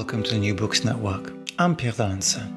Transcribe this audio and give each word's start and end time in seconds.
Welcome 0.00 0.22
to 0.22 0.30
the 0.30 0.38
New 0.38 0.54
Books 0.54 0.82
Network. 0.82 1.30
I'm 1.58 1.76
Pierre 1.76 1.92
Valensin. 1.92 2.50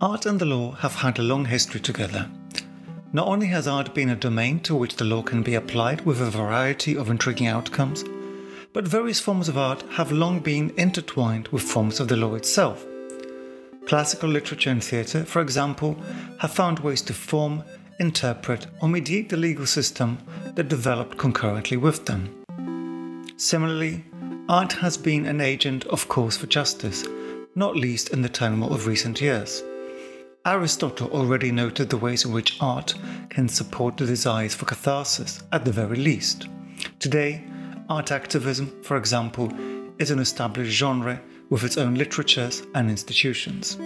Art 0.00 0.26
and 0.26 0.40
the 0.40 0.44
law 0.44 0.72
have 0.72 0.96
had 0.96 1.20
a 1.20 1.22
long 1.22 1.44
history 1.44 1.78
together. 1.78 2.28
Not 3.12 3.28
only 3.28 3.46
has 3.46 3.68
art 3.68 3.94
been 3.94 4.10
a 4.10 4.16
domain 4.16 4.58
to 4.62 4.74
which 4.74 4.96
the 4.96 5.04
law 5.04 5.22
can 5.22 5.44
be 5.44 5.54
applied 5.54 6.00
with 6.00 6.20
a 6.20 6.28
variety 6.28 6.96
of 6.96 7.08
intriguing 7.08 7.46
outcomes, 7.46 8.02
but 8.72 8.88
various 8.88 9.20
forms 9.20 9.48
of 9.48 9.56
art 9.56 9.84
have 9.92 10.10
long 10.10 10.40
been 10.40 10.72
intertwined 10.76 11.46
with 11.48 11.62
forms 11.62 12.00
of 12.00 12.08
the 12.08 12.16
law 12.16 12.34
itself. 12.34 12.84
Classical 13.86 14.28
literature 14.28 14.70
and 14.70 14.82
theatre, 14.82 15.24
for 15.24 15.40
example, 15.40 15.96
have 16.40 16.50
found 16.50 16.80
ways 16.80 17.02
to 17.02 17.14
form, 17.14 17.62
interpret, 18.00 18.66
or 18.82 18.88
mediate 18.88 19.28
the 19.28 19.36
legal 19.36 19.66
system 19.66 20.18
that 20.56 20.68
developed 20.68 21.16
concurrently 21.16 21.76
with 21.76 22.06
them. 22.06 22.28
Similarly, 23.36 24.04
art 24.48 24.74
has 24.74 24.98
been 24.98 25.24
an 25.24 25.40
agent 25.40 25.86
of 25.86 26.06
cause 26.08 26.36
for 26.36 26.46
justice, 26.46 27.06
not 27.54 27.76
least 27.76 28.10
in 28.10 28.20
the 28.20 28.28
turmoil 28.28 28.74
of 28.74 28.86
recent 28.86 29.20
years. 29.20 29.62
Aristotle 30.44 31.10
already 31.12 31.50
noted 31.50 31.88
the 31.88 31.96
ways 31.96 32.26
in 32.26 32.32
which 32.32 32.58
art 32.60 32.94
can 33.30 33.48
support 33.48 33.96
the 33.96 34.04
desires 34.04 34.54
for 34.54 34.66
catharsis, 34.66 35.42
at 35.52 35.64
the 35.64 35.72
very 35.72 35.96
least. 35.96 36.48
Today, 36.98 37.42
art 37.88 38.12
activism, 38.12 38.70
for 38.82 38.98
example, 38.98 39.50
is 39.98 40.10
an 40.10 40.18
established 40.18 40.72
genre 40.72 41.22
with 41.48 41.64
its 41.64 41.78
own 41.78 41.94
literatures 41.94 42.64
and 42.74 42.90
institutions. 42.90 43.78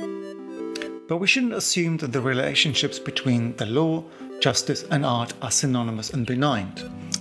But 1.07 1.19
we 1.19 1.29
shouldn't 1.29 1.55
assume 1.55 1.99
that 1.99 2.13
the 2.13 2.21
relationships 2.21 2.99
between 2.99 3.55
the 3.57 3.67
law, 3.67 4.03
justice, 4.41 4.85
and 4.91 5.07
art 5.07 5.35
are 5.41 5.53
synonymous 5.53 6.11
and 6.11 6.27
benign. 6.27 6.73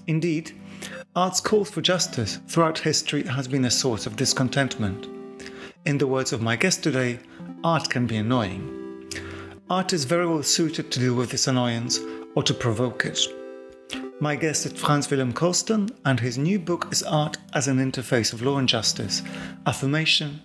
Indeed, 0.07 0.53
art's 1.17 1.41
call 1.41 1.65
for 1.65 1.81
justice 1.81 2.37
throughout 2.47 2.77
history 2.77 3.23
has 3.23 3.47
been 3.47 3.65
a 3.65 3.71
source 3.71 4.05
of 4.05 4.15
discontentment. 4.15 5.07
In 5.83 5.97
the 5.97 6.05
words 6.05 6.31
of 6.31 6.43
my 6.43 6.55
guest 6.55 6.83
today, 6.83 7.17
art 7.63 7.89
can 7.89 8.05
be 8.05 8.17
annoying. 8.17 9.11
Art 9.67 9.93
is 9.93 10.05
very 10.05 10.27
well 10.27 10.43
suited 10.43 10.91
to 10.91 10.99
deal 10.99 11.15
with 11.15 11.31
this 11.31 11.47
annoyance 11.47 11.99
or 12.35 12.43
to 12.43 12.53
provoke 12.53 13.05
it. 13.05 13.19
My 14.19 14.35
guest 14.35 14.67
is 14.67 14.73
Frans 14.73 15.09
Willem 15.09 15.33
Korsten, 15.33 15.89
and 16.05 16.19
his 16.19 16.37
new 16.37 16.59
book 16.59 16.87
is 16.91 17.01
Art 17.01 17.37
as 17.53 17.67
an 17.67 17.79
Interface 17.79 18.31
of 18.31 18.43
Law 18.43 18.59
and 18.59 18.69
Justice 18.69 19.23
Affirmation, 19.65 20.39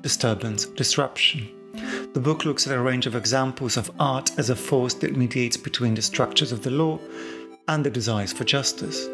Disturbance, 0.00 0.64
Disruption. 0.64 1.50
The 2.14 2.20
book 2.20 2.46
looks 2.46 2.66
at 2.66 2.74
a 2.74 2.80
range 2.80 3.06
of 3.06 3.14
examples 3.14 3.76
of 3.76 3.90
art 4.00 4.30
as 4.38 4.48
a 4.48 4.56
force 4.56 4.94
that 4.94 5.18
mediates 5.18 5.58
between 5.58 5.94
the 5.94 6.02
structures 6.02 6.50
of 6.50 6.62
the 6.62 6.70
law 6.70 6.98
and 7.68 7.84
the 7.84 7.90
desires 7.90 8.32
for 8.32 8.44
justice. 8.44 9.06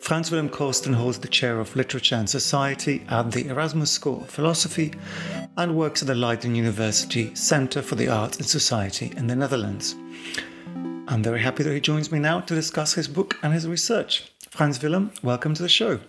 Frans 0.00 0.30
Willem 0.30 0.48
Korsten 0.48 0.94
holds 0.94 1.18
the 1.18 1.28
chair 1.28 1.60
of 1.60 1.76
Literature 1.76 2.16
and 2.16 2.28
Society 2.28 3.04
at 3.08 3.30
the 3.32 3.46
Erasmus 3.48 3.90
School 3.90 4.22
of 4.22 4.30
Philosophy 4.30 4.94
and 5.58 5.76
works 5.76 6.00
at 6.02 6.08
the 6.08 6.14
Leiden 6.14 6.54
University 6.54 7.34
Center 7.34 7.82
for 7.82 7.96
the 7.96 8.08
Arts 8.08 8.38
and 8.38 8.46
Society 8.46 9.12
in 9.16 9.26
the 9.26 9.36
Netherlands. 9.36 9.94
I'm 11.06 11.22
very 11.22 11.40
happy 11.40 11.62
that 11.62 11.74
he 11.74 11.80
joins 11.80 12.10
me 12.10 12.18
now 12.18 12.40
to 12.40 12.54
discuss 12.54 12.94
his 12.94 13.08
book 13.08 13.36
and 13.42 13.52
his 13.52 13.68
research. 13.68 14.32
Frans 14.48 14.82
Willem, 14.82 15.12
welcome 15.22 15.54
to 15.54 15.62
the 15.62 15.68
show. 15.68 16.00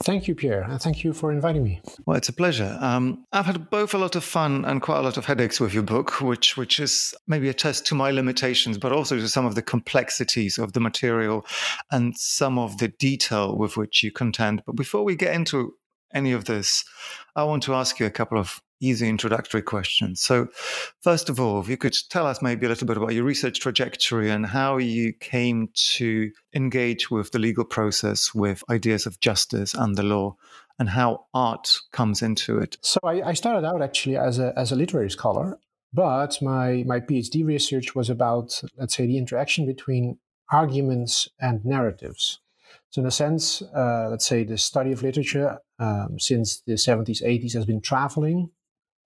Thank 0.00 0.26
you, 0.26 0.34
Pierre, 0.34 0.62
and 0.62 0.80
thank 0.80 1.04
you 1.04 1.12
for 1.12 1.30
inviting 1.30 1.62
me. 1.62 1.82
Well, 2.06 2.16
it's 2.16 2.28
a 2.28 2.32
pleasure. 2.32 2.78
Um, 2.80 3.24
I've 3.30 3.46
had 3.46 3.68
both 3.68 3.92
a 3.92 3.98
lot 3.98 4.16
of 4.16 4.24
fun 4.24 4.64
and 4.64 4.80
quite 4.80 4.98
a 4.98 5.02
lot 5.02 5.18
of 5.18 5.26
headaches 5.26 5.60
with 5.60 5.74
your 5.74 5.82
book, 5.82 6.20
which 6.20 6.56
which 6.56 6.80
is 6.80 7.14
maybe 7.26 7.48
a 7.48 7.54
test 7.54 7.86
to 7.86 7.94
my 7.94 8.10
limitations, 8.10 8.78
but 8.78 8.92
also 8.92 9.16
to 9.16 9.28
some 9.28 9.44
of 9.44 9.54
the 9.54 9.62
complexities 9.62 10.56
of 10.56 10.72
the 10.72 10.80
material 10.80 11.46
and 11.90 12.16
some 12.16 12.58
of 12.58 12.78
the 12.78 12.88
detail 12.88 13.56
with 13.56 13.76
which 13.76 14.02
you 14.02 14.10
contend. 14.10 14.62
But 14.66 14.76
before 14.76 15.04
we 15.04 15.14
get 15.14 15.34
into 15.34 15.74
any 16.14 16.32
of 16.32 16.46
this, 16.46 16.84
I 17.36 17.44
want 17.44 17.62
to 17.64 17.74
ask 17.74 18.00
you 18.00 18.06
a 18.06 18.10
couple 18.10 18.38
of 18.38 18.62
easy 18.82 19.08
introductory 19.08 19.62
questions. 19.62 20.20
So, 20.20 20.48
first 21.00 21.30
of 21.30 21.40
all, 21.40 21.60
if 21.60 21.68
you 21.68 21.76
could 21.76 21.96
tell 22.10 22.26
us 22.26 22.42
maybe 22.42 22.66
a 22.66 22.68
little 22.68 22.86
bit 22.86 22.96
about 22.96 23.14
your 23.14 23.24
research 23.24 23.60
trajectory 23.60 24.30
and 24.30 24.44
how 24.44 24.76
you 24.76 25.12
came 25.12 25.68
to 25.94 26.30
engage 26.54 27.10
with 27.10 27.30
the 27.30 27.38
legal 27.38 27.64
process 27.64 28.34
with 28.34 28.64
ideas 28.68 29.06
of 29.06 29.20
justice 29.20 29.72
and 29.74 29.96
the 29.96 30.02
law 30.02 30.36
and 30.78 30.88
how 30.88 31.26
art 31.32 31.78
comes 31.92 32.22
into 32.22 32.58
it. 32.58 32.76
So, 32.82 32.98
I, 33.04 33.22
I 33.22 33.32
started 33.34 33.66
out 33.66 33.82
actually 33.82 34.16
as 34.16 34.38
a, 34.38 34.52
as 34.56 34.72
a 34.72 34.76
literary 34.76 35.10
scholar, 35.10 35.58
but 35.92 36.40
my, 36.42 36.84
my 36.86 37.00
PhD 37.00 37.44
research 37.44 37.94
was 37.94 38.10
about, 38.10 38.60
let's 38.76 38.96
say, 38.96 39.06
the 39.06 39.18
interaction 39.18 39.64
between 39.66 40.18
arguments 40.50 41.28
and 41.40 41.64
narratives. 41.64 42.40
So, 42.90 43.00
in 43.00 43.06
a 43.06 43.10
sense, 43.10 43.62
uh, 43.74 44.08
let's 44.10 44.26
say 44.26 44.44
the 44.44 44.58
study 44.58 44.92
of 44.92 45.02
literature 45.02 45.58
um, 45.78 46.18
since 46.18 46.60
the 46.60 46.74
70s, 46.74 47.22
80s 47.22 47.54
has 47.54 47.64
been 47.64 47.80
traveling 47.80 48.50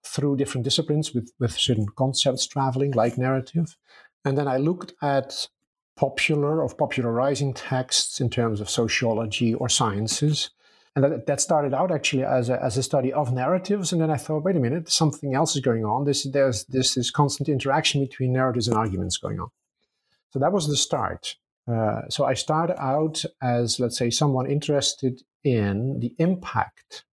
through 0.06 0.36
different 0.36 0.64
disciplines 0.64 1.12
with, 1.12 1.32
with 1.38 1.52
certain 1.52 1.86
concepts 1.96 2.46
traveling, 2.46 2.92
like 2.92 3.18
narrative. 3.18 3.76
And 4.24 4.38
then 4.38 4.48
I 4.48 4.56
looked 4.56 4.94
at 5.02 5.48
popular 5.96 6.62
or 6.62 6.74
popularizing 6.74 7.54
texts 7.54 8.20
in 8.20 8.30
terms 8.30 8.60
of 8.60 8.70
sociology 8.70 9.54
or 9.54 9.68
sciences. 9.68 10.50
And 10.94 11.04
that, 11.04 11.26
that 11.26 11.40
started 11.40 11.74
out 11.74 11.90
actually 11.90 12.24
as 12.24 12.48
a, 12.48 12.62
as 12.62 12.76
a 12.76 12.82
study 12.82 13.12
of 13.12 13.32
narratives. 13.32 13.92
And 13.92 14.00
then 14.00 14.10
I 14.10 14.16
thought, 14.16 14.44
wait 14.44 14.56
a 14.56 14.60
minute, 14.60 14.88
something 14.88 15.34
else 15.34 15.54
is 15.54 15.62
going 15.62 15.84
on. 15.84 16.04
This, 16.04 16.26
there's 16.30 16.64
this, 16.66 16.94
this 16.94 17.10
constant 17.10 17.48
interaction 17.48 18.00
between 18.00 18.32
narratives 18.32 18.68
and 18.68 18.76
arguments 18.76 19.16
going 19.16 19.40
on. 19.40 19.48
So 20.30 20.38
that 20.38 20.52
was 20.52 20.68
the 20.68 20.76
start. 20.76 21.36
Uh, 21.70 22.02
so 22.08 22.24
I 22.24 22.34
started 22.34 22.80
out 22.80 23.24
as, 23.42 23.80
let's 23.80 23.98
say, 23.98 24.10
someone 24.10 24.50
interested 24.50 25.22
in 25.44 26.00
the 26.00 26.14
impact 26.18 27.04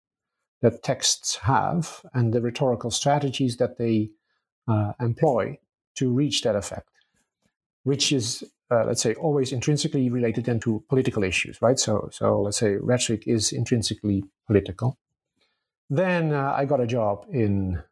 that 0.63 0.81
texts 0.81 1.35
have 1.44 2.01
and 2.13 2.34
the 2.34 2.41
rhetorical 2.41 2.90
strategies 2.90 3.57
that 3.57 3.78
they 3.78 4.09
uh, 4.68 4.94
employ 5.01 5.59
to 5.96 6.12
reach 6.12 6.41
that 6.41 6.56
effect, 6.56 6.90
which 7.84 8.13
is, 8.13 8.46
uh, 8.72 8.85
let's 8.85 9.02
say, 9.02 9.13
always 9.16 9.52
intrinsically 9.52 10.09
related 10.09 10.46
then 10.46 10.61
to 10.61 10.82
political 10.88 11.22
issues, 11.22 11.61
right? 11.61 11.78
So, 11.78 12.08
so 12.14 12.41
let's 12.41 12.58
say 12.58 12.78
rhetoric 12.78 13.28
is 13.28 13.52
intrinsically 13.52 14.23
political. 14.47 14.97
Then 15.90 16.34
uh, 16.34 16.53
I 16.55 16.64
got 16.64 16.79
a 16.79 16.88
job 16.88 17.26
in 17.29 17.84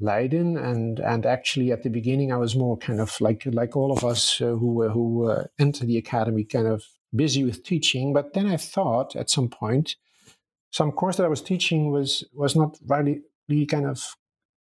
Leiden, 0.00 0.56
and 0.56 0.98
and 1.00 1.26
actually 1.26 1.70
at 1.72 1.82
the 1.82 1.90
beginning 1.90 2.32
I 2.32 2.38
was 2.38 2.56
more 2.56 2.78
kind 2.78 3.00
of 3.00 3.14
like 3.20 3.44
like 3.46 3.76
all 3.76 3.92
of 3.92 4.02
us 4.02 4.40
uh, 4.40 4.56
who 4.56 4.88
who 4.88 5.30
enter 5.58 5.84
the 5.84 5.98
academy, 5.98 6.44
kind 6.44 6.66
of 6.66 6.82
busy 7.14 7.44
with 7.44 7.62
teaching. 7.62 8.14
But 8.14 8.32
then 8.32 8.46
I 8.46 8.56
thought 8.56 9.14
at 9.14 9.30
some 9.30 9.48
point 9.48 9.96
some 10.74 10.90
course 10.92 11.16
that 11.16 11.26
I 11.26 11.34
was 11.36 11.42
teaching 11.42 11.90
was 11.90 12.24
was 12.32 12.56
not 12.56 12.78
really, 12.88 13.22
really 13.48 13.66
kind 13.66 13.86
of 13.86 14.16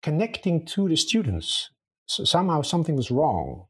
connecting 0.01 0.65
to 0.73 0.87
the 0.87 0.95
students. 0.95 1.69
So 2.05 2.23
somehow 2.23 2.61
something 2.61 2.95
was 2.95 3.11
wrong, 3.11 3.65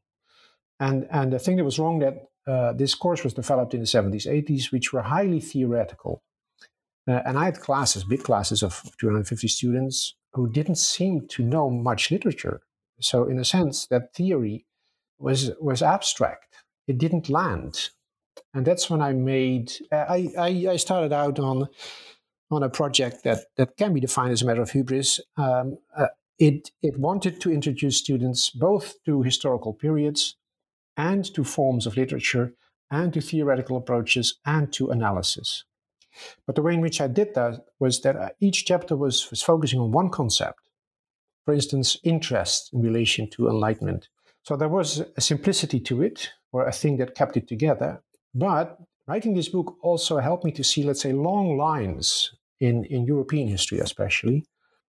and 0.78 1.06
and 1.10 1.32
the 1.32 1.38
thing 1.38 1.56
that 1.56 1.64
was 1.64 1.78
wrong 1.78 1.98
that 1.98 2.14
uh, 2.46 2.72
this 2.72 2.94
course 2.94 3.24
was 3.24 3.34
developed 3.34 3.74
in 3.74 3.80
the 3.80 3.86
70s, 3.86 4.26
80s, 4.26 4.72
which 4.72 4.92
were 4.92 5.02
highly 5.02 5.40
theoretical. 5.40 6.22
Uh, 7.06 7.20
and 7.26 7.38
I 7.38 7.44
had 7.46 7.60
classes, 7.60 8.04
big 8.04 8.22
classes 8.22 8.62
of 8.62 8.82
250 9.00 9.48
students 9.48 10.14
who 10.32 10.48
didn't 10.48 10.78
seem 10.78 11.26
to 11.28 11.42
know 11.42 11.70
much 11.70 12.10
literature. 12.10 12.60
So 13.00 13.24
in 13.24 13.38
a 13.38 13.44
sense, 13.44 13.86
that 13.88 14.14
theory 14.14 14.66
was 15.18 15.50
was 15.60 15.82
abstract 15.82 16.48
it 16.88 16.98
didn't 16.98 17.28
land. 17.28 17.90
And 18.54 18.66
that's 18.66 18.88
when 18.90 19.02
I 19.02 19.12
made, 19.12 19.72
I, 19.92 20.30
I, 20.38 20.48
I 20.70 20.76
started 20.76 21.12
out 21.12 21.38
on 21.38 21.68
on 22.50 22.62
a 22.62 22.68
project 22.68 23.24
that, 23.24 23.40
that 23.56 23.76
can 23.76 23.92
be 23.92 24.00
defined 24.00 24.32
as 24.32 24.42
a 24.42 24.46
matter 24.46 24.62
of 24.62 24.70
hubris. 24.70 25.20
Um, 25.36 25.78
uh, 25.96 26.06
it, 26.38 26.70
it 26.82 26.98
wanted 26.98 27.40
to 27.40 27.52
introduce 27.52 27.98
students 27.98 28.50
both 28.50 28.94
to 29.04 29.22
historical 29.22 29.74
periods 29.74 30.36
and 30.96 31.24
to 31.34 31.44
forms 31.44 31.86
of 31.86 31.96
literature 31.96 32.54
and 32.90 33.12
to 33.12 33.20
theoretical 33.20 33.76
approaches 33.76 34.38
and 34.46 34.72
to 34.72 34.90
analysis. 34.90 35.64
But 36.46 36.56
the 36.56 36.62
way 36.62 36.74
in 36.74 36.80
which 36.80 37.00
I 37.00 37.06
did 37.06 37.34
that 37.34 37.66
was 37.78 38.00
that 38.00 38.16
uh, 38.16 38.30
each 38.40 38.64
chapter 38.64 38.96
was, 38.96 39.28
was 39.30 39.42
focusing 39.42 39.78
on 39.78 39.92
one 39.92 40.10
concept. 40.10 40.68
For 41.44 41.54
instance, 41.54 41.98
interest 42.02 42.70
in 42.72 42.82
relation 42.82 43.28
to 43.30 43.48
enlightenment. 43.48 44.08
So 44.42 44.56
there 44.56 44.68
was 44.68 45.02
a 45.16 45.20
simplicity 45.20 45.80
to 45.80 46.02
it, 46.02 46.30
or 46.52 46.66
a 46.66 46.72
thing 46.72 46.96
that 46.98 47.14
kept 47.14 47.36
it 47.36 47.46
together. 47.46 48.02
But 48.34 48.78
writing 49.06 49.34
this 49.34 49.48
book 49.48 49.76
also 49.82 50.18
helped 50.18 50.44
me 50.44 50.52
to 50.52 50.64
see, 50.64 50.82
let's 50.82 51.02
say, 51.02 51.12
long 51.12 51.56
lines 51.56 52.32
in, 52.60 52.84
in 52.84 53.04
European 53.04 53.48
history, 53.48 53.78
especially. 53.78 54.44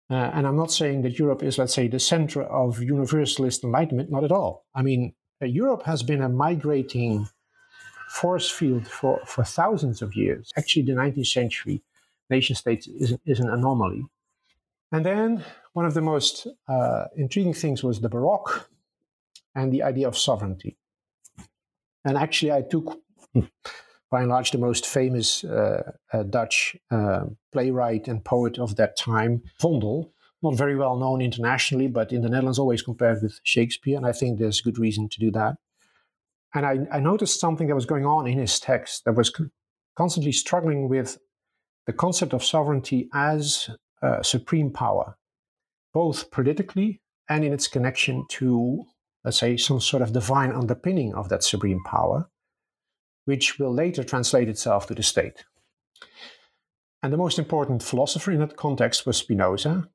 Uh, 0.10 0.30
and 0.34 0.46
I'm 0.46 0.56
not 0.56 0.72
saying 0.72 1.02
that 1.02 1.18
Europe 1.18 1.42
is, 1.42 1.58
let's 1.58 1.74
say, 1.74 1.88
the 1.88 2.00
center 2.00 2.44
of 2.44 2.82
universalist 2.82 3.64
enlightenment, 3.64 4.12
not 4.12 4.24
at 4.24 4.32
all. 4.32 4.66
I 4.76 4.84
mean, 4.84 5.14
uh, 5.42 5.46
Europe 5.46 5.84
has 5.84 6.04
been 6.04 6.22
a 6.22 6.30
migrating 6.30 7.28
force 8.10 8.50
field 8.50 8.88
for, 8.88 9.20
for 9.26 9.44
thousands 9.44 10.02
of 10.02 10.16
years. 10.16 10.52
Actually, 10.58 10.84
the 10.84 10.94
19th 10.94 11.28
century 11.28 11.82
nation 12.30 12.56
states 12.56 12.88
is, 12.88 13.18
is 13.26 13.40
an 13.40 13.50
anomaly. 13.50 14.04
And 14.92 15.06
then 15.06 15.44
one 15.74 15.86
of 15.86 15.94
the 15.94 16.02
most 16.02 16.48
uh, 16.68 17.06
intriguing 17.18 17.54
things 17.54 17.84
was 17.84 18.00
the 18.00 18.10
Baroque 18.10 18.70
and 19.56 19.72
the 19.72 19.84
idea 19.84 20.08
of 20.08 20.18
sovereignty. 20.18 20.78
And 22.06 22.18
actually, 22.18 22.52
I 22.52 22.62
took, 22.62 23.02
by 24.12 24.22
and 24.22 24.30
large, 24.30 24.52
the 24.52 24.58
most 24.58 24.86
famous 24.86 25.44
uh, 25.44 25.92
uh, 26.14 26.24
Dutch 26.24 26.76
uh, 26.92 27.26
playwright 27.52 28.08
and 28.08 28.24
poet 28.24 28.60
of 28.60 28.76
that 28.76 28.98
time, 28.98 29.42
Vondel, 29.62 30.12
not 30.44 30.56
very 30.56 30.76
well 30.76 30.96
known 30.96 31.22
internationally, 31.22 31.88
but 31.88 32.14
in 32.14 32.22
the 32.22 32.30
Netherlands, 32.30 32.60
always 32.60 32.82
compared 32.82 33.22
with 33.22 33.40
Shakespeare. 33.44 33.98
And 33.98 34.06
I 34.06 34.12
think 34.12 34.38
there's 34.38 34.62
good 34.62 34.78
reason 34.78 35.10
to 35.10 35.20
do 35.20 35.32
that. 35.32 35.56
And 36.54 36.66
I, 36.66 36.80
I 36.92 37.00
noticed 37.00 37.40
something 37.40 37.68
that 37.68 37.76
was 37.76 37.86
going 37.86 38.06
on 38.06 38.28
in 38.28 38.38
his 38.38 38.60
text 38.60 39.06
that 39.06 39.16
was 39.16 39.32
constantly 39.98 40.32
struggling 40.32 40.88
with 40.88 41.18
the 41.86 41.94
concept 41.94 42.34
of 42.34 42.44
sovereignty 42.44 43.10
as 43.14 43.70
uh, 44.02 44.22
supreme 44.22 44.72
power, 44.72 45.18
both 45.94 46.32
politically 46.32 47.02
and 47.28 47.44
in 47.44 47.54
its 47.54 47.68
connection 47.68 48.26
to, 48.30 48.86
let's 49.24 49.40
say, 49.40 49.58
some 49.58 49.82
sort 49.82 50.02
of 50.02 50.14
divine 50.14 50.52
underpinning 50.52 51.14
of 51.14 51.30
that 51.30 51.44
supreme 51.44 51.84
power, 51.86 52.30
which 53.26 53.60
will 53.60 53.74
later 53.74 54.04
translate 54.04 54.50
itself 54.50 54.88
to 54.88 54.96
the 54.96 55.04
state. 55.04 55.46
And 57.04 57.14
the 57.14 57.18
most 57.18 57.38
important 57.38 57.84
philosopher 57.84 58.32
in 58.32 58.40
that 58.40 58.58
context 58.58 59.06
was 59.06 59.18
Spinoza, 59.18 59.90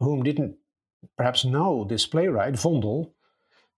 whom 0.00 0.22
didn't 0.22 0.56
perhaps 1.16 1.44
know 1.44 1.84
this 1.84 2.06
playwright, 2.06 2.54
Vondel, 2.54 3.12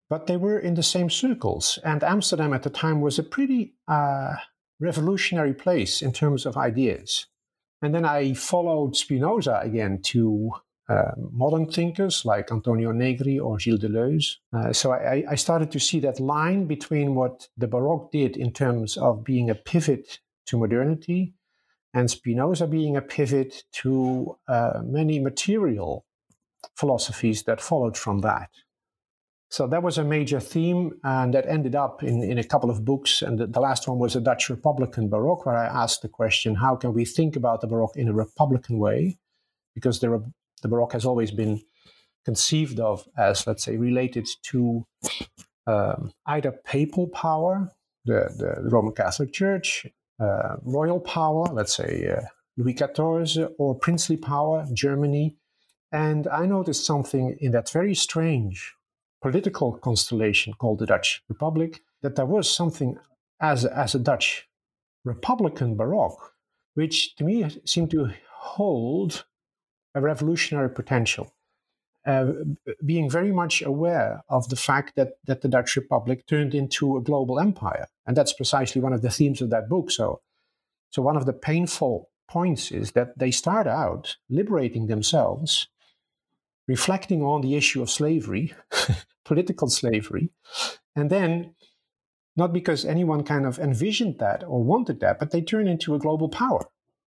but 0.09 0.27
they 0.27 0.37
were 0.37 0.59
in 0.59 0.75
the 0.75 0.83
same 0.83 1.11
circles. 1.11 1.79
And 1.85 2.03
Amsterdam 2.03 2.53
at 2.53 2.63
the 2.63 2.71
time 2.71 3.01
was 3.01 3.19
a 3.19 3.23
pretty 3.23 3.75
uh, 3.89 4.35
revolutionary 4.81 5.55
place 5.55 6.03
in 6.03 6.13
terms 6.13 6.47
of 6.47 6.57
ideas. 6.57 7.27
And 7.83 7.95
then 7.95 8.05
I 8.05 8.35
followed 8.35 8.97
Spinoza 8.97 9.61
again 9.63 10.01
to 10.07 10.53
uh, 10.91 11.13
modern 11.31 11.71
thinkers 11.71 12.25
like 12.25 12.51
Antonio 12.51 12.91
Negri 12.91 13.39
or 13.39 13.61
Gilles 13.61 13.79
Deleuze. 13.79 14.39
Uh, 14.53 14.73
so 14.73 14.91
I, 14.91 15.25
I, 15.31 15.37
started 15.37 15.71
to 15.71 15.79
see 15.79 16.01
that 16.01 16.19
line 16.19 16.67
between 16.67 17.15
what 17.15 17.47
the 17.57 17.69
Baroque 17.69 18.11
did 18.11 18.37
in 18.37 18.53
terms 18.53 18.97
of 18.97 19.23
being 19.23 19.51
a 19.51 19.55
pivot 19.55 20.19
to 20.47 20.59
modernity 20.59 21.35
and 21.95 22.11
Spinoza 22.11 22.67
being 22.67 22.97
a 22.97 23.03
pivot 23.03 23.65
to 23.73 24.37
uh, 24.49 24.81
many 24.83 25.21
material 25.21 26.07
philosophies 26.77 27.45
that 27.45 27.61
followed 27.61 27.97
from 27.97 28.21
that. 28.21 28.51
So 29.49 29.67
that 29.67 29.83
was 29.83 29.99
a 29.99 30.05
major 30.05 30.39
theme, 30.39 30.93
and 31.03 31.35
that 31.35 31.47
ended 31.49 31.75
up 31.75 32.05
in, 32.05 32.23
in 32.23 32.39
a 32.39 32.45
couple 32.45 32.71
of 32.71 32.85
books. 32.85 33.21
And 33.23 33.39
the, 33.39 33.49
the 33.49 33.61
last 33.61 33.89
one 33.89 33.99
was 33.99 34.15
a 34.15 34.21
Dutch 34.21 34.49
Republican 34.49 35.09
Baroque, 35.09 35.45
where 35.47 35.57
I 35.57 35.67
asked 35.67 36.03
the 36.03 36.09
question 36.09 36.55
how 36.55 36.77
can 36.77 36.95
we 36.95 37.05
think 37.05 37.35
about 37.35 37.61
the 37.61 37.67
Baroque 37.67 37.97
in 37.97 38.09
a 38.09 38.13
Republican 38.13 38.79
way? 38.79 39.19
Because 39.75 39.99
the, 39.99 40.33
the 40.63 40.69
Baroque 40.69 40.93
has 40.93 41.05
always 41.05 41.31
been 41.31 41.63
conceived 42.25 42.81
of 42.81 43.07
as, 43.17 43.47
let's 43.47 43.65
say, 43.65 43.77
related 43.77 44.29
to 44.51 44.87
um, 45.67 46.13
either 46.27 46.53
papal 46.65 47.09
power, 47.09 47.71
the, 48.05 48.29
the 48.63 48.71
Roman 48.71 48.95
Catholic 48.95 49.33
Church, 49.33 49.87
uh, 50.21 50.57
royal 50.63 51.01
power, 51.01 51.47
let's 51.53 51.75
say 51.75 52.09
uh, 52.09 52.23
Louis 52.57 52.75
XIV, 52.75 53.53
or 53.59 53.75
princely 53.79 54.17
power, 54.17 54.67
Germany. 54.73 55.37
And 55.93 56.29
I 56.29 56.47
noticed 56.47 56.85
something 56.85 57.37
in 57.41 57.53
that 57.53 57.71
very 57.71 57.95
strange 57.95 58.75
political 59.23 59.73
constellation 59.79 60.55
called 60.55 60.79
the 60.79 60.87
Dutch 60.87 61.23
Republic, 61.29 61.81
that 62.03 62.17
there 62.17 62.27
was 62.27 62.49
something 62.49 62.97
as, 63.41 63.65
as 63.65 63.95
a 63.95 63.99
Dutch 63.99 64.49
Republican 65.05 65.77
Baroque, 65.77 66.33
which 66.75 67.15
to 67.17 67.25
me 67.25 67.45
seemed 67.65 67.91
to 67.91 68.11
hold 68.35 69.25
a 69.95 70.01
revolutionary 70.01 70.71
potential. 70.71 71.33
Uh, 72.07 72.33
being 72.85 73.11
very 73.11 73.31
much 73.31 73.61
aware 73.61 74.23
of 74.31 74.49
the 74.49 74.57
fact 74.57 74.97
that, 74.97 75.19
that 75.27 75.43
the 75.43 75.49
Dutch 75.49 75.77
Republic 75.77 76.27
turned 76.27 76.55
into 76.55 76.97
a 76.97 77.03
global 77.03 77.39
empire. 77.39 77.89
And 78.07 78.17
that's 78.17 78.33
precisely 78.33 78.81
one 78.81 78.95
of 78.95 79.03
the 79.03 79.11
themes 79.11 79.43
of 79.43 79.51
that 79.51 79.69
book. 79.69 79.91
So, 79.91 80.23
so 80.91 81.03
one 81.03 81.19
of 81.19 81.27
the 81.27 81.35
painful 81.35 82.09
points 82.27 82.73
is 82.73 82.93
that 82.93 83.19
they 83.19 83.31
start 83.31 83.67
out 83.67 84.17
liberating 84.31 84.87
themselves, 84.87 85.69
reflecting 86.67 87.23
on 87.23 87.43
the 87.43 87.55
issue 87.55 87.83
of 87.83 87.91
slavery, 87.91 88.55
political 89.27 89.69
slavery. 89.69 90.31
And 90.97 91.11
then, 91.11 91.55
not 92.35 92.55
because 92.55 92.87
anyone 92.87 93.25
kind 93.25 93.45
of 93.45 93.59
envisioned 93.59 94.21
that 94.21 94.43
or 94.43 94.65
wanted 94.65 95.01
that, 95.01 95.19
but 95.19 95.33
they 95.33 95.43
turn 95.43 95.69
into 95.69 95.95
a 95.95 95.99
global 95.99 96.31
power 96.31 96.65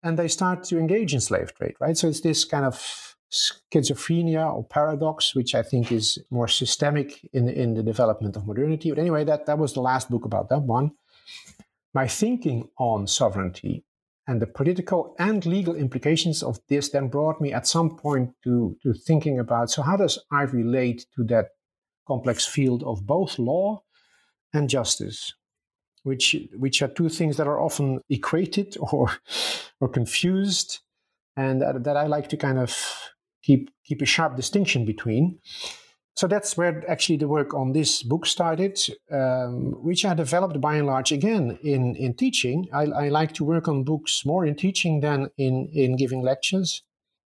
and 0.03 0.17
they 0.17 0.27
start 0.27 0.63
to 0.65 0.77
engage 0.77 1.13
in 1.13 1.21
slave 1.21 1.53
trade, 1.55 1.75
right? 1.79 1.97
So 1.97 2.07
it's 2.07 2.21
this 2.21 2.45
kind 2.45 2.65
of 2.65 3.15
schizophrenia 3.31 4.53
or 4.53 4.63
paradox, 4.63 5.35
which 5.35 5.55
I 5.55 5.63
think 5.63 5.91
is 5.91 6.19
more 6.29 6.47
systemic 6.47 7.27
in, 7.33 7.49
in 7.49 7.73
the 7.73 7.83
development 7.83 8.35
of 8.35 8.45
modernity. 8.45 8.89
But 8.89 8.99
anyway, 8.99 9.23
that, 9.25 9.45
that 9.47 9.57
was 9.57 9.73
the 9.73 9.81
last 9.81 10.09
book 10.09 10.25
about 10.25 10.49
that 10.49 10.61
one. 10.61 10.91
My 11.93 12.07
thinking 12.07 12.69
on 12.77 13.07
sovereignty 13.07 13.83
and 14.27 14.41
the 14.41 14.47
political 14.47 15.15
and 15.19 15.45
legal 15.45 15.75
implications 15.75 16.43
of 16.43 16.59
this 16.67 16.89
then 16.89 17.07
brought 17.07 17.41
me 17.41 17.53
at 17.53 17.67
some 17.67 17.97
point 17.97 18.31
to, 18.43 18.75
to 18.83 18.93
thinking 18.93 19.39
about 19.39 19.69
so 19.69 19.81
how 19.81 19.95
does 19.95 20.19
I 20.31 20.43
relate 20.43 21.05
to 21.15 21.23
that 21.25 21.49
complex 22.07 22.45
field 22.45 22.83
of 22.83 23.05
both 23.05 23.37
law 23.39 23.83
and 24.53 24.69
justice, 24.69 25.33
which, 26.05 26.35
which 26.53 26.81
are 26.81 26.87
two 26.87 27.09
things 27.09 27.35
that 27.37 27.47
are 27.47 27.59
often 27.59 27.99
equated 28.09 28.77
or, 28.91 29.11
or 29.81 29.89
confused, 29.89 30.79
and 31.35 31.61
that, 31.61 31.83
that 31.83 31.97
I 31.97 32.05
like 32.05 32.29
to 32.29 32.37
kind 32.37 32.59
of 32.59 32.77
keep, 33.43 33.71
keep 33.83 34.01
a 34.01 34.05
sharp 34.05 34.35
distinction 34.35 34.85
between. 34.85 35.39
So 36.15 36.27
that's 36.27 36.55
where 36.55 36.81
actually 36.89 37.17
the 37.17 37.27
work 37.27 37.53
on 37.53 37.73
this 37.73 38.01
book 38.01 38.25
started, 38.25 38.79
um, 39.11 39.73
which 39.83 40.05
I 40.05 40.13
developed 40.13 40.61
by 40.61 40.75
and 40.77 40.87
large 40.87 41.11
again 41.11 41.59
in, 41.61 41.95
in 41.95 42.13
teaching. 42.13 42.69
I, 42.71 42.83
I, 42.83 43.09
like 43.09 43.33
to 43.33 43.43
work 43.43 43.67
on 43.67 43.83
books 43.83 44.25
more 44.25 44.45
in 44.45 44.55
teaching 44.55 45.01
than 45.01 45.29
in, 45.37 45.69
in 45.73 45.97
giving 45.97 46.21
lectures. 46.21 46.83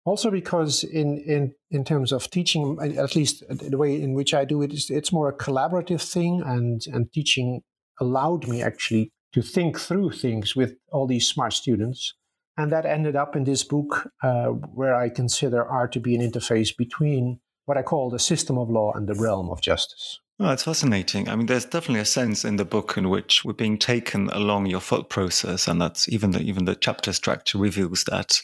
Also, 0.04 0.30
because 0.30 0.84
in, 0.84 1.18
in, 1.18 1.52
in 1.72 1.84
terms 1.84 2.12
of 2.12 2.30
teaching, 2.30 2.78
at 2.96 3.16
least 3.16 3.42
the 3.48 3.76
way 3.76 4.00
in 4.00 4.14
which 4.14 4.32
I 4.32 4.44
do 4.44 4.62
it, 4.62 4.72
is 4.72 4.88
it's 4.88 5.12
more 5.12 5.28
a 5.28 5.36
collaborative 5.36 6.00
thing, 6.00 6.42
and, 6.46 6.80
and 6.86 7.12
teaching 7.12 7.62
allowed 8.00 8.46
me 8.48 8.62
actually 8.62 9.12
to 9.32 9.42
think 9.42 9.78
through 9.78 10.10
things 10.10 10.56
with 10.56 10.76
all 10.90 11.06
these 11.06 11.26
smart 11.26 11.52
students. 11.52 12.14
And 12.56 12.72
that 12.72 12.86
ended 12.86 13.16
up 13.16 13.36
in 13.36 13.44
this 13.44 13.64
book, 13.64 14.10
uh, 14.22 14.46
where 14.46 14.94
I 14.94 15.10
consider 15.10 15.64
art 15.64 15.92
to 15.92 16.00
be 16.00 16.14
an 16.14 16.22
interface 16.22 16.74
between 16.74 17.40
what 17.66 17.76
I 17.76 17.82
call 17.82 18.08
the 18.08 18.18
system 18.18 18.56
of 18.56 18.70
law 18.70 18.92
and 18.94 19.06
the 19.06 19.14
realm 19.14 19.50
of 19.50 19.60
justice. 19.60 20.20
Oh, 20.38 20.52
it's 20.52 20.64
fascinating. 20.64 21.28
I 21.28 21.36
mean, 21.36 21.46
there's 21.46 21.64
definitely 21.64 22.00
a 22.00 22.06
sense 22.06 22.44
in 22.44 22.56
the 22.56 22.64
book 22.64 22.98
in 22.98 23.08
which 23.08 23.44
we're 23.44 23.54
being 23.54 23.78
taken 23.78 24.28
along 24.30 24.66
your 24.66 24.80
thought 24.80 25.08
process, 25.08 25.66
and 25.66 25.80
that's 25.80 26.08
even 26.10 26.32
the 26.32 26.40
even 26.42 26.66
the 26.66 26.74
chapter 26.74 27.14
structure 27.14 27.56
reveals 27.56 28.04
that. 28.04 28.42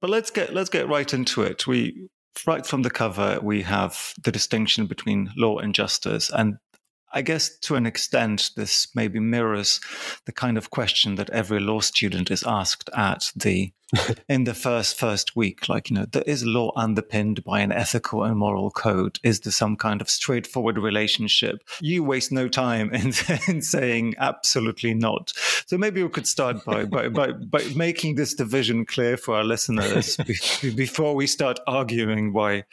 But 0.00 0.10
let's 0.10 0.30
get 0.30 0.54
let's 0.54 0.70
get 0.70 0.88
right 0.88 1.12
into 1.12 1.42
it. 1.42 1.66
We 1.66 2.08
right 2.46 2.64
from 2.64 2.82
the 2.82 2.90
cover 2.90 3.40
we 3.42 3.62
have 3.62 4.14
the 4.22 4.32
distinction 4.32 4.86
between 4.86 5.30
law 5.36 5.58
and 5.58 5.74
justice, 5.74 6.30
and 6.30 6.58
I 7.12 7.22
guess 7.22 7.56
to 7.60 7.74
an 7.74 7.86
extent 7.86 8.50
this 8.56 8.88
maybe 8.94 9.20
mirrors 9.20 9.80
the 10.24 10.32
kind 10.32 10.56
of 10.56 10.70
question 10.70 11.16
that 11.16 11.30
every 11.30 11.60
law 11.60 11.80
student 11.80 12.30
is 12.30 12.44
asked 12.46 12.88
at 12.96 13.30
the 13.36 13.72
in 14.28 14.44
the 14.44 14.54
first 14.54 14.98
first 14.98 15.36
week 15.36 15.68
like 15.68 15.90
you 15.90 15.96
know 15.96 16.06
there 16.06 16.22
is 16.22 16.44
law 16.44 16.72
underpinned 16.76 17.44
by 17.44 17.60
an 17.60 17.72
ethical 17.72 18.24
and 18.24 18.36
moral 18.36 18.70
code. 18.70 19.18
Is 19.22 19.40
there 19.40 19.52
some 19.52 19.76
kind 19.76 20.00
of 20.00 20.08
straightforward 20.08 20.78
relationship? 20.78 21.62
You 21.80 22.04
waste 22.04 22.32
no 22.32 22.48
time 22.48 22.92
in, 22.92 23.12
in 23.48 23.62
saying 23.62 24.14
absolutely 24.18 24.94
not. 24.94 25.32
So 25.66 25.76
maybe 25.76 26.02
we 26.02 26.08
could 26.08 26.26
start 26.26 26.64
by 26.64 26.84
by, 26.84 27.08
by, 27.20 27.32
by 27.32 27.64
making 27.76 28.14
this 28.14 28.34
division 28.34 28.86
clear 28.86 29.16
for 29.16 29.36
our 29.36 29.44
listeners 29.44 30.16
before 30.74 31.14
we 31.14 31.26
start 31.26 31.60
arguing 31.66 32.32
why 32.32 32.64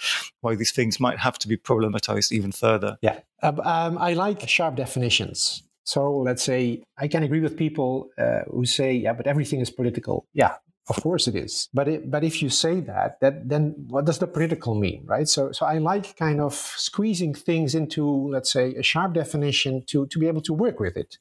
why 0.42 0.56
these 0.56 0.72
things 0.72 1.00
might 1.00 1.20
have 1.20 1.38
to 1.40 1.48
be 1.48 1.58
problematized 1.58 2.32
even 2.32 2.52
further. 2.52 2.98
Yeah. 3.02 3.20
Um, 3.42 3.60
um, 3.62 3.98
i 3.98 4.14
like 4.14 4.48
sharp 4.50 4.76
definitions. 4.76 5.64
So 5.84 6.18
let's 6.18 6.44
say 6.44 6.84
I 6.98 7.08
can 7.08 7.24
agree 7.24 7.40
with 7.40 7.58
people 7.58 8.10
uh, 8.18 8.42
who 8.52 8.66
say, 8.66 8.94
yeah, 8.94 9.14
but 9.14 9.26
everything 9.28 9.60
is 9.60 9.72
political. 9.72 10.28
Yeah, 10.34 10.56
of 10.90 10.96
course 11.02 11.28
it 11.28 11.36
is. 11.36 11.70
But 11.74 11.88
it, 11.88 12.12
but 12.12 12.24
if 12.24 12.42
you 12.42 12.50
say 12.50 12.80
that, 12.82 13.20
that 13.22 13.48
then 13.48 13.76
what 13.88 14.06
does 14.06 14.20
the 14.20 14.28
political 14.28 14.76
mean, 14.76 15.06
right? 15.06 15.28
So 15.28 15.52
so 15.52 15.66
I 15.66 15.78
like 15.78 16.18
kind 16.18 16.42
of 16.42 16.54
squeezing 16.54 17.34
things 17.36 17.76
into 17.76 18.30
let's 18.30 18.52
say 18.52 18.76
a 18.76 18.84
sharp 18.84 19.14
definition 19.14 19.84
to 19.88 20.08
to 20.08 20.20
be 20.20 20.28
able 20.28 20.42
to 20.42 20.54
work 20.54 20.80
with 20.80 20.98
it. 20.98 21.18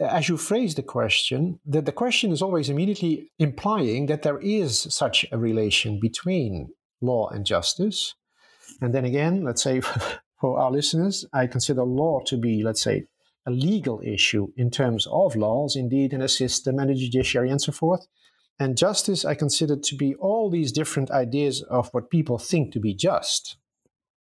As 0.00 0.28
you 0.28 0.36
phrase 0.36 0.74
the 0.74 0.82
question, 0.82 1.60
the, 1.64 1.80
the 1.80 1.92
question 1.92 2.32
is 2.32 2.42
always 2.42 2.68
immediately 2.68 3.30
implying 3.38 4.06
that 4.06 4.22
there 4.22 4.38
is 4.38 4.80
such 4.90 5.24
a 5.30 5.38
relation 5.38 6.00
between 6.00 6.70
law 7.00 7.28
and 7.28 7.46
justice. 7.46 8.14
And 8.80 8.92
then 8.92 9.04
again, 9.04 9.44
let's 9.44 9.62
say 9.62 9.80
for 10.40 10.58
our 10.58 10.72
listeners, 10.72 11.24
I 11.32 11.46
consider 11.46 11.84
law 11.84 12.20
to 12.26 12.36
be, 12.36 12.64
let's 12.64 12.82
say, 12.82 13.06
a 13.46 13.50
legal 13.50 14.00
issue 14.04 14.48
in 14.56 14.70
terms 14.70 15.06
of 15.10 15.36
laws, 15.36 15.76
indeed, 15.76 16.12
in 16.12 16.20
a 16.20 16.28
system 16.28 16.78
and 16.78 16.90
a 16.90 16.94
judiciary 16.94 17.50
and 17.50 17.62
so 17.62 17.70
forth. 17.70 18.06
And 18.58 18.76
justice, 18.76 19.24
I 19.24 19.34
consider 19.34 19.76
to 19.76 19.96
be 19.96 20.14
all 20.14 20.50
these 20.50 20.72
different 20.72 21.10
ideas 21.10 21.62
of 21.62 21.88
what 21.92 22.10
people 22.10 22.38
think 22.38 22.72
to 22.72 22.80
be 22.80 22.94
just. 22.94 23.56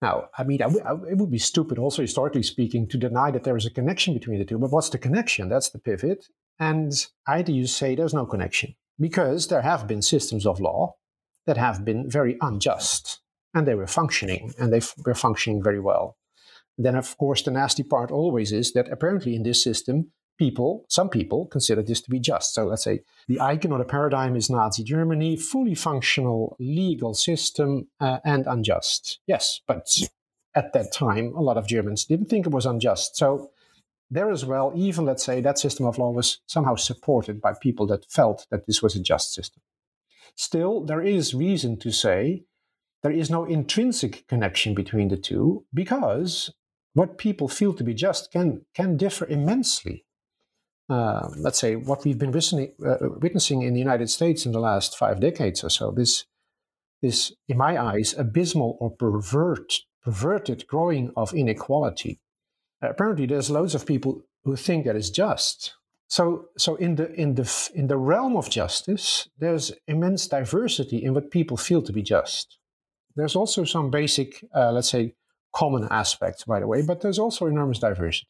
Now, 0.01 0.29
I 0.37 0.43
mean, 0.43 0.59
it 0.61 1.17
would 1.17 1.31
be 1.31 1.37
stupid, 1.37 1.77
also 1.77 2.01
historically 2.01 2.43
speaking, 2.43 2.87
to 2.89 2.97
deny 2.97 3.31
that 3.31 3.43
there 3.43 3.55
is 3.55 3.65
a 3.65 3.71
connection 3.71 4.13
between 4.13 4.39
the 4.39 4.45
two. 4.45 4.57
But 4.57 4.71
what's 4.71 4.89
the 4.89 4.97
connection? 4.97 5.49
That's 5.49 5.69
the 5.69 5.79
pivot. 5.79 6.25
And 6.59 6.91
either 7.27 7.51
you 7.51 7.67
say 7.67 7.95
there's 7.95 8.13
no 8.13 8.25
connection, 8.25 8.75
because 8.99 9.47
there 9.47 9.61
have 9.61 9.87
been 9.87 10.01
systems 10.01 10.45
of 10.45 10.59
law 10.59 10.95
that 11.45 11.57
have 11.57 11.85
been 11.85 12.09
very 12.09 12.37
unjust, 12.41 13.21
and 13.53 13.67
they 13.67 13.75
were 13.75 13.87
functioning, 13.87 14.53
and 14.57 14.73
they 14.73 14.81
were 15.05 15.15
functioning 15.15 15.63
very 15.63 15.79
well 15.79 16.17
then 16.77 16.95
of 16.95 17.17
course 17.17 17.43
the 17.43 17.51
nasty 17.51 17.83
part 17.83 18.11
always 18.11 18.51
is 18.51 18.73
that 18.73 18.89
apparently 18.89 19.35
in 19.35 19.43
this 19.43 19.63
system 19.63 20.11
people 20.37 20.85
some 20.89 21.09
people 21.09 21.45
consider 21.47 21.81
this 21.81 22.01
to 22.01 22.09
be 22.09 22.19
just. 22.19 22.53
So 22.53 22.65
let's 22.65 22.83
say 22.83 23.01
the 23.27 23.39
icon 23.39 23.71
or 23.71 23.77
the 23.77 23.85
paradigm 23.85 24.35
is 24.35 24.49
nazi 24.49 24.83
germany 24.83 25.37
fully 25.37 25.75
functional 25.75 26.55
legal 26.59 27.13
system 27.13 27.87
uh, 27.99 28.19
and 28.25 28.45
unjust. 28.47 29.19
Yes 29.27 29.61
but 29.67 29.87
at 30.55 30.73
that 30.73 30.91
time 30.91 31.33
a 31.35 31.41
lot 31.41 31.57
of 31.57 31.67
germans 31.67 32.05
didn't 32.05 32.29
think 32.29 32.45
it 32.45 32.53
was 32.53 32.65
unjust. 32.65 33.15
So 33.15 33.51
there 34.09 34.29
as 34.29 34.45
well 34.45 34.71
even 34.75 35.05
let's 35.05 35.23
say 35.23 35.41
that 35.41 35.59
system 35.59 35.85
of 35.85 35.97
law 35.97 36.11
was 36.11 36.39
somehow 36.47 36.75
supported 36.75 37.41
by 37.41 37.53
people 37.53 37.87
that 37.87 38.05
felt 38.11 38.47
that 38.51 38.65
this 38.65 38.81
was 38.81 38.95
a 38.95 39.01
just 39.01 39.33
system. 39.33 39.61
Still 40.35 40.83
there 40.83 41.01
is 41.01 41.33
reason 41.33 41.77
to 41.77 41.91
say 41.91 42.43
there 43.03 43.11
is 43.11 43.29
no 43.29 43.43
intrinsic 43.43 44.27
connection 44.27 44.73
between 44.73 45.09
the 45.09 45.17
two 45.17 45.65
because 45.73 46.51
what 46.93 47.17
people 47.17 47.47
feel 47.47 47.73
to 47.73 47.83
be 47.83 47.93
just 47.93 48.31
can 48.31 48.65
can 48.73 48.97
differ 48.97 49.25
immensely. 49.25 50.05
Uh, 50.89 51.29
let's 51.37 51.59
say 51.59 51.75
what 51.75 52.03
we've 52.03 52.19
been 52.19 52.35
uh, 52.35 52.95
witnessing 53.21 53.61
in 53.61 53.73
the 53.73 53.79
United 53.79 54.09
States 54.09 54.45
in 54.45 54.51
the 54.51 54.59
last 54.59 54.97
five 54.97 55.19
decades 55.19 55.63
or 55.63 55.69
so. 55.69 55.91
This, 55.91 56.25
this, 57.01 57.33
in 57.47 57.57
my 57.57 57.81
eyes, 57.81 58.13
abysmal 58.17 58.77
or 58.79 58.91
pervert, 58.91 59.73
perverted 60.03 60.67
growing 60.67 61.11
of 61.15 61.33
inequality. 61.33 62.19
Uh, 62.81 62.89
apparently, 62.89 63.25
there's 63.25 63.49
loads 63.49 63.75
of 63.75 63.85
people 63.85 64.23
who 64.43 64.55
think 64.55 64.85
that 64.85 64.95
is 64.95 65.09
just. 65.09 65.75
So, 66.07 66.49
so 66.57 66.75
in 66.75 66.95
the 66.95 67.11
in 67.13 67.35
the 67.35 67.69
in 67.73 67.87
the 67.87 67.97
realm 67.97 68.35
of 68.35 68.49
justice, 68.49 69.27
there's 69.39 69.71
immense 69.87 70.27
diversity 70.27 71.03
in 71.03 71.13
what 71.13 71.31
people 71.31 71.57
feel 71.57 71.81
to 71.81 71.93
be 71.93 72.03
just. 72.03 72.57
There's 73.15 73.35
also 73.35 73.63
some 73.63 73.89
basic, 73.89 74.43
uh, 74.55 74.71
let's 74.71 74.89
say, 74.89 75.15
common 75.55 75.87
aspects, 75.89 76.43
by 76.43 76.59
the 76.59 76.67
way, 76.67 76.81
but 76.81 77.01
there's 77.01 77.19
also 77.19 77.45
enormous 77.45 77.79
diversity. 77.79 78.27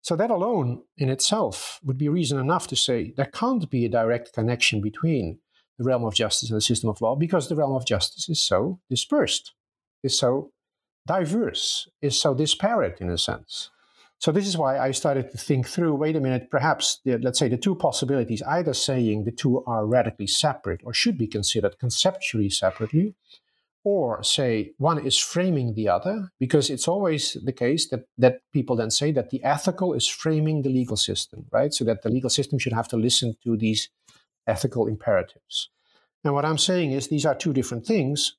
So, 0.00 0.16
that 0.16 0.30
alone 0.30 0.82
in 0.96 1.08
itself 1.08 1.80
would 1.84 1.98
be 1.98 2.08
reason 2.08 2.38
enough 2.38 2.66
to 2.68 2.76
say 2.76 3.12
there 3.16 3.26
can't 3.26 3.68
be 3.70 3.84
a 3.84 3.88
direct 3.88 4.32
connection 4.32 4.80
between 4.80 5.38
the 5.78 5.84
realm 5.84 6.04
of 6.04 6.14
justice 6.14 6.50
and 6.50 6.56
the 6.56 6.62
system 6.62 6.90
of 6.90 7.00
law 7.00 7.16
because 7.16 7.48
the 7.48 7.56
realm 7.56 7.74
of 7.74 7.86
justice 7.86 8.28
is 8.28 8.40
so 8.40 8.80
dispersed, 8.90 9.52
is 10.02 10.18
so 10.18 10.52
diverse, 11.06 11.88
is 12.00 12.20
so 12.20 12.34
disparate 12.34 13.00
in 13.00 13.10
a 13.10 13.18
sense. 13.18 13.70
So, 14.18 14.30
this 14.30 14.46
is 14.46 14.56
why 14.56 14.78
I 14.78 14.92
started 14.92 15.30
to 15.32 15.38
think 15.38 15.66
through 15.66 15.94
wait 15.96 16.16
a 16.16 16.20
minute, 16.20 16.48
perhaps, 16.50 17.00
the, 17.04 17.18
let's 17.18 17.38
say, 17.38 17.48
the 17.48 17.56
two 17.56 17.74
possibilities 17.74 18.42
either 18.42 18.74
saying 18.74 19.24
the 19.24 19.32
two 19.32 19.64
are 19.66 19.86
radically 19.86 20.28
separate 20.28 20.80
or 20.84 20.94
should 20.94 21.18
be 21.18 21.26
considered 21.26 21.78
conceptually 21.78 22.48
separately, 22.48 23.14
or 23.84 24.22
say 24.22 24.72
one 24.78 25.04
is 25.04 25.18
framing 25.18 25.74
the 25.74 25.88
other 25.88 26.30
because 26.38 26.70
it's 26.70 26.86
always 26.86 27.36
the 27.44 27.52
case 27.52 27.88
that 27.88 28.04
that 28.16 28.40
people 28.52 28.76
then 28.76 28.90
say 28.90 29.10
that 29.12 29.30
the 29.30 29.42
ethical 29.42 29.92
is 29.92 30.06
framing 30.06 30.62
the 30.62 30.68
legal 30.68 30.96
system 30.96 31.46
right? 31.50 31.74
So 31.74 31.84
that 31.84 32.02
the 32.02 32.10
legal 32.10 32.30
system 32.30 32.58
should 32.58 32.72
have 32.72 32.88
to 32.88 32.96
listen 32.96 33.36
to 33.44 33.56
these 33.56 33.88
ethical 34.46 34.86
imperatives. 34.86 35.70
And 36.24 36.34
what 36.34 36.44
i'm 36.44 36.58
saying 36.58 36.92
is 36.92 37.08
these 37.08 37.26
are 37.26 37.34
two 37.34 37.52
different 37.52 37.86
things 37.86 38.36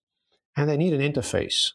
and 0.56 0.70
they 0.70 0.78
need 0.78 0.94
an 0.94 1.02
interface. 1.02 1.72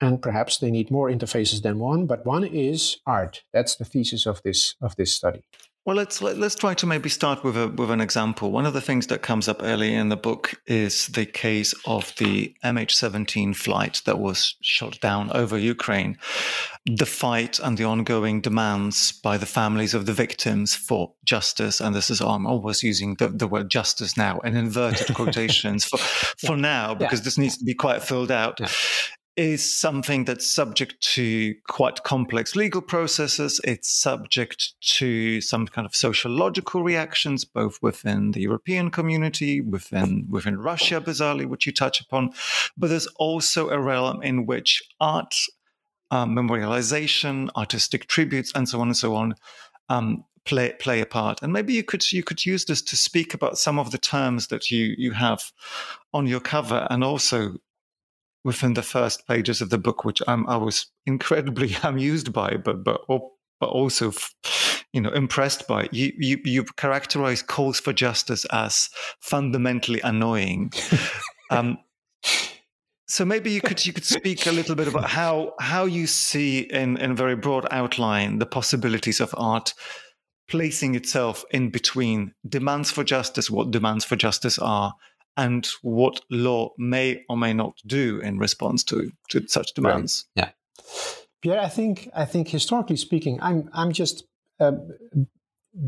And 0.00 0.20
perhaps 0.20 0.58
they 0.58 0.70
need 0.70 0.90
more 0.90 1.10
interfaces 1.10 1.62
than 1.62 1.78
one 1.78 2.06
but 2.06 2.26
one 2.26 2.44
is 2.44 2.98
art. 3.06 3.42
That's 3.52 3.76
the 3.76 3.84
thesis 3.84 4.26
of 4.26 4.42
this 4.42 4.74
of 4.80 4.96
this 4.96 5.14
study 5.14 5.44
well, 5.84 5.96
let's 5.96 6.22
let, 6.22 6.32
us 6.32 6.38
let 6.38 6.46
us 6.46 6.54
try 6.54 6.72
to 6.74 6.86
maybe 6.86 7.10
start 7.10 7.44
with 7.44 7.58
a 7.58 7.68
with 7.68 7.90
an 7.90 8.00
example. 8.00 8.50
One 8.50 8.64
of 8.64 8.72
the 8.72 8.80
things 8.80 9.06
that 9.08 9.20
comes 9.20 9.48
up 9.48 9.62
early 9.62 9.94
in 9.94 10.08
the 10.08 10.16
book 10.16 10.54
is 10.66 11.08
the 11.08 11.26
case 11.26 11.74
of 11.84 12.14
the 12.16 12.54
MH17 12.64 13.54
flight 13.54 14.00
that 14.06 14.18
was 14.18 14.56
shot 14.62 14.98
down 15.00 15.30
over 15.32 15.58
Ukraine. 15.58 16.16
The 16.86 17.04
fight 17.04 17.58
and 17.58 17.76
the 17.76 17.84
ongoing 17.84 18.40
demands 18.40 19.12
by 19.12 19.36
the 19.36 19.46
families 19.46 19.92
of 19.92 20.06
the 20.06 20.14
victims 20.14 20.74
for 20.74 21.12
justice, 21.26 21.80
and 21.80 21.94
this 21.94 22.08
is 22.08 22.22
I'm 22.22 22.46
always 22.46 22.82
using 22.82 23.16
the, 23.16 23.28
the 23.28 23.46
word 23.46 23.70
justice 23.70 24.16
now 24.16 24.38
in 24.40 24.56
inverted 24.56 25.14
quotations 25.14 25.84
for 25.84 25.98
for 25.98 26.56
now 26.56 26.94
because 26.94 27.20
yeah. 27.20 27.24
this 27.24 27.38
needs 27.38 27.58
to 27.58 27.64
be 27.64 27.74
quite 27.74 28.02
filled 28.02 28.30
out. 28.30 28.58
Yeah 28.58 28.68
is 29.36 29.74
something 29.74 30.24
that's 30.24 30.46
subject 30.46 31.00
to 31.00 31.54
quite 31.66 32.04
complex 32.04 32.54
legal 32.54 32.80
processes. 32.80 33.60
It's 33.64 33.90
subject 33.90 34.74
to 34.98 35.40
some 35.40 35.66
kind 35.66 35.86
of 35.86 35.94
sociological 35.94 36.82
reactions, 36.82 37.44
both 37.44 37.78
within 37.82 38.30
the 38.30 38.42
European 38.42 38.90
community, 38.90 39.60
within 39.60 40.26
within 40.30 40.58
Russia, 40.58 41.00
bizarrely, 41.00 41.46
which 41.46 41.66
you 41.66 41.72
touch 41.72 42.00
upon. 42.00 42.32
But 42.76 42.90
there's 42.90 43.08
also 43.16 43.70
a 43.70 43.80
realm 43.80 44.22
in 44.22 44.46
which 44.46 44.82
art, 45.00 45.34
um, 46.10 46.34
memorialization, 46.34 47.50
artistic 47.56 48.06
tributes, 48.06 48.52
and 48.54 48.68
so 48.68 48.80
on 48.80 48.88
and 48.88 48.96
so 48.96 49.14
on. 49.16 49.34
Um, 49.88 50.24
play 50.44 50.74
play 50.78 51.00
a 51.00 51.06
part 51.06 51.40
and 51.42 51.54
maybe 51.54 51.72
you 51.72 51.82
could 51.82 52.12
you 52.12 52.22
could 52.22 52.44
use 52.44 52.66
this 52.66 52.82
to 52.82 52.98
speak 52.98 53.32
about 53.32 53.56
some 53.56 53.78
of 53.78 53.92
the 53.92 53.98
terms 53.98 54.48
that 54.48 54.70
you 54.70 54.94
you 54.98 55.12
have 55.12 55.52
on 56.12 56.26
your 56.26 56.40
cover 56.40 56.86
and 56.90 57.02
also 57.02 57.54
within 58.44 58.74
the 58.74 58.82
first 58.82 59.26
pages 59.26 59.60
of 59.60 59.70
the 59.70 59.78
book, 59.78 60.04
which 60.04 60.22
I'm, 60.28 60.46
I 60.46 60.56
was 60.56 60.86
incredibly 61.06 61.76
amused 61.82 62.32
by, 62.32 62.56
but 62.56 62.84
but 62.84 63.00
but 63.08 63.70
also, 63.70 64.12
you 64.92 65.00
know, 65.00 65.10
impressed 65.10 65.66
by. 65.66 65.88
You 65.90 66.12
you 66.16 66.38
you 66.44 66.64
characterize 66.76 67.42
calls 67.42 67.80
for 67.80 67.92
justice 67.92 68.44
as 68.46 68.88
fundamentally 69.20 70.00
annoying. 70.02 70.72
um, 71.50 71.78
so 73.06 73.24
maybe 73.24 73.50
you 73.50 73.60
could 73.60 73.84
you 73.84 73.92
could 73.92 74.04
speak 74.04 74.46
a 74.46 74.52
little 74.52 74.74
bit 74.74 74.88
about 74.88 75.08
how 75.08 75.54
how 75.60 75.84
you 75.84 76.06
see 76.06 76.60
in 76.60 76.96
in 76.98 77.16
very 77.16 77.36
broad 77.36 77.66
outline 77.70 78.38
the 78.38 78.46
possibilities 78.46 79.20
of 79.20 79.34
art 79.36 79.72
placing 80.48 80.94
itself 80.94 81.44
in 81.50 81.70
between 81.70 82.34
demands 82.46 82.90
for 82.90 83.04
justice, 83.04 83.50
what 83.50 83.70
demands 83.70 84.04
for 84.04 84.16
justice 84.16 84.58
are, 84.58 84.94
and 85.36 85.66
what 85.82 86.20
law 86.30 86.70
may 86.78 87.24
or 87.28 87.36
may 87.36 87.52
not 87.52 87.74
do 87.86 88.20
in 88.20 88.38
response 88.38 88.84
to, 88.84 89.10
to 89.30 89.46
such 89.48 89.74
demands. 89.74 90.26
Right. 90.36 90.46
Yeah. 90.46 90.84
Pierre, 91.42 91.60
I 91.60 91.68
think 91.68 92.08
I 92.14 92.24
think 92.24 92.48
historically 92.48 92.96
speaking, 92.96 93.38
I'm 93.42 93.68
I'm 93.74 93.92
just 93.92 94.24
uh, 94.60 94.72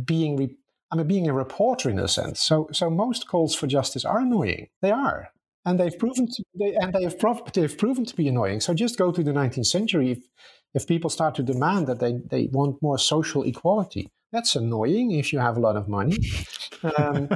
being 0.05 0.37
re- 0.37 0.57
I'm 0.91 1.07
being 1.07 1.29
a 1.29 1.33
reporter 1.33 1.89
in 1.89 1.99
a 1.99 2.09
sense. 2.09 2.41
So 2.41 2.69
so 2.73 2.91
most 2.91 3.27
calls 3.27 3.55
for 3.55 3.67
justice 3.67 4.05
are 4.05 4.19
annoying. 4.19 4.69
They 4.83 4.91
are, 4.91 5.31
and 5.65 5.81
they've 5.81 5.99
proven 5.99 6.27
to 6.27 6.45
they, 6.59 6.75
and 6.75 6.93
they 6.93 7.05
have 7.05 7.19
prov- 7.19 7.53
they've 7.55 7.79
proven 7.79 8.05
to 8.05 8.15
be 8.15 8.29
annoying. 8.29 8.61
So 8.61 8.75
just 8.75 8.99
go 8.99 9.11
to 9.11 9.23
the 9.23 9.33
19th 9.33 9.67
century. 9.67 10.11
If 10.11 10.19
if 10.75 10.87
people 10.87 11.09
start 11.09 11.35
to 11.37 11.43
demand 11.43 11.87
that 11.87 12.01
they 12.01 12.19
they 12.31 12.49
want 12.53 12.83
more 12.83 12.99
social 12.99 13.43
equality, 13.43 14.09
that's 14.33 14.57
annoying 14.57 15.13
if 15.13 15.33
you 15.33 15.39
have 15.39 15.57
a 15.57 15.61
lot 15.61 15.77
of 15.77 15.89
money. 15.89 16.19
Um, 16.99 17.31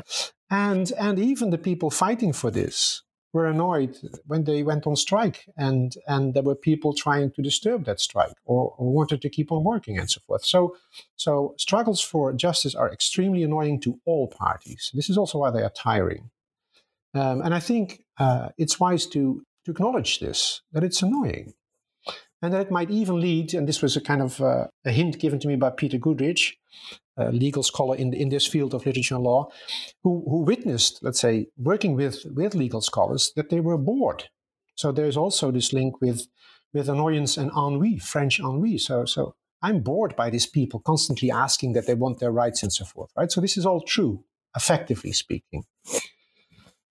And, 0.51 0.93
and 0.99 1.19
even 1.19 1.51
the 1.51 1.59
people 1.59 1.91
fighting 1.91 2.33
for 2.33 2.51
this 2.51 3.03
were 3.33 3.47
annoyed 3.47 3.97
when 4.27 4.45
they 4.45 4.63
went 4.65 4.87
on 4.87 4.97
strike 4.97 5.47
and, 5.57 5.95
and 6.09 6.35
there 6.35 6.43
were 6.43 6.57
people 6.57 6.93
trying 6.93 7.31
to 7.31 7.43
disturb 7.43 7.85
that 7.85 8.01
strike 8.01 8.35
or, 8.45 8.75
or 8.77 8.93
wanted 8.93 9.23
to 9.23 9.29
keep 9.29 9.53
on 9.53 9.63
working 9.63 9.99
and 9.99 10.11
so 10.11 10.21
forth. 10.27 10.45
So, 10.45 10.77
so 11.17 11.55
struggles 11.57 12.01
for 12.01 12.33
justice 12.33 12.75
are 12.75 12.93
extremely 12.93 13.45
annoying 13.45 13.81
to 13.83 14.01
all 14.05 14.27
parties. 14.27 14.91
This 14.93 15.09
is 15.09 15.17
also 15.17 15.39
why 15.39 15.51
they 15.51 15.63
are 15.63 15.71
tiring. 15.71 16.31
Um, 17.15 17.41
and 17.43 17.55
I 17.55 17.61
think 17.61 18.03
uh, 18.19 18.49
it's 18.59 18.81
wise 18.81 19.07
to, 19.07 19.45
to 19.65 19.71
acknowledge 19.71 20.19
this, 20.19 20.63
that 20.73 20.83
it's 20.83 21.03
annoying. 21.03 21.55
And 22.43 22.55
that 22.55 22.63
it 22.63 22.71
might 22.71 22.91
even 22.91 23.21
lead, 23.21 23.53
and 23.53 23.69
this 23.69 23.83
was 23.83 23.97
a 23.97 24.01
kind 24.01 24.23
of 24.23 24.41
uh, 24.41 24.67
a 24.85 24.91
hint 24.91 25.19
given 25.19 25.39
to 25.41 25.49
me 25.49 25.57
by 25.57 25.71
Peter 25.71 25.99
Goodrich, 25.99 26.59
a 27.19 27.31
legal 27.31 27.63
scholar 27.63 27.97
in, 27.97 28.15
in 28.15 28.31
this 28.31 28.47
field 28.47 28.73
of 28.73 28.87
literature 28.87 29.17
and 29.17 29.25
law, 29.25 29.49
who, 30.03 30.25
who 30.29 30.43
witnessed, 30.43 31.01
let's 31.03 31.21
say, 31.21 31.49
working 31.59 31.95
with, 31.97 32.25
with 32.35 32.55
legal 32.55 32.81
scholars, 32.81 33.33
that 33.37 33.51
they 33.51 33.61
were 33.61 33.77
bored. 33.77 34.31
So 34.75 34.91
there's 34.91 35.17
also 35.17 35.51
this 35.51 35.73
link 35.75 36.01
with, 36.01 36.29
with 36.73 36.89
annoyance 36.89 37.37
and 37.37 37.51
ennui, 37.51 37.99
French 37.99 38.41
ennui. 38.41 38.79
So, 38.79 39.05
so 39.05 39.35
I'm 39.61 39.81
bored 39.81 40.17
by 40.17 40.31
these 40.31 40.47
people 40.47 40.81
constantly 40.81 41.31
asking 41.31 41.75
that 41.75 41.87
they 41.87 41.95
want 41.95 42.21
their 42.21 42.33
rights 42.33 42.63
and 42.63 42.73
so 42.73 42.87
forth, 42.87 43.11
right? 43.17 43.31
So 43.31 43.43
this 43.43 43.59
is 43.59 43.67
all 43.67 43.83
true, 43.83 44.25
effectively 44.57 45.13
speaking. 45.13 45.65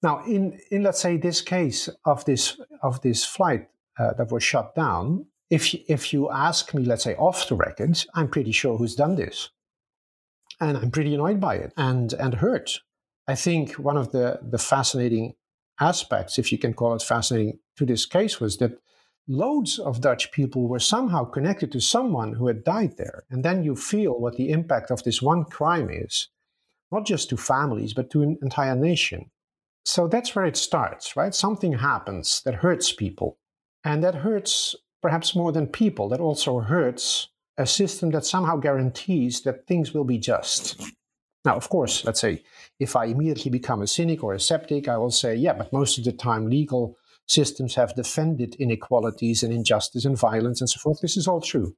Now, 0.03 0.24
in, 0.25 0.60
in 0.70 0.84
let's 0.84 1.01
say 1.01 1.18
this 1.18 1.41
case 1.41 1.89
of 2.06 2.24
this 2.25 2.60
of 2.84 3.01
this 3.01 3.25
flight 3.25 3.68
uh, 3.98 4.13
that 4.13 4.32
was 4.32 4.44
shut 4.44 4.75
down, 4.75 5.25
if 5.50 5.74
if 5.74 6.13
you 6.13 6.29
ask 6.29 6.74
me, 6.74 6.84
let's 6.84 7.03
say 7.03 7.15
off 7.15 7.48
the 7.48 7.56
record, 7.56 8.03
I'm 8.13 8.27
pretty 8.27 8.51
sure 8.51 8.77
who's 8.77 8.96
done 8.96 9.15
this 9.15 9.50
and 10.60 10.77
I'm 10.77 10.91
pretty 10.91 11.13
annoyed 11.13 11.39
by 11.39 11.56
it 11.56 11.74
and 11.77 12.13
and 12.13 12.36
hurt. 12.36 12.79
I 13.27 13.36
think 13.36 13.74
one 13.74 13.98
of 13.98 14.12
the 14.12 14.39
the 14.41 14.58
fascinating 14.58 15.36
aspects, 15.79 16.38
if 16.38 16.51
you 16.51 16.58
can 16.58 16.74
call 16.74 16.94
it 16.96 17.01
fascinating, 17.01 17.60
to 17.77 17.86
this 17.86 18.06
case 18.06 18.39
was 18.39 18.58
that 18.58 18.79
loads 19.27 19.79
of 19.79 20.01
Dutch 20.01 20.32
people 20.32 20.68
were 20.68 20.79
somehow 20.79 21.24
connected 21.24 21.72
to 21.72 21.79
someone 21.79 22.34
who 22.34 22.48
had 22.48 22.63
died 22.63 22.98
there, 22.98 23.24
and 23.29 23.44
then 23.44 23.63
you 23.63 23.75
feel 23.75 24.20
what 24.20 24.36
the 24.36 24.50
impact 24.50 24.91
of 24.91 25.03
this 25.03 25.22
one 25.22 25.46
crime 25.46 25.89
is, 25.89 26.29
not 26.91 27.06
just 27.06 27.29
to 27.29 27.38
families 27.38 27.94
but 27.94 28.10
to 28.12 28.22
an 28.22 28.38
entire 28.41 28.75
nation. 28.75 29.32
So 29.86 30.08
that's 30.08 30.36
where 30.36 30.46
it 30.46 30.58
starts, 30.58 31.15
right? 31.15 31.34
Something 31.34 31.74
happens 31.74 32.41
that 32.44 32.56
hurts 32.56 32.91
people, 32.91 33.38
and 33.84 34.03
that 34.03 34.15
hurts 34.15 34.75
perhaps 35.01 35.36
more 35.36 35.51
than 35.51 35.68
people. 35.68 36.10
That 36.10 36.20
also 36.20 36.60
hurts 36.60 37.29
a 37.58 37.65
system 37.65 38.12
that 38.12 38.25
somehow 38.25 38.58
guarantees 38.58 39.41
that 39.41 39.68
things 39.68 39.94
will 39.94 40.06
be 40.06 40.18
just. 40.18 40.82
Now, 41.46 41.56
of 41.56 41.70
course, 41.70 42.06
let's 42.06 42.20
say 42.20 42.44
if 42.79 42.96
I 42.96 43.06
immediately 43.06 43.51
become 43.51 43.82
a 43.82 43.88
cynic 43.88 44.24
or 44.24 44.34
a 44.34 44.39
skeptic, 44.39 44.88
I 44.88 44.98
will 44.98 45.12
say, 45.12 45.36
yeah, 45.36 45.53
but 45.53 45.74
most 45.74 45.98
of 45.98 46.03
the 46.03 46.12
time 46.12 46.50
legal 46.50 46.98
systems 47.27 47.75
have 47.75 47.96
defended 47.96 48.56
inequalities 48.56 49.44
and 49.44 49.53
injustice 49.53 50.06
and 50.06 50.18
violence 50.18 50.62
and 50.62 50.70
so 50.70 50.79
forth. 50.79 51.00
This 51.01 51.15
is 51.15 51.27
all 51.27 51.41
true. 51.41 51.75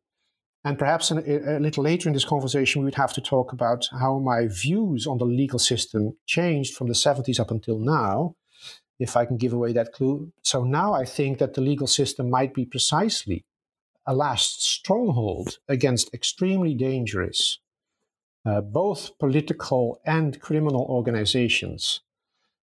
And 0.63 0.77
perhaps 0.77 1.11
a, 1.11 1.57
a 1.57 1.59
little 1.59 1.83
later 1.83 2.07
in 2.07 2.13
this 2.13 2.25
conversation, 2.25 2.81
we 2.81 2.85
would 2.85 2.95
have 2.95 3.13
to 3.13 3.21
talk 3.21 3.51
about 3.51 3.87
how 3.99 4.19
my 4.19 4.47
views 4.47 5.07
on 5.07 5.17
the 5.17 5.25
legal 5.25 5.59
system 5.59 6.15
changed 6.27 6.75
from 6.75 6.87
the 6.87 6.93
70s 6.93 7.39
up 7.39 7.51
until 7.51 7.79
now, 7.79 8.35
if 9.01 9.17
I 9.17 9.25
can 9.25 9.37
give 9.37 9.51
away 9.51 9.73
that 9.73 9.93
clue. 9.93 10.31
So 10.43 10.63
now 10.63 10.93
I 10.93 11.05
think 11.05 11.39
that 11.39 11.55
the 11.55 11.61
legal 11.61 11.87
system 11.87 12.29
might 12.29 12.53
be 12.53 12.65
precisely 12.65 13.43
a 14.05 14.13
last 14.13 14.63
stronghold 14.63 15.57
against 15.67 16.13
extremely 16.13 16.75
dangerous, 16.75 17.57
uh, 18.45 18.61
both 18.61 19.17
political 19.17 19.99
and 20.05 20.39
criminal 20.39 20.85
organizations 20.87 22.01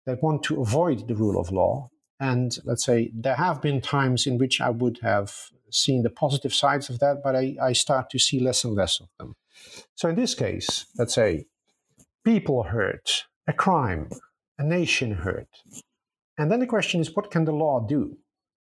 that 0.07 0.23
want 0.23 0.41
to 0.43 0.59
avoid 0.59 1.07
the 1.07 1.15
rule 1.15 1.39
of 1.39 1.51
law. 1.51 1.89
And 2.19 2.57
let's 2.65 2.83
say 2.83 3.11
there 3.13 3.35
have 3.35 3.61
been 3.61 3.79
times 3.79 4.25
in 4.25 4.39
which 4.39 4.59
I 4.59 4.71
would 4.71 4.99
have 5.03 5.31
seen 5.69 6.01
the 6.01 6.09
positive 6.09 6.53
sides 6.53 6.89
of 6.89 6.97
that, 6.99 7.21
but 7.23 7.35
I, 7.35 7.55
I 7.61 7.73
start 7.73 8.09
to 8.09 8.19
see 8.19 8.39
less 8.39 8.63
and 8.63 8.73
less 8.73 8.99
of 8.99 9.07
them. 9.19 9.35
So 9.95 10.09
in 10.09 10.15
this 10.15 10.33
case, 10.33 10.87
let's 10.97 11.13
say 11.13 11.45
people 12.25 12.63
hurt, 12.63 13.25
a 13.47 13.53
crime, 13.53 14.09
a 14.57 14.63
nation 14.63 15.11
hurt. 15.11 15.47
And 16.37 16.51
then 16.51 16.59
the 16.59 16.67
question 16.67 17.01
is, 17.01 17.15
what 17.15 17.31
can 17.31 17.45
the 17.45 17.51
law 17.51 17.85
do? 17.87 18.17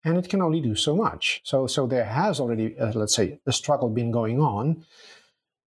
and 0.03 0.17
it 0.17 0.29
can 0.29 0.41
only 0.41 0.61
do 0.61 0.75
so 0.75 0.95
much. 0.95 1.41
So, 1.43 1.67
so 1.67 1.85
there 1.85 2.05
has 2.05 2.39
already, 2.39 2.77
uh, 2.77 2.93
let's 2.95 3.15
say, 3.15 3.39
a 3.45 3.51
struggle 3.51 3.89
been 3.89 4.11
going 4.11 4.39
on. 4.39 4.85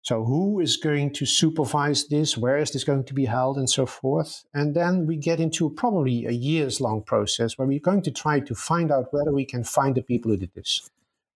So, 0.02 0.24
who 0.24 0.60
is 0.60 0.76
going 0.76 1.12
to 1.14 1.26
supervise 1.26 2.08
this? 2.08 2.36
Where 2.36 2.58
is 2.58 2.70
this 2.70 2.84
going 2.84 3.04
to 3.04 3.14
be 3.14 3.24
held, 3.24 3.56
and 3.56 3.68
so 3.68 3.86
forth? 3.86 4.44
And 4.52 4.74
then 4.74 5.06
we 5.06 5.16
get 5.16 5.40
into 5.40 5.70
probably 5.70 6.26
a 6.26 6.30
years 6.30 6.80
long 6.80 7.02
process 7.02 7.56
where 7.56 7.66
we're 7.66 7.80
going 7.80 8.02
to 8.02 8.10
try 8.10 8.40
to 8.40 8.54
find 8.54 8.90
out 8.90 9.12
whether 9.12 9.32
we 9.32 9.46
can 9.46 9.64
find 9.64 9.94
the 9.94 10.02
people 10.02 10.30
who 10.30 10.36
did 10.36 10.54
this. 10.54 10.90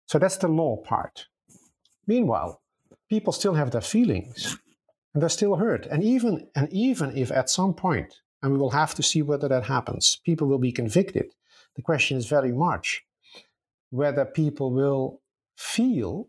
So, 0.07 0.18
that's 0.18 0.37
the 0.37 0.49
law 0.49 0.77
part. 0.77 1.27
Meanwhile, 2.07 2.61
people 3.09 3.33
still 3.33 3.55
have 3.55 3.71
their 3.71 3.83
feelings 3.83 4.59
and 5.12 5.23
they're 5.23 5.29
still 5.29 5.57
hurt. 5.57 5.87
And 5.87 6.03
even, 6.03 6.49
and 6.55 6.71
even 6.73 7.14
if 7.16 7.31
at 7.31 7.51
some 7.51 7.75
point, 7.75 8.21
and 8.42 8.53
we 8.53 8.59
will 8.59 8.70
have 8.70 8.94
to 8.94 9.03
see 9.03 9.22
whether 9.22 9.48
that 9.48 9.64
happens, 9.64 10.20
people 10.24 10.46
will 10.46 10.59
be 10.59 10.72
convicted 10.72 11.33
the 11.79 11.83
question 11.83 12.18
is 12.18 12.27
very 12.27 12.51
much 12.51 13.05
whether 13.90 14.24
people 14.24 14.72
will 14.72 15.20
feel 15.57 16.27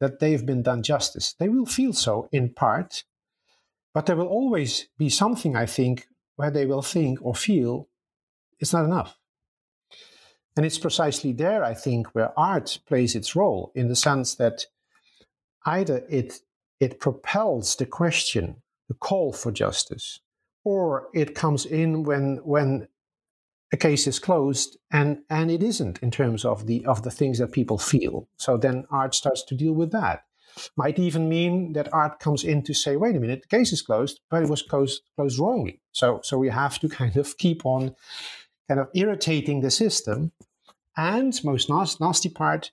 that 0.00 0.20
they've 0.20 0.46
been 0.46 0.62
done 0.62 0.82
justice. 0.82 1.34
They 1.38 1.50
will 1.50 1.66
feel 1.66 1.92
so 1.92 2.30
in 2.32 2.48
part, 2.54 3.04
but 3.92 4.06
there 4.06 4.16
will 4.16 4.26
always 4.26 4.88
be 4.96 5.10
something, 5.10 5.54
I 5.54 5.66
think, 5.66 6.08
where 6.36 6.50
they 6.50 6.64
will 6.64 6.80
think 6.80 7.18
or 7.20 7.34
feel 7.34 7.88
it's 8.58 8.72
not 8.72 8.86
enough. 8.86 9.18
And 10.56 10.64
it's 10.64 10.78
precisely 10.78 11.34
there, 11.34 11.62
I 11.62 11.74
think, 11.74 12.14
where 12.14 12.32
art 12.38 12.78
plays 12.86 13.14
its 13.14 13.36
role 13.36 13.72
in 13.74 13.88
the 13.88 13.96
sense 13.96 14.34
that 14.36 14.64
either 15.66 16.06
it, 16.08 16.40
it 16.80 17.00
propels 17.00 17.76
the 17.76 17.84
question, 17.84 18.62
the 18.88 18.94
call 18.94 19.34
for 19.34 19.52
justice, 19.52 20.20
or 20.66 21.06
it 21.14 21.36
comes 21.36 21.64
in 21.64 22.02
when, 22.02 22.40
when 22.42 22.88
a 23.72 23.76
case 23.76 24.08
is 24.08 24.18
closed 24.18 24.76
and 24.90 25.18
and 25.30 25.48
it 25.48 25.62
isn't 25.62 26.00
in 26.00 26.10
terms 26.10 26.44
of 26.44 26.66
the 26.66 26.84
of 26.86 27.04
the 27.04 27.10
things 27.10 27.38
that 27.38 27.52
people 27.52 27.78
feel. 27.78 28.28
So 28.36 28.56
then 28.56 28.84
art 28.90 29.14
starts 29.14 29.44
to 29.44 29.54
deal 29.54 29.74
with 29.74 29.92
that. 29.92 30.24
Might 30.76 30.98
even 30.98 31.28
mean 31.28 31.72
that 31.74 31.92
art 31.92 32.18
comes 32.18 32.42
in 32.42 32.62
to 32.64 32.74
say 32.74 32.96
wait 32.96 33.14
a 33.14 33.20
minute 33.20 33.42
the 33.42 33.56
case 33.56 33.72
is 33.72 33.80
closed 33.80 34.20
but 34.28 34.42
it 34.42 34.48
was 34.48 34.62
closed 34.62 35.02
closed 35.14 35.38
wrongly. 35.38 35.80
So 35.92 36.20
so 36.24 36.36
we 36.36 36.48
have 36.48 36.80
to 36.80 36.88
kind 37.00 37.16
of 37.16 37.38
keep 37.38 37.64
on 37.64 37.94
kind 38.66 38.80
of 38.80 38.88
irritating 38.92 39.60
the 39.60 39.70
system. 39.70 40.32
And 40.96 41.32
most 41.44 41.70
nasty 41.70 42.28
part 42.28 42.72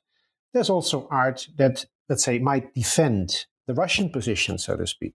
there's 0.51 0.69
also 0.69 1.07
art 1.11 1.47
that 1.57 1.85
let's 2.09 2.23
say 2.23 2.39
might 2.39 2.73
defend 2.73 3.45
the 3.67 3.73
russian 3.73 4.09
position 4.09 4.57
so 4.57 4.75
to 4.75 4.87
speak 4.87 5.13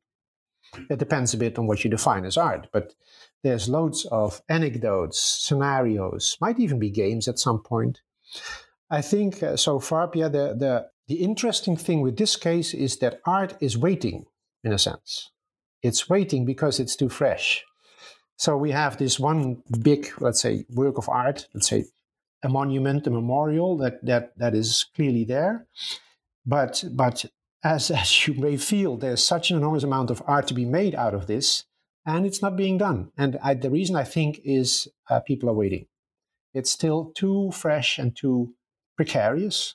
it 0.91 0.99
depends 0.99 1.35
a 1.35 1.39
bit 1.39 1.59
on 1.59 1.67
what 1.67 1.85
you 1.85 1.91
define 1.91 2.25
as 2.25 2.37
art, 2.37 2.69
but 2.73 2.95
there's 3.43 3.69
loads 3.69 4.07
of 4.11 4.43
anecdotes, 4.49 5.21
scenarios, 5.21 6.37
might 6.41 6.59
even 6.59 6.79
be 6.79 6.91
games 6.91 7.29
at 7.29 7.39
some 7.39 7.61
point. 7.61 8.01
I 8.91 9.03
think 9.03 9.43
uh, 9.43 9.57
so 9.57 9.79
far, 9.79 10.09
Pierre, 10.09 10.29
the, 10.29 10.55
the, 10.55 10.89
the 11.07 11.23
interesting 11.23 11.77
thing 11.77 12.01
with 12.01 12.17
this 12.17 12.37
case 12.37 12.75
is 12.75 12.99
that 12.99 13.21
art 13.25 13.57
is 13.61 13.79
waiting, 13.79 14.27
in 14.65 14.73
a 14.73 14.79
sense. 14.79 15.31
It's 15.83 16.09
waiting 16.09 16.45
because 16.45 16.81
it's 16.81 16.97
too 16.97 17.09
fresh. 17.09 17.65
So 18.37 18.57
we 18.57 18.71
have 18.71 18.97
this 18.97 19.19
one 19.19 19.63
big, 19.83 20.11
let's 20.21 20.41
say, 20.41 20.65
work 20.71 20.99
of 20.99 21.09
art, 21.09 21.49
let's 21.55 21.69
say 21.69 21.85
a 22.43 22.49
monument, 22.49 23.07
a 23.07 23.11
memorial 23.11 23.77
that, 23.79 24.05
that, 24.05 24.37
that 24.39 24.55
is 24.55 24.87
clearly 24.95 25.25
there. 25.25 25.67
But, 26.47 26.85
but 26.93 27.25
as, 27.63 27.91
as 28.03 28.27
you 28.27 28.35
may 28.35 28.57
feel, 28.57 28.97
there's 28.97 29.25
such 29.25 29.51
an 29.51 29.57
enormous 29.57 29.85
amount 29.85 30.11
of 30.11 30.23
art 30.27 30.47
to 30.49 30.55
be 30.55 30.65
made 30.65 30.95
out 30.95 31.15
of 31.15 31.27
this, 31.27 31.65
and 32.07 32.27
it's 32.27 32.43
not 32.43 32.57
being 32.57 32.79
done. 32.79 33.11
And 33.17 33.39
I, 33.43 33.55
the 33.55 33.71
reason 33.71 33.97
I 33.97 34.05
think 34.05 34.41
is 34.45 34.89
uh, 35.11 35.21
people 35.21 35.49
are 35.51 35.55
waiting. 35.55 35.87
It's 36.55 36.71
still 36.71 37.13
too 37.15 37.51
fresh 37.53 37.99
and 37.99 38.17
too 38.17 38.55
precarious, 38.97 39.75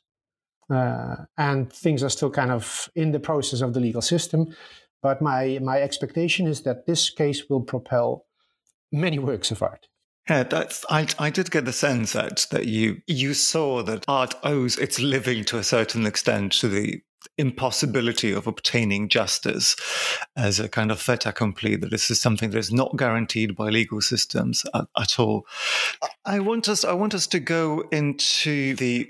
uh, 0.70 1.16
and 1.38 1.72
things 1.72 2.04
are 2.04 2.10
still 2.10 2.32
kind 2.32 2.52
of 2.52 2.90
in 2.96 3.12
the 3.12 3.20
process 3.20 3.62
of 3.62 3.74
the 3.74 3.80
legal 3.80 4.02
system. 4.02 4.56
But 5.02 5.22
my 5.22 5.60
my 5.62 5.82
expectation 5.82 6.48
is 6.48 6.64
that 6.64 6.88
this 6.88 7.10
case 7.10 7.50
will 7.50 7.62
propel 7.62 8.26
many 8.92 9.20
works 9.30 9.52
of 9.52 9.62
art. 9.62 9.88
Yeah, 10.30 10.44
that's, 10.44 10.86
I, 10.90 11.08
I 11.20 11.30
did 11.30 11.52
get 11.52 11.66
the 11.66 11.74
sense 11.74 12.14
that, 12.14 12.48
that 12.52 12.66
you 12.66 13.02
you 13.08 13.34
saw 13.34 13.84
that 13.84 14.06
art 14.08 14.36
owes 14.44 14.78
its 14.78 15.00
living 15.00 15.44
to 15.46 15.58
a 15.58 15.64
certain 15.64 16.06
extent 16.06 16.54
to 16.54 16.70
the 16.70 17.02
impossibility 17.38 18.32
of 18.32 18.48
obtaining 18.48 19.10
justice 19.10 19.76
as 20.36 20.60
a 20.60 20.70
kind 20.70 20.92
of 20.92 21.02
fait 21.02 21.26
accompli, 21.26 21.76
that 21.76 21.90
this 21.90 22.10
is 22.10 22.22
something 22.22 22.52
that 22.52 22.58
is 22.58 22.72
not 22.72 22.96
guaranteed 22.98 23.56
by 23.56 23.70
legal 23.70 24.02
systems 24.02 24.64
at, 24.74 24.86
at 24.98 25.20
all. 25.20 25.46
I 26.26 26.40
want 26.40 26.70
us 26.70 26.86
I 26.86 26.94
want 26.94 27.14
us 27.14 27.28
to 27.28 27.40
go 27.40 27.84
into 27.92 28.76
the 28.76 29.10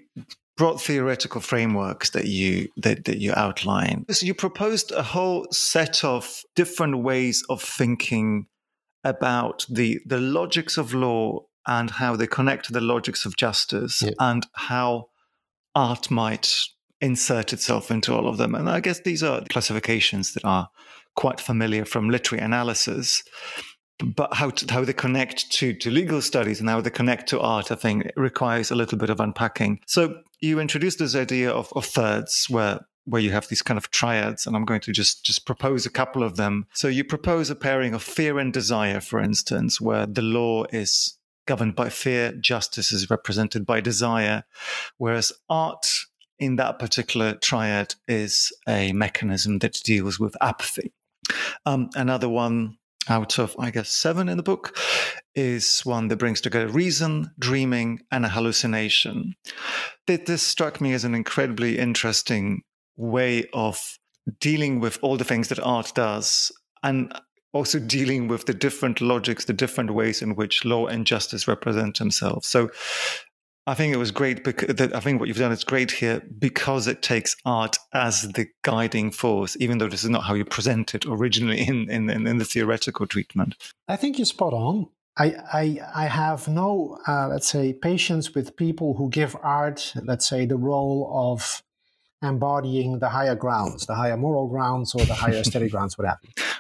broad 0.56 0.80
theoretical 0.82 1.42
frameworks 1.42 2.12
that 2.12 2.26
you 2.26 2.70
that, 2.78 3.06
that 3.06 3.18
you 3.18 3.34
outline. 3.36 4.06
So 4.10 4.26
you 4.26 4.34
proposed 4.34 4.92
a 4.92 5.04
whole 5.04 5.48
set 5.52 6.04
of 6.04 6.42
different 6.56 7.00
ways 7.00 7.44
of 7.50 7.62
thinking 7.62 8.48
about 9.04 9.66
the 9.70 10.00
the 10.06 10.20
logics 10.20 10.78
of 10.78 10.94
law 10.94 11.40
and 11.68 11.92
how 11.92 12.16
they 12.16 12.28
connect 12.28 12.66
to 12.66 12.74
the 12.74 12.82
logics 12.82 13.26
of 13.26 13.38
justice 13.38 14.02
yeah. 14.02 14.12
and 14.20 14.46
how 14.54 15.08
art 15.76 16.12
might 16.12 16.54
insert 17.02 17.54
itself 17.54 17.92
into 17.92 18.14
all 18.14 18.28
of 18.28 18.38
them. 18.38 18.56
And 18.56 18.70
I 18.70 18.80
guess 18.80 19.02
these 19.02 19.24
are 19.24 19.42
classifications 19.50 20.34
that 20.34 20.46
are 20.46 20.70
quite 21.16 21.40
familiar 21.40 21.86
from 21.86 22.10
literary 22.10 22.44
analysis. 22.44 23.24
But 24.04 24.34
how 24.34 24.50
to, 24.50 24.74
how 24.74 24.84
they 24.84 24.94
connect 24.94 25.52
to, 25.54 25.74
to 25.74 25.92
legal 25.92 26.22
studies 26.22 26.60
and 26.60 26.68
how 26.68 26.82
they 26.82 26.90
connect 26.90 27.30
to 27.30 27.40
art, 27.40 27.72
I 27.72 27.76
think, 27.76 28.12
requires 28.18 28.72
a 28.72 28.76
little 28.76 28.98
bit 28.98 29.10
of 29.10 29.20
unpacking. 29.20 29.80
So 29.86 30.22
you 30.42 30.60
introduced 30.60 31.00
this 31.00 31.16
idea 31.16 31.52
of, 31.52 31.72
of 31.74 31.86
thirds, 31.86 32.48
where 32.50 32.82
where 33.06 33.22
you 33.22 33.32
have 33.32 33.48
these 33.48 33.62
kind 33.62 33.78
of 33.78 33.92
triads, 33.92 34.46
and 34.48 34.56
I'm 34.56 34.66
going 34.66 34.82
to 34.82 34.92
just 34.92 35.26
just 35.26 35.46
propose 35.46 35.86
a 35.86 35.92
couple 35.92 36.24
of 36.24 36.36
them. 36.36 36.68
So 36.74 36.88
you 36.88 37.04
propose 37.04 37.50
a 37.50 37.56
pairing 37.56 37.94
of 37.94 38.04
fear 38.04 38.40
and 38.40 38.54
desire, 38.54 39.02
for 39.02 39.20
instance, 39.20 39.82
where 39.82 40.06
the 40.06 40.22
law 40.22 40.66
is 40.72 41.18
governed 41.46 41.76
by 41.76 41.90
fear, 41.90 42.32
justice 42.32 42.92
is 42.92 43.10
represented 43.10 43.66
by 43.66 43.82
desire, 43.82 44.44
whereas 44.98 45.34
art 45.50 45.86
in 46.40 46.56
that 46.56 46.80
particular 46.80 47.34
triad 47.36 47.96
is 48.08 48.52
a 48.68 48.94
mechanism 48.94 49.60
that 49.60 49.82
deals 49.84 50.20
with 50.20 50.36
apathy. 50.42 50.94
Um, 51.66 51.90
another 51.96 52.30
one 52.30 52.78
out 53.10 53.38
of, 53.40 53.56
I 53.60 53.72
guess, 53.72 53.90
seven 53.90 54.30
in 54.30 54.38
the 54.38 54.44
book 54.44 54.78
is 55.36 55.82
one 55.82 56.08
that 56.08 56.18
brings 56.18 56.42
together 56.42 56.68
reason, 56.68 57.32
dreaming, 57.38 58.02
and 58.12 58.26
a 58.26 58.30
hallucination. 58.30 59.36
This 60.08 60.42
struck 60.42 60.80
me 60.80 60.94
as 60.94 61.04
an 61.04 61.16
incredibly 61.16 61.80
interesting 61.80 62.64
way 62.96 63.46
of 63.54 64.00
dealing 64.40 64.80
with 64.80 65.00
all 65.02 65.18
the 65.18 65.24
things 65.24 65.50
that 65.50 65.60
art 65.60 65.92
does 65.96 66.52
and 66.82 67.14
also 67.54 67.80
dealing 67.80 68.28
with 68.28 68.46
the 68.46 68.54
different 68.54 69.00
logics, 69.00 69.46
the 69.46 69.54
different 69.54 69.92
ways 69.92 70.22
in 70.22 70.36
which 70.36 70.66
law 70.66 70.88
and 70.88 71.06
justice 71.06 71.48
represent 71.48 72.00
themselves. 72.00 72.48
So 72.48 72.70
I 73.66 73.76
think 73.76 73.94
it 73.94 73.98
was 73.98 74.12
great 74.12 74.44
because 74.44 74.82
I 74.92 75.00
think 75.00 75.20
what 75.20 75.28
you've 75.28 75.38
done 75.38 75.52
is 75.52 75.64
great 75.64 75.92
here 75.92 76.22
because 76.38 76.88
it 76.88 77.02
takes 77.02 77.36
art 77.46 77.78
as 77.94 78.24
the 78.34 78.48
guiding 78.64 79.12
force, 79.12 79.56
even 79.60 79.78
though 79.78 79.88
this 79.88 80.04
is 80.04 80.10
not 80.10 80.24
how 80.24 80.34
you 80.34 80.44
present 80.44 80.94
it 80.94 81.06
originally 81.06 81.62
in, 81.62 81.90
in, 81.90 82.10
in 82.10 82.38
the 82.40 82.46
theoretical 82.46 83.08
treatment. 83.08 83.56
I 83.88 83.96
think 83.96 84.18
you're 84.18 84.26
spot 84.26 84.54
on. 84.54 84.88
I, 85.16 85.36
I, 85.54 85.80
I 85.96 86.06
have 86.08 86.48
no, 86.48 86.98
uh, 87.08 87.28
let's 87.28 87.48
say, 87.48 87.72
patience 87.72 88.34
with 88.34 88.58
people 88.58 88.96
who 88.96 89.10
give 89.10 89.38
art, 89.42 89.94
let's 90.04 90.28
say, 90.28 90.46
the 90.46 90.58
role 90.58 91.10
of 91.14 91.62
embodying 92.24 93.00
the 93.00 93.10
higher 93.10 93.36
grounds, 93.36 93.86
the 93.86 93.96
higher 93.96 94.18
moral 94.18 94.48
grounds 94.48 94.96
or 94.96 95.06
the 95.06 95.14
higher 95.14 95.36
aesthetic 95.36 95.72
grounds, 95.76 95.98
what 95.98 96.08
have. 96.08 96.18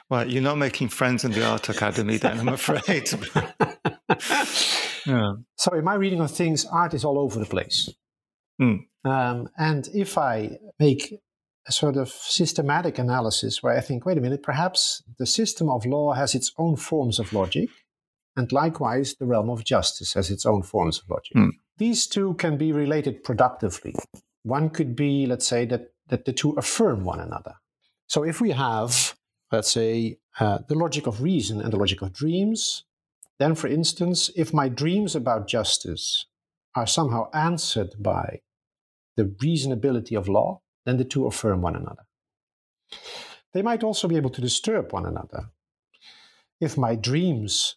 Well, 0.09 0.29
you're 0.29 0.43
not 0.43 0.57
making 0.57 0.89
friends 0.89 1.23
in 1.23 1.31
the 1.31 1.45
art 1.45 1.69
academy 1.69 2.17
then, 2.17 2.39
I'm 2.39 2.49
afraid. 2.49 3.09
yeah. 5.05 5.33
So 5.55 5.73
in 5.73 5.83
my 5.83 5.95
reading 5.95 6.19
of 6.19 6.31
things, 6.31 6.65
art 6.65 6.93
is 6.93 7.05
all 7.05 7.17
over 7.17 7.39
the 7.39 7.45
place. 7.45 7.89
Mm. 8.61 8.85
Um, 9.05 9.49
and 9.57 9.87
if 9.93 10.17
I 10.17 10.57
make 10.79 11.13
a 11.67 11.71
sort 11.71 11.95
of 11.95 12.09
systematic 12.09 12.99
analysis 12.99 13.63
where 13.63 13.77
I 13.77 13.81
think, 13.81 14.05
wait 14.05 14.17
a 14.17 14.21
minute, 14.21 14.43
perhaps 14.43 15.01
the 15.17 15.25
system 15.25 15.69
of 15.69 15.85
law 15.85 16.13
has 16.13 16.35
its 16.35 16.51
own 16.57 16.75
forms 16.75 17.19
of 17.19 17.31
logic, 17.33 17.69
and 18.35 18.51
likewise 18.51 19.15
the 19.15 19.25
realm 19.25 19.49
of 19.49 19.63
justice 19.63 20.13
has 20.13 20.29
its 20.29 20.45
own 20.45 20.63
forms 20.63 20.99
of 20.99 21.09
logic. 21.09 21.35
Mm. 21.35 21.51
These 21.77 22.07
two 22.07 22.33
can 22.35 22.57
be 22.57 22.71
related 22.71 23.23
productively. 23.23 23.95
One 24.43 24.69
could 24.69 24.95
be, 24.95 25.25
let's 25.25 25.47
say, 25.47 25.65
that, 25.65 25.93
that 26.07 26.25
the 26.25 26.33
two 26.33 26.51
affirm 26.51 27.03
one 27.03 27.19
another. 27.19 27.55
So 28.07 28.23
if 28.23 28.41
we 28.41 28.51
have, 28.51 29.15
let's 29.51 29.71
say, 29.71 30.19
uh, 30.39 30.59
the 30.67 30.75
logic 30.75 31.07
of 31.07 31.21
reason 31.21 31.61
and 31.61 31.71
the 31.71 31.77
logic 31.77 32.01
of 32.01 32.13
dreams, 32.13 32.83
then, 33.39 33.55
for 33.55 33.67
instance, 33.67 34.29
if 34.35 34.53
my 34.53 34.69
dreams 34.69 35.15
about 35.15 35.47
justice 35.47 36.25
are 36.75 36.87
somehow 36.87 37.29
answered 37.33 37.95
by 37.99 38.41
the 39.15 39.25
reasonability 39.25 40.17
of 40.17 40.27
law, 40.27 40.61
then 40.85 40.97
the 40.97 41.05
two 41.05 41.25
affirm 41.25 41.61
one 41.61 41.75
another. 41.75 42.05
They 43.53 43.61
might 43.61 43.83
also 43.83 44.07
be 44.07 44.17
able 44.17 44.31
to 44.31 44.41
disturb 44.41 44.91
one 44.91 45.05
another. 45.05 45.49
If 46.59 46.77
my 46.77 46.95
dreams 46.95 47.75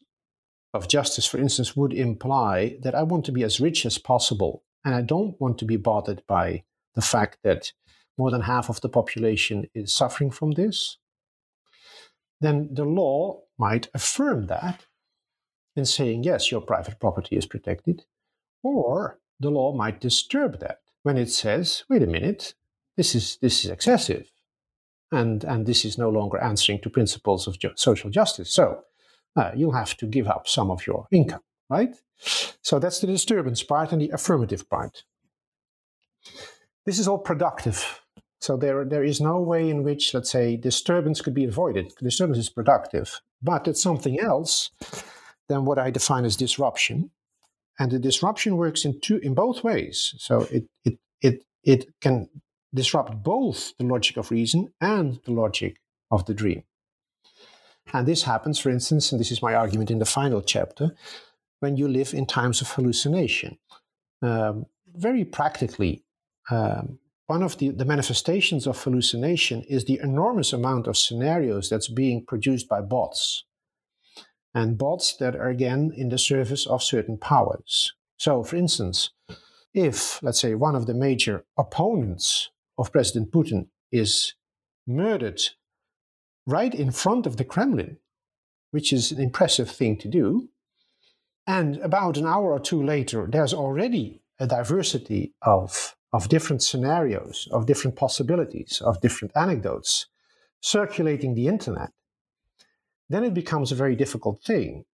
of 0.73 0.89
justice, 0.89 1.27
for 1.27 1.39
instance, 1.39 1.77
would 1.77 1.93
imply 1.93 2.79
that 2.83 2.95
I 2.95 3.03
want 3.03 3.25
to 3.27 3.33
be 3.33 3.43
as 3.43 3.61
rich 3.61 3.87
as 3.87 3.99
possible 3.99 4.63
and 4.87 4.95
I 4.95 5.03
don't 5.03 5.39
want 5.41 5.59
to 5.59 5.65
be 5.65 5.77
bothered 5.77 6.23
by 6.29 6.63
the 6.95 7.03
fact 7.03 7.39
that 7.43 7.73
more 8.17 8.31
than 8.31 8.43
half 8.43 8.71
of 8.71 8.81
the 8.81 8.89
population 8.89 9.67
is 9.75 9.95
suffering 9.95 10.31
from 10.31 10.53
this, 10.53 10.97
then 12.41 12.71
the 12.73 12.85
law 12.85 13.43
might 13.59 13.89
affirm 13.93 14.47
that 14.47 14.87
in 15.75 15.85
saying, 15.85 16.23
yes, 16.23 16.53
your 16.53 16.61
private 16.61 17.01
property 17.01 17.37
is 17.37 17.47
protected. 17.47 18.05
Or 18.63 19.19
the 19.41 19.51
law 19.51 19.75
might 19.75 20.01
disturb 20.01 20.61
that 20.61 20.79
when 21.03 21.19
it 21.19 21.31
says, 21.31 21.83
wait 21.91 22.03
a 22.03 22.07
minute, 22.07 22.55
this 22.97 23.15
is, 23.15 23.39
this 23.43 23.65
is 23.65 23.71
excessive. 23.71 24.31
And, 25.11 25.43
and 25.43 25.67
this 25.67 25.85
is 25.85 25.99
no 25.99 26.11
longer 26.11 26.39
answering 26.39 26.81
to 26.83 26.91
principles 26.91 27.49
of 27.49 27.59
ju- 27.59 27.73
social 27.75 28.11
justice. 28.11 28.53
So 28.53 28.85
uh, 29.35 29.51
you'll 29.57 29.73
have 29.73 29.97
to 29.97 30.07
give 30.07 30.29
up 30.29 30.47
some 30.47 30.71
of 30.71 30.87
your 30.87 31.09
income, 31.11 31.43
right? 31.69 31.95
So 32.63 32.79
that's 32.79 33.01
the 33.01 33.07
disturbance 33.07 33.63
part 33.63 33.93
and 33.93 34.01
the 34.01 34.11
affirmative 34.11 34.69
part. 34.69 35.05
This 36.85 36.99
is 36.99 37.09
all 37.09 37.19
productive. 37.19 38.01
So 38.41 38.57
there, 38.57 38.85
there 38.85 39.05
is 39.05 39.21
no 39.21 39.41
way 39.41 39.69
in 39.69 39.83
which, 39.83 40.15
let's 40.15 40.31
say, 40.31 40.57
disturbance 40.57 41.21
could 41.21 41.35
be 41.35 41.45
avoided. 41.45 41.93
Disturbance 42.01 42.39
is 42.39 42.51
productive, 42.51 43.21
but 43.43 43.67
it's 43.67 43.83
something 43.83 44.21
else 44.21 44.71
than 45.49 45.65
what 45.65 45.79
I 45.79 45.91
define 45.91 46.25
as 46.25 46.37
disruption. 46.37 47.11
And 47.79 47.91
the 47.91 47.99
disruption 47.99 48.57
works 48.57 48.85
in 48.85 49.01
two 49.01 49.19
in 49.19 49.35
both 49.35 49.65
ways. 49.65 50.15
So 50.19 50.43
it 50.51 50.65
it 50.85 50.99
it 51.21 51.45
it 51.63 52.01
can 52.01 52.29
disrupt 52.73 53.23
both 53.23 53.77
the 53.79 53.85
logic 53.85 54.17
of 54.17 54.31
reason 54.31 54.73
and 54.81 55.21
the 55.25 55.33
logic 55.33 55.79
of 56.11 56.25
the 56.27 56.35
dream. 56.35 56.63
And 57.93 58.07
this 58.07 58.25
happens, 58.25 58.59
for 58.59 58.71
instance, 58.71 59.13
and 59.13 59.21
this 59.21 59.31
is 59.31 59.43
my 59.43 59.55
argument 59.55 59.91
in 59.91 59.99
the 59.99 60.05
final 60.05 60.43
chapter, 60.43 60.95
when 61.67 61.77
you 61.77 61.89
live 61.89 62.15
in 62.15 62.25
times 62.27 62.61
of 62.61 62.71
hallucination. 62.71 63.59
Um, 64.23 64.67
very 64.95 65.25
practically, 65.25 66.05
um, 66.49 67.01
one 67.27 67.43
of 67.43 67.59
the, 67.59 67.71
the 67.71 67.85
manifestations 67.85 68.69
of 68.69 68.81
hallucination 68.81 69.65
is 69.69 69.85
the 69.85 69.99
enormous 70.01 70.53
amount 70.53 70.87
of 70.87 70.97
scenarios 70.97 71.69
that's 71.69 71.89
being 71.89 72.25
produced 72.25 72.69
by 72.69 72.81
bots. 72.81 73.45
And 74.55 74.79
bots 74.79 75.17
that 75.17 75.35
are 75.35 75.49
again 75.49 75.93
in 75.97 76.09
the 76.09 76.19
service 76.19 76.67
of 76.69 76.85
certain 76.85 77.19
powers. 77.19 77.93
So, 78.17 78.45
for 78.45 78.55
instance, 78.55 79.11
if, 79.75 80.23
let's 80.23 80.41
say, 80.41 80.55
one 80.55 80.77
of 80.77 80.87
the 80.87 80.95
major 80.95 81.45
opponents 81.59 82.51
of 82.79 82.93
President 82.93 83.33
Putin 83.33 83.67
is 83.91 84.35
murdered 84.87 85.43
right 86.47 86.73
in 86.73 86.93
front 86.93 87.27
of 87.27 87.39
the 87.39 87.45
Kremlin, 87.45 87.99
which 88.71 88.93
is 88.93 89.11
an 89.11 89.21
impressive 89.21 89.69
thing 89.69 89.97
to 89.99 90.09
do, 90.09 90.49
and 91.47 91.77
about 91.79 92.17
an 92.17 92.27
hour 92.27 92.53
or 92.53 92.61
two 92.61 92.83
later, 92.83 93.27
there's 93.31 93.55
already 93.55 94.23
a 94.39 94.47
diversity 94.47 95.33
of, 95.43 95.97
of 96.13 96.29
different 96.29 96.63
scenarios, 96.63 97.49
of 97.53 97.67
different 97.67 97.97
possibilities, 97.97 98.83
of 98.85 99.01
different 99.01 99.33
anecdotes 99.37 100.07
circulating 100.67 101.35
the 101.35 101.47
internet, 101.47 101.91
then 103.09 103.23
it 103.23 103.35
becomes 103.35 103.71
a 103.71 103.77
very 103.77 103.95
difficult 103.95 104.43
thing 104.43 104.85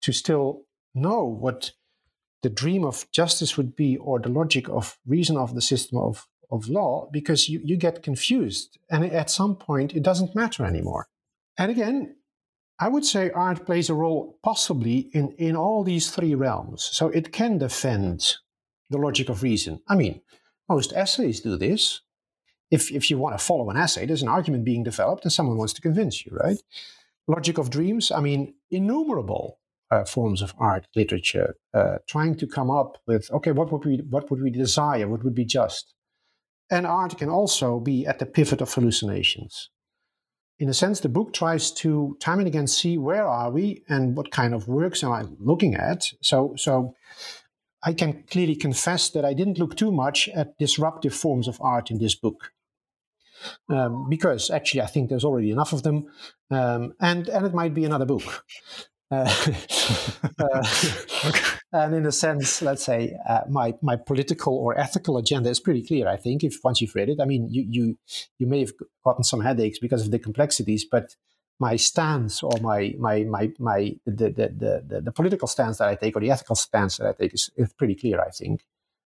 to 0.00 0.12
still 0.12 0.62
know 0.94 1.24
what 1.24 1.72
the 2.42 2.48
dream 2.48 2.84
of 2.84 3.06
justice 3.12 3.56
would 3.56 3.76
be 3.76 3.96
or 3.98 4.18
the 4.18 4.28
logic 4.28 4.68
of 4.68 4.98
reason 5.06 5.36
of 5.36 5.54
the 5.54 5.60
system 5.60 5.98
of, 5.98 6.26
of 6.50 6.68
law 6.68 7.08
because 7.12 7.48
you, 7.48 7.60
you 7.62 7.76
get 7.76 8.02
confused. 8.02 8.78
And 8.90 9.04
at 9.04 9.30
some 9.30 9.54
point, 9.54 9.94
it 9.94 10.02
doesn't 10.02 10.34
matter 10.34 10.64
anymore. 10.64 11.08
And 11.58 11.70
again, 11.70 12.16
I 12.82 12.88
would 12.88 13.04
say 13.04 13.30
art 13.30 13.64
plays 13.64 13.88
a 13.88 13.94
role 13.94 14.40
possibly 14.42 15.08
in, 15.12 15.36
in 15.38 15.54
all 15.54 15.84
these 15.84 16.10
three 16.10 16.34
realms. 16.34 16.90
So 16.92 17.10
it 17.10 17.32
can 17.32 17.58
defend 17.58 18.38
the 18.90 18.98
logic 18.98 19.28
of 19.28 19.44
reason. 19.44 19.80
I 19.86 19.94
mean, 19.94 20.20
most 20.68 20.92
essays 20.92 21.40
do 21.40 21.56
this. 21.56 22.00
If, 22.72 22.90
if 22.90 23.08
you 23.08 23.18
want 23.18 23.38
to 23.38 23.44
follow 23.44 23.70
an 23.70 23.76
essay, 23.76 24.04
there's 24.04 24.22
an 24.22 24.34
argument 24.36 24.64
being 24.64 24.82
developed 24.82 25.22
and 25.24 25.32
someone 25.32 25.58
wants 25.58 25.74
to 25.74 25.80
convince 25.80 26.26
you, 26.26 26.36
right? 26.44 26.60
Logic 27.28 27.56
of 27.56 27.70
dreams, 27.70 28.10
I 28.10 28.18
mean, 28.18 28.54
innumerable 28.68 29.60
uh, 29.92 30.04
forms 30.04 30.42
of 30.42 30.52
art, 30.58 30.88
literature, 30.96 31.54
uh, 31.72 31.98
trying 32.08 32.34
to 32.38 32.48
come 32.48 32.68
up 32.68 32.98
with, 33.06 33.30
okay, 33.30 33.52
what 33.52 33.70
would, 33.70 33.84
we, 33.84 33.98
what 34.10 34.28
would 34.28 34.42
we 34.42 34.50
desire? 34.50 35.06
What 35.06 35.22
would 35.22 35.36
be 35.36 35.44
just? 35.44 35.94
And 36.68 36.84
art 36.84 37.16
can 37.16 37.28
also 37.28 37.78
be 37.78 38.06
at 38.06 38.18
the 38.18 38.26
pivot 38.26 38.60
of 38.60 38.74
hallucinations 38.74 39.70
in 40.62 40.68
a 40.68 40.74
sense, 40.74 41.00
the 41.00 41.08
book 41.08 41.32
tries 41.32 41.72
to 41.72 42.16
time 42.20 42.38
and 42.38 42.46
again 42.46 42.68
see 42.68 42.96
where 42.96 43.26
are 43.26 43.50
we 43.50 43.82
and 43.88 44.16
what 44.16 44.30
kind 44.30 44.54
of 44.54 44.68
works 44.68 45.02
am 45.02 45.10
I 45.10 45.24
looking 45.40 45.74
at. 45.74 46.04
So, 46.20 46.54
so 46.56 46.94
I 47.82 47.92
can 47.92 48.22
clearly 48.30 48.54
confess 48.54 49.10
that 49.10 49.24
I 49.24 49.34
didn't 49.34 49.58
look 49.58 49.76
too 49.76 49.90
much 49.90 50.28
at 50.28 50.56
disruptive 50.58 51.14
forms 51.14 51.48
of 51.48 51.60
art 51.60 51.90
in 51.90 51.98
this 51.98 52.14
book. 52.14 52.52
Um, 53.68 54.08
because 54.08 54.50
actually, 54.50 54.82
I 54.82 54.86
think 54.86 55.08
there's 55.08 55.24
already 55.24 55.50
enough 55.50 55.72
of 55.72 55.82
them, 55.82 56.06
um, 56.52 56.94
and 57.00 57.28
and 57.28 57.44
it 57.44 57.54
might 57.54 57.74
be 57.74 57.84
another 57.84 58.06
book. 58.06 58.44
Uh, 59.12 59.30
uh, 60.38 60.62
and 61.72 61.94
in 61.94 62.06
a 62.06 62.12
sense, 62.12 62.62
let's 62.62 62.82
say 62.82 63.14
uh, 63.28 63.42
my 63.48 63.74
my 63.82 63.94
political 63.94 64.54
or 64.54 64.78
ethical 64.78 65.18
agenda 65.18 65.50
is 65.50 65.60
pretty 65.60 65.86
clear. 65.86 66.08
I 66.08 66.16
think 66.16 66.42
if 66.42 66.56
once 66.64 66.80
you've 66.80 66.94
read 66.94 67.10
it, 67.10 67.20
I 67.20 67.26
mean, 67.26 67.46
you 67.50 67.66
you 67.68 67.98
you 68.38 68.46
may 68.46 68.60
have 68.60 68.72
gotten 69.04 69.22
some 69.22 69.40
headaches 69.40 69.78
because 69.78 70.06
of 70.06 70.12
the 70.12 70.18
complexities, 70.18 70.86
but 70.90 71.14
my 71.60 71.76
stance 71.76 72.42
or 72.42 72.52
my 72.62 72.94
my 72.98 73.24
my 73.24 73.52
my 73.58 73.94
the 74.06 74.30
the 74.30 74.82
the, 74.88 75.00
the 75.02 75.12
political 75.12 75.46
stance 75.46 75.76
that 75.76 75.88
I 75.88 75.94
take 75.94 76.16
or 76.16 76.20
the 76.20 76.30
ethical 76.30 76.56
stance 76.56 76.96
that 76.96 77.06
I 77.06 77.12
take 77.12 77.34
is, 77.34 77.50
is 77.56 77.72
pretty 77.74 77.94
clear. 77.94 78.18
I 78.18 78.30
think. 78.30 78.64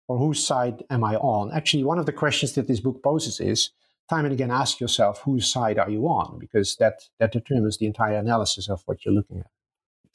Or 0.06 0.18
whose 0.18 0.46
side 0.46 0.84
am 0.90 1.02
I 1.02 1.16
on? 1.16 1.50
Actually, 1.50 1.84
one 1.84 1.98
of 1.98 2.04
the 2.04 2.12
questions 2.12 2.52
that 2.52 2.68
this 2.68 2.80
book 2.80 3.02
poses 3.02 3.40
is 3.40 3.70
time 4.10 4.26
and 4.26 4.34
again 4.34 4.50
ask 4.50 4.80
yourself 4.80 5.22
whose 5.22 5.50
side 5.50 5.78
are 5.78 5.88
you 5.88 6.06
on 6.06 6.38
because 6.38 6.76
that 6.76 7.08
that 7.18 7.32
determines 7.32 7.78
the 7.78 7.86
entire 7.86 8.16
analysis 8.16 8.68
of 8.68 8.82
what 8.84 9.02
you're 9.02 9.14
looking 9.14 9.40
at 9.40 9.46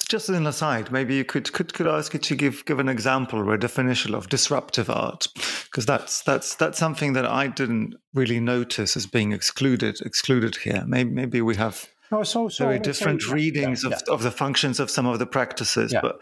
just 0.09 0.27
as 0.27 0.35
an 0.35 0.47
aside, 0.47 0.91
maybe 0.91 1.15
you 1.15 1.23
could 1.23 1.53
could 1.53 1.73
could 1.73 1.87
ask 1.87 2.13
you 2.13 2.19
to 2.19 2.35
give 2.35 2.65
give 2.65 2.79
an 2.79 2.89
example 2.89 3.39
or 3.39 3.53
a 3.53 3.59
definition 3.59 4.15
of 4.15 4.27
disruptive 4.27 4.89
art, 4.89 5.27
because 5.65 5.85
that's 5.85 6.23
that's 6.23 6.55
that's 6.55 6.79
something 6.79 7.13
that 7.13 7.25
I 7.25 7.47
didn't 7.47 7.95
really 8.13 8.39
notice 8.39 8.97
as 8.97 9.05
being 9.05 9.31
excluded 9.31 10.01
excluded 10.01 10.57
here. 10.57 10.83
Maybe 10.85 11.11
maybe 11.11 11.41
we 11.41 11.55
have 11.55 11.87
no, 12.11 12.23
so, 12.23 12.49
so 12.49 12.65
very 12.65 12.79
different 12.79 13.21
say, 13.21 13.33
readings 13.33 13.83
yeah, 13.83 13.91
yeah. 13.91 13.95
Of, 14.07 14.15
of 14.15 14.23
the 14.23 14.31
functions 14.31 14.79
of 14.79 14.89
some 14.89 15.05
of 15.05 15.19
the 15.19 15.27
practices, 15.27 15.93
yeah. 15.93 16.01
but 16.01 16.19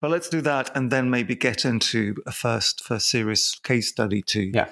but 0.00 0.10
let's 0.12 0.28
do 0.28 0.40
that 0.42 0.70
and 0.76 0.92
then 0.92 1.10
maybe 1.10 1.34
get 1.34 1.64
into 1.64 2.14
a 2.24 2.32
first 2.32 2.84
first 2.84 3.10
serious 3.10 3.58
case 3.58 3.88
study 3.88 4.22
to 4.28 4.50
yeah. 4.54 4.68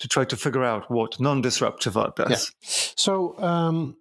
to 0.00 0.08
try 0.08 0.24
to 0.24 0.36
figure 0.36 0.64
out 0.64 0.90
what 0.90 1.20
non-disruptive 1.20 1.96
art 1.96 2.16
does. 2.16 2.52
So. 2.96 3.38
Um, 3.38 3.96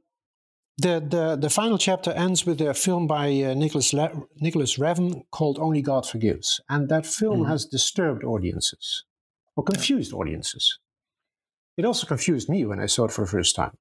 the, 0.80 1.00
the, 1.00 1.36
the 1.36 1.50
final 1.50 1.78
chapter 1.78 2.12
ends 2.12 2.46
with 2.46 2.62
a 2.62 2.74
film 2.74 3.08
by 3.08 3.28
uh, 3.28 3.54
Nicholas, 3.54 3.94
Le- 3.94 4.24
Nicolas 4.40 4.78
Refn 4.78 5.24
called 5.32 5.58
Only 5.60 5.82
God 5.82 6.08
Forgives. 6.08 6.62
And 6.70 6.90
that 6.90 7.06
film 7.06 7.42
mm-hmm. 7.42 7.52
has 7.52 7.66
disturbed 7.66 8.24
audiences 8.24 9.04
or 9.56 9.64
confused 9.64 10.14
audiences. 10.14 10.80
It 11.78 11.86
also 11.86 12.06
confused 12.06 12.50
me 12.50 12.66
when 12.66 12.80
I 12.80 12.88
saw 12.88 13.06
it 13.06 13.12
for 13.12 13.22
the 13.22 13.32
first 13.32 13.56
time. 13.56 13.78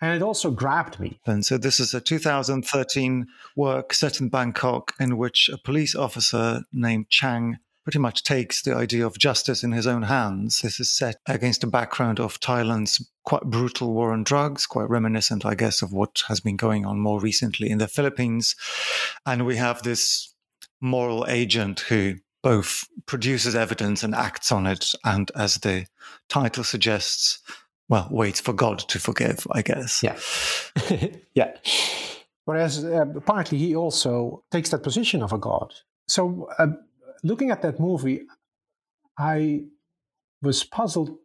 And 0.00 0.16
it 0.16 0.22
also 0.22 0.50
grabbed 0.50 0.98
me. 0.98 1.20
And 1.26 1.44
so, 1.44 1.58
this 1.58 1.78
is 1.78 1.94
a 1.94 2.00
2013 2.00 3.26
work 3.56 3.92
set 3.94 4.20
in 4.20 4.28
Bangkok 4.28 4.94
in 4.98 5.16
which 5.16 5.48
a 5.48 5.58
police 5.58 5.94
officer 5.94 6.62
named 6.72 7.08
Chang 7.08 7.58
pretty 7.84 7.98
much 7.98 8.22
takes 8.22 8.62
the 8.62 8.74
idea 8.74 9.06
of 9.06 9.18
justice 9.18 9.62
in 9.64 9.72
his 9.72 9.86
own 9.86 10.02
hands. 10.02 10.60
This 10.60 10.78
is 10.78 10.90
set 10.90 11.16
against 11.26 11.64
a 11.64 11.66
background 11.66 12.20
of 12.20 12.38
Thailand's 12.40 13.08
quite 13.24 13.42
brutal 13.42 13.92
war 13.92 14.12
on 14.12 14.24
drugs, 14.24 14.66
quite 14.66 14.88
reminiscent, 14.88 15.44
I 15.44 15.54
guess, 15.54 15.82
of 15.82 15.92
what 15.92 16.22
has 16.28 16.40
been 16.40 16.56
going 16.56 16.86
on 16.86 17.00
more 17.00 17.20
recently 17.20 17.70
in 17.70 17.78
the 17.78 17.88
Philippines. 17.88 18.54
And 19.26 19.46
we 19.46 19.56
have 19.56 19.82
this 19.82 20.32
moral 20.80 21.26
agent 21.28 21.80
who 21.80 22.16
both 22.42 22.88
produces 23.06 23.54
evidence 23.54 24.02
and 24.02 24.14
acts 24.14 24.50
on 24.50 24.66
it, 24.66 24.92
and 25.04 25.30
as 25.36 25.56
the 25.56 25.86
title 26.28 26.64
suggests, 26.64 27.38
well, 27.88 28.08
waits 28.10 28.40
for 28.40 28.52
God 28.52 28.80
to 28.80 28.98
forgive, 28.98 29.46
I 29.52 29.62
guess. 29.62 30.02
Yeah. 30.02 30.18
yeah. 31.34 31.52
Whereas 32.44 32.84
uh, 32.84 33.04
partly 33.24 33.58
he 33.58 33.76
also 33.76 34.42
takes 34.50 34.70
that 34.70 34.82
position 34.82 35.22
of 35.22 35.32
a 35.32 35.38
God. 35.38 35.72
So, 36.08 36.48
uh, 36.58 36.68
looking 37.22 37.50
at 37.50 37.62
that 37.62 37.80
movie, 37.80 38.22
I 39.18 39.64
was 40.42 40.64
puzzled 40.64 41.16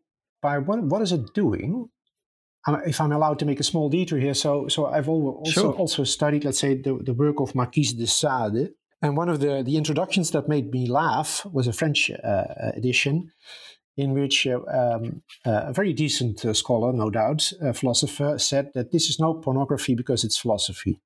by 0.41 0.57
what 0.59 0.83
what 0.83 1.01
is 1.01 1.11
it 1.11 1.33
doing. 1.33 1.89
If 2.85 2.99
I'm 2.99 3.13
allowed 3.13 3.39
to 3.39 3.45
make 3.45 3.61
a 3.61 3.63
small 3.63 3.89
detour 3.89 4.19
here, 4.19 4.33
so 4.33 4.67
so 4.67 4.87
I've 4.87 5.07
also 5.07 5.51
sure. 5.51 5.73
also 5.73 6.03
studied, 6.03 6.43
let's 6.43 6.59
say, 6.59 6.75
the, 6.75 6.99
the 7.01 7.13
work 7.13 7.39
of 7.39 7.55
Marquis 7.55 7.93
de 7.93 8.05
Sade, 8.07 8.73
and 9.01 9.15
one 9.15 9.29
of 9.29 9.39
the 9.39 9.63
the 9.63 9.77
introductions 9.77 10.31
that 10.31 10.49
made 10.49 10.71
me 10.71 10.85
laugh 10.87 11.45
was 11.45 11.67
a 11.67 11.73
French 11.73 12.11
uh, 12.11 12.43
edition, 12.75 13.31
in 13.95 14.13
which 14.13 14.45
uh, 14.45 14.59
um, 14.69 15.21
uh, 15.45 15.65
a 15.67 15.73
very 15.73 15.93
decent 15.93 16.43
uh, 16.45 16.53
scholar, 16.53 16.91
no 16.91 17.09
doubt, 17.09 17.51
a 17.61 17.73
philosopher, 17.73 18.37
said 18.37 18.71
that 18.73 18.91
this 18.91 19.09
is 19.09 19.19
no 19.19 19.33
pornography 19.33 19.95
because 19.95 20.23
it's 20.23 20.37
philosophy. 20.37 20.99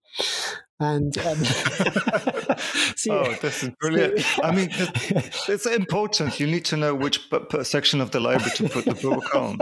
And 0.80 1.16
um, 1.20 1.38
see, 2.96 3.12
oh, 3.12 3.34
this 3.42 3.64
is 3.64 3.70
brilliant. 3.80 4.26
I 4.44 4.52
mean, 4.54 4.70
it's 4.74 5.66
important. 5.66 6.40
You 6.40 6.48
need 6.48 6.66
to 6.66 6.78
know 6.78 6.96
which 6.96 7.30
p- 7.30 7.40
p- 7.50 7.64
section 7.64 8.02
of 8.02 8.12
the 8.12 8.20
library 8.20 8.52
to 8.56 8.70
put 8.70 8.86
the 8.86 8.96
book 8.96 9.36
on. 9.36 9.60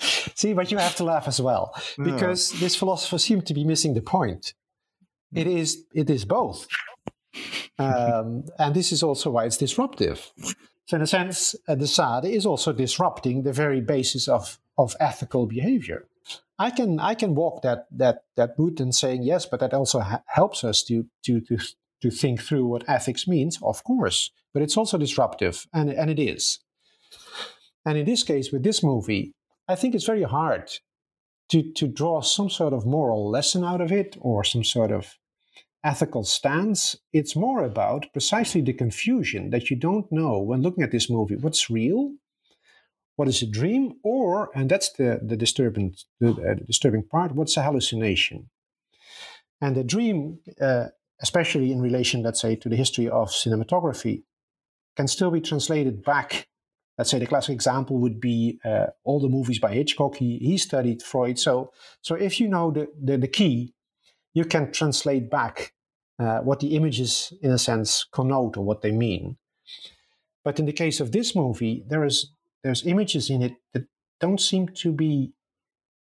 see, 0.34 0.52
but 0.52 0.70
you 0.70 0.78
have 0.78 0.96
to 0.96 1.04
laugh 1.04 1.28
as 1.28 1.40
well 1.40 1.74
because 2.02 2.52
this 2.60 2.76
philosopher 2.76 3.18
seemed 3.18 3.46
to 3.46 3.54
be 3.54 3.64
missing 3.64 3.94
the 3.94 4.02
point. 4.02 4.54
It 5.32 5.46
is, 5.46 5.84
it 5.94 6.10
is 6.10 6.24
both. 6.24 6.66
Um, 7.78 8.44
and 8.58 8.74
this 8.74 8.90
is 8.92 9.02
also 9.02 9.30
why 9.30 9.44
it's 9.44 9.56
disruptive. 9.56 10.32
So, 10.86 10.96
in 10.96 11.02
a 11.02 11.06
sense, 11.06 11.54
uh, 11.68 11.76
de 11.76 11.86
Sade 11.86 12.24
is 12.24 12.44
also 12.44 12.72
disrupting 12.72 13.44
the 13.44 13.52
very 13.52 13.80
basis 13.80 14.26
of, 14.26 14.58
of 14.76 14.96
ethical 14.98 15.46
behavior. 15.46 16.08
I 16.58 16.70
can 16.70 17.00
I 17.00 17.14
can 17.14 17.34
walk 17.34 17.62
that 17.62 17.86
that 17.92 18.24
that 18.36 18.50
route 18.58 18.80
and 18.80 18.94
saying 18.94 19.22
yes, 19.22 19.46
but 19.46 19.60
that 19.60 19.72
also 19.72 20.00
ha- 20.00 20.22
helps 20.26 20.62
us 20.62 20.82
to 20.84 21.06
to 21.24 21.40
to 21.40 21.58
to 22.02 22.10
think 22.10 22.40
through 22.40 22.66
what 22.66 22.88
ethics 22.88 23.28
means, 23.28 23.58
of 23.62 23.84
course. 23.84 24.30
But 24.52 24.62
it's 24.62 24.76
also 24.76 24.98
disruptive, 24.98 25.66
and 25.72 25.90
and 25.90 26.10
it 26.10 26.18
is. 26.18 26.58
And 27.84 27.96
in 27.98 28.04
this 28.04 28.22
case, 28.22 28.52
with 28.52 28.62
this 28.62 28.82
movie, 28.82 29.32
I 29.68 29.74
think 29.76 29.94
it's 29.94 30.06
very 30.06 30.24
hard 30.24 30.70
to 31.50 31.62
to 31.72 31.86
draw 31.86 32.20
some 32.20 32.50
sort 32.50 32.72
of 32.72 32.86
moral 32.86 33.30
lesson 33.30 33.64
out 33.64 33.80
of 33.80 33.92
it 33.92 34.16
or 34.20 34.44
some 34.44 34.64
sort 34.64 34.92
of 34.92 35.18
ethical 35.82 36.24
stance. 36.24 36.96
It's 37.12 37.36
more 37.36 37.64
about 37.64 38.06
precisely 38.12 38.60
the 38.60 38.72
confusion 38.72 39.50
that 39.50 39.70
you 39.70 39.76
don't 39.76 40.10
know 40.10 40.38
when 40.38 40.62
looking 40.62 40.84
at 40.84 40.90
this 40.90 41.08
movie 41.08 41.36
what's 41.36 41.70
real, 41.70 42.12
what 43.16 43.28
is 43.28 43.42
a 43.42 43.46
dream, 43.46 43.94
or, 44.02 44.50
and 44.54 44.70
that's 44.70 44.92
the, 44.92 45.20
the, 45.22 45.36
disturbing, 45.36 45.94
the, 46.20 46.30
uh, 46.30 46.54
the 46.54 46.64
disturbing 46.66 47.02
part, 47.02 47.34
what's 47.34 47.56
a 47.56 47.62
hallucination. 47.62 48.48
And 49.60 49.76
the 49.76 49.84
dream, 49.84 50.38
uh, 50.60 50.86
especially 51.22 51.72
in 51.72 51.80
relation, 51.80 52.22
let's 52.22 52.40
say, 52.40 52.56
to 52.56 52.68
the 52.68 52.76
history 52.76 53.08
of 53.08 53.30
cinematography, 53.30 54.22
can 54.96 55.08
still 55.08 55.30
be 55.30 55.40
translated 55.40 56.02
back. 56.02 56.48
Let's 56.98 57.10
say 57.10 57.18
the 57.18 57.26
classic 57.26 57.54
example 57.54 57.98
would 57.98 58.20
be 58.20 58.60
uh, 58.64 58.86
all 59.04 59.20
the 59.20 59.28
movies 59.28 59.58
by 59.58 59.72
Hitchcock. 59.72 60.16
He, 60.16 60.38
he 60.38 60.58
studied 60.58 61.02
Freud. 61.02 61.38
So, 61.38 61.72
so 62.02 62.14
if 62.14 62.40
you 62.40 62.48
know 62.48 62.70
the, 62.70 62.88
the, 63.02 63.16
the 63.16 63.28
key 63.28 63.74
you 64.34 64.44
can 64.44 64.72
translate 64.72 65.30
back 65.30 65.72
uh, 66.18 66.40
what 66.40 66.60
the 66.60 66.76
images, 66.76 67.32
in 67.42 67.50
a 67.50 67.58
sense, 67.58 68.06
connote 68.12 68.56
or 68.56 68.64
what 68.64 68.82
they 68.82 68.92
mean. 68.92 69.36
But 70.44 70.58
in 70.58 70.66
the 70.66 70.72
case 70.72 71.00
of 71.00 71.12
this 71.12 71.34
movie, 71.34 71.84
there 71.88 72.04
is 72.04 72.30
there's 72.62 72.86
images 72.86 73.30
in 73.30 73.42
it 73.42 73.54
that 73.72 73.86
don't 74.20 74.40
seem 74.40 74.68
to 74.68 74.92
be 74.92 75.32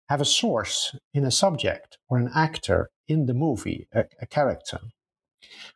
have 0.09 0.21
a 0.21 0.25
source 0.25 0.95
in 1.13 1.23
a 1.23 1.31
subject 1.31 1.97
or 2.09 2.17
an 2.17 2.29
actor 2.35 2.89
in 3.07 3.27
the 3.27 3.33
movie, 3.33 3.87
a, 3.93 4.05
a 4.21 4.25
character. 4.25 4.79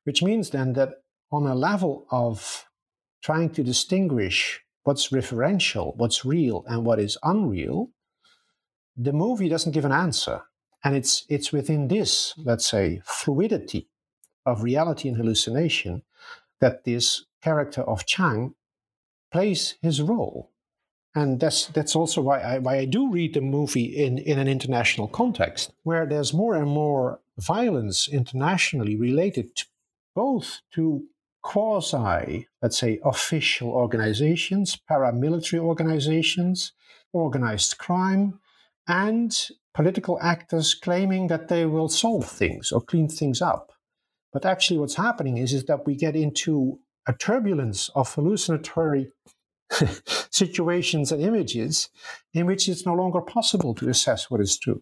Which 0.03 0.23
means 0.23 0.49
then 0.49 0.73
that 0.73 1.03
on 1.31 1.47
a 1.47 1.55
level 1.55 2.05
of 2.11 2.65
trying 3.23 3.49
to 3.51 3.63
distinguish 3.63 4.61
what's 4.83 5.09
referential, 5.09 5.95
what's 5.95 6.25
real, 6.25 6.63
and 6.67 6.85
what 6.85 6.99
is 6.99 7.17
unreal, 7.23 7.89
the 8.95 9.13
movie 9.13 9.49
doesn't 9.49 9.71
give 9.71 9.85
an 9.85 9.91
answer. 9.91 10.41
And 10.83 10.95
it's, 10.95 11.25
it's 11.29 11.51
within 11.53 11.87
this, 11.87 12.33
let's 12.37 12.65
say, 12.65 13.01
fluidity 13.05 13.87
of 14.45 14.63
reality 14.63 15.07
and 15.07 15.17
hallucination 15.17 16.03
that 16.59 16.83
this 16.83 17.25
character 17.41 17.81
of 17.81 18.05
Chang 18.05 18.55
plays 19.31 19.75
his 19.81 20.01
role. 20.01 20.51
And 21.15 21.39
that's, 21.39 21.67
that's 21.67 21.95
also 21.95 22.21
why 22.21 22.39
I, 22.39 22.59
why 22.59 22.77
I 22.77 22.85
do 22.85 23.09
read 23.11 23.35
the 23.35 23.41
movie 23.41 23.85
in, 23.85 24.17
in 24.17 24.39
an 24.39 24.47
international 24.47 25.07
context, 25.07 25.71
where 25.83 26.05
there's 26.05 26.33
more 26.33 26.55
and 26.55 26.67
more 26.67 27.19
violence 27.37 28.07
internationally 28.07 28.95
related 28.95 29.51
both 30.15 30.61
to 30.73 31.03
quasi, 31.41 32.47
let's 32.61 32.79
say, 32.79 32.99
official 33.03 33.69
organizations, 33.69 34.77
paramilitary 34.89 35.59
organizations, 35.59 36.71
organized 37.11 37.77
crime, 37.77 38.39
and 38.87 39.49
political 39.73 40.19
actors 40.21 40.73
claiming 40.73 41.27
that 41.27 41.47
they 41.47 41.65
will 41.65 41.89
solve 41.89 42.27
things 42.27 42.71
or 42.71 42.81
clean 42.81 43.07
things 43.07 43.41
up. 43.41 43.71
But 44.31 44.45
actually, 44.45 44.79
what's 44.79 44.95
happening 44.95 45.37
is, 45.37 45.53
is 45.53 45.65
that 45.65 45.85
we 45.85 45.95
get 45.95 46.15
into 46.15 46.79
a 47.07 47.13
turbulence 47.13 47.89
of 47.89 48.13
hallucinatory 48.13 49.11
situations 50.31 51.11
and 51.11 51.21
images 51.21 51.89
in 52.33 52.45
which 52.45 52.67
it's 52.67 52.85
no 52.85 52.93
longer 52.93 53.21
possible 53.21 53.73
to 53.75 53.89
assess 53.89 54.31
what 54.31 54.41
is 54.41 54.57
true. 54.57 54.81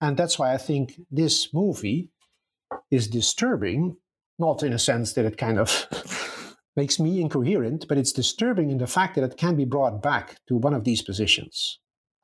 And 0.00 0.16
that's 0.16 0.38
why 0.38 0.54
I 0.54 0.58
think 0.58 1.00
this 1.10 1.52
movie 1.52 2.08
is 2.90 3.08
disturbing, 3.08 3.96
not 4.38 4.62
in 4.62 4.72
a 4.72 4.78
sense 4.78 5.12
that 5.12 5.24
it 5.24 5.36
kind 5.36 5.58
of 5.58 6.56
makes 6.76 6.98
me 6.98 7.20
incoherent, 7.20 7.86
but 7.88 7.98
it's 7.98 8.12
disturbing 8.12 8.70
in 8.70 8.78
the 8.78 8.86
fact 8.86 9.14
that 9.16 9.24
it 9.24 9.36
can 9.36 9.56
be 9.56 9.64
brought 9.64 10.02
back 10.02 10.38
to 10.48 10.56
one 10.56 10.74
of 10.74 10.84
these 10.84 11.02
positions. 11.02 11.78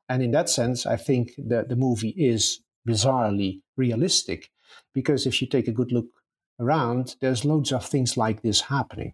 And 0.09 0.23
in 0.23 0.31
that 0.31 0.49
sense, 0.49 0.85
I 0.85 0.95
think 0.95 1.33
that 1.37 1.69
the 1.69 1.75
movie 1.75 2.15
is 2.17 2.63
bizarrely 2.87 3.61
realistic 3.75 4.49
because 4.93 5.25
if 5.25 5.41
you 5.41 5.47
take 5.47 5.67
a 5.67 5.73
good 5.73 5.91
look 5.91 6.07
around, 6.59 7.15
there's 7.21 7.45
loads 7.45 7.71
of 7.71 7.85
things 7.85 8.17
like 8.17 8.41
this 8.41 8.61
happening. 8.61 9.13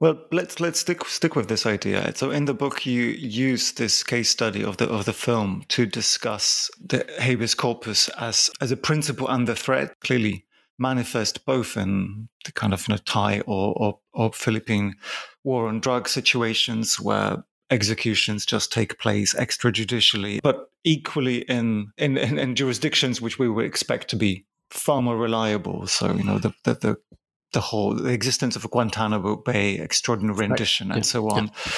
Well, 0.00 0.18
let's 0.32 0.60
let's 0.60 0.80
stick 0.80 1.04
stick 1.06 1.36
with 1.36 1.48
this 1.48 1.66
idea. 1.66 2.12
So, 2.16 2.30
in 2.30 2.46
the 2.46 2.54
book, 2.54 2.84
you 2.84 3.02
use 3.04 3.72
this 3.72 4.02
case 4.02 4.28
study 4.28 4.64
of 4.64 4.76
the 4.76 4.88
of 4.88 5.04
the 5.04 5.12
film 5.12 5.64
to 5.68 5.86
discuss 5.86 6.70
the 6.80 7.06
habeas 7.20 7.54
corpus 7.54 8.08
as 8.10 8.50
as 8.60 8.72
a 8.72 8.76
principle 8.76 9.28
and 9.28 9.46
the 9.46 9.54
threat. 9.54 9.94
Clearly, 10.00 10.46
manifest 10.78 11.46
both 11.46 11.76
in 11.76 12.28
the 12.44 12.52
kind 12.52 12.74
of 12.74 12.86
you 12.88 12.94
know 12.94 13.00
Thai 13.04 13.40
or 13.46 13.72
or, 13.76 13.98
or 14.12 14.32
Philippine 14.32 14.94
war 15.44 15.68
on 15.68 15.80
drug 15.80 16.08
situations 16.08 16.98
where 17.00 17.44
executions 17.70 18.46
just 18.46 18.72
take 18.72 18.98
place 18.98 19.34
extrajudicially, 19.34 20.40
but 20.42 20.70
equally 20.84 21.38
in, 21.42 21.88
in, 21.96 22.16
in, 22.16 22.38
in 22.38 22.54
jurisdictions 22.54 23.20
which 23.20 23.38
we 23.38 23.48
would 23.48 23.64
expect 23.64 24.08
to 24.10 24.16
be 24.16 24.46
far 24.70 25.00
more 25.02 25.16
reliable. 25.16 25.86
So, 25.86 26.14
you 26.14 26.24
know, 26.24 26.38
the, 26.38 26.52
the, 26.64 26.74
the 26.74 26.96
the 27.54 27.60
whole 27.60 27.94
the 27.94 28.12
existence 28.12 28.56
of 28.56 28.64
a 28.64 28.68
Guantanamo 28.68 29.36
Bay 29.36 29.78
extraordinary 29.78 30.36
rendition 30.36 30.88
right. 30.88 30.96
and 30.96 31.04
yeah. 31.04 31.10
so 31.10 31.28
on. 31.30 31.46
Yeah. 31.46 31.72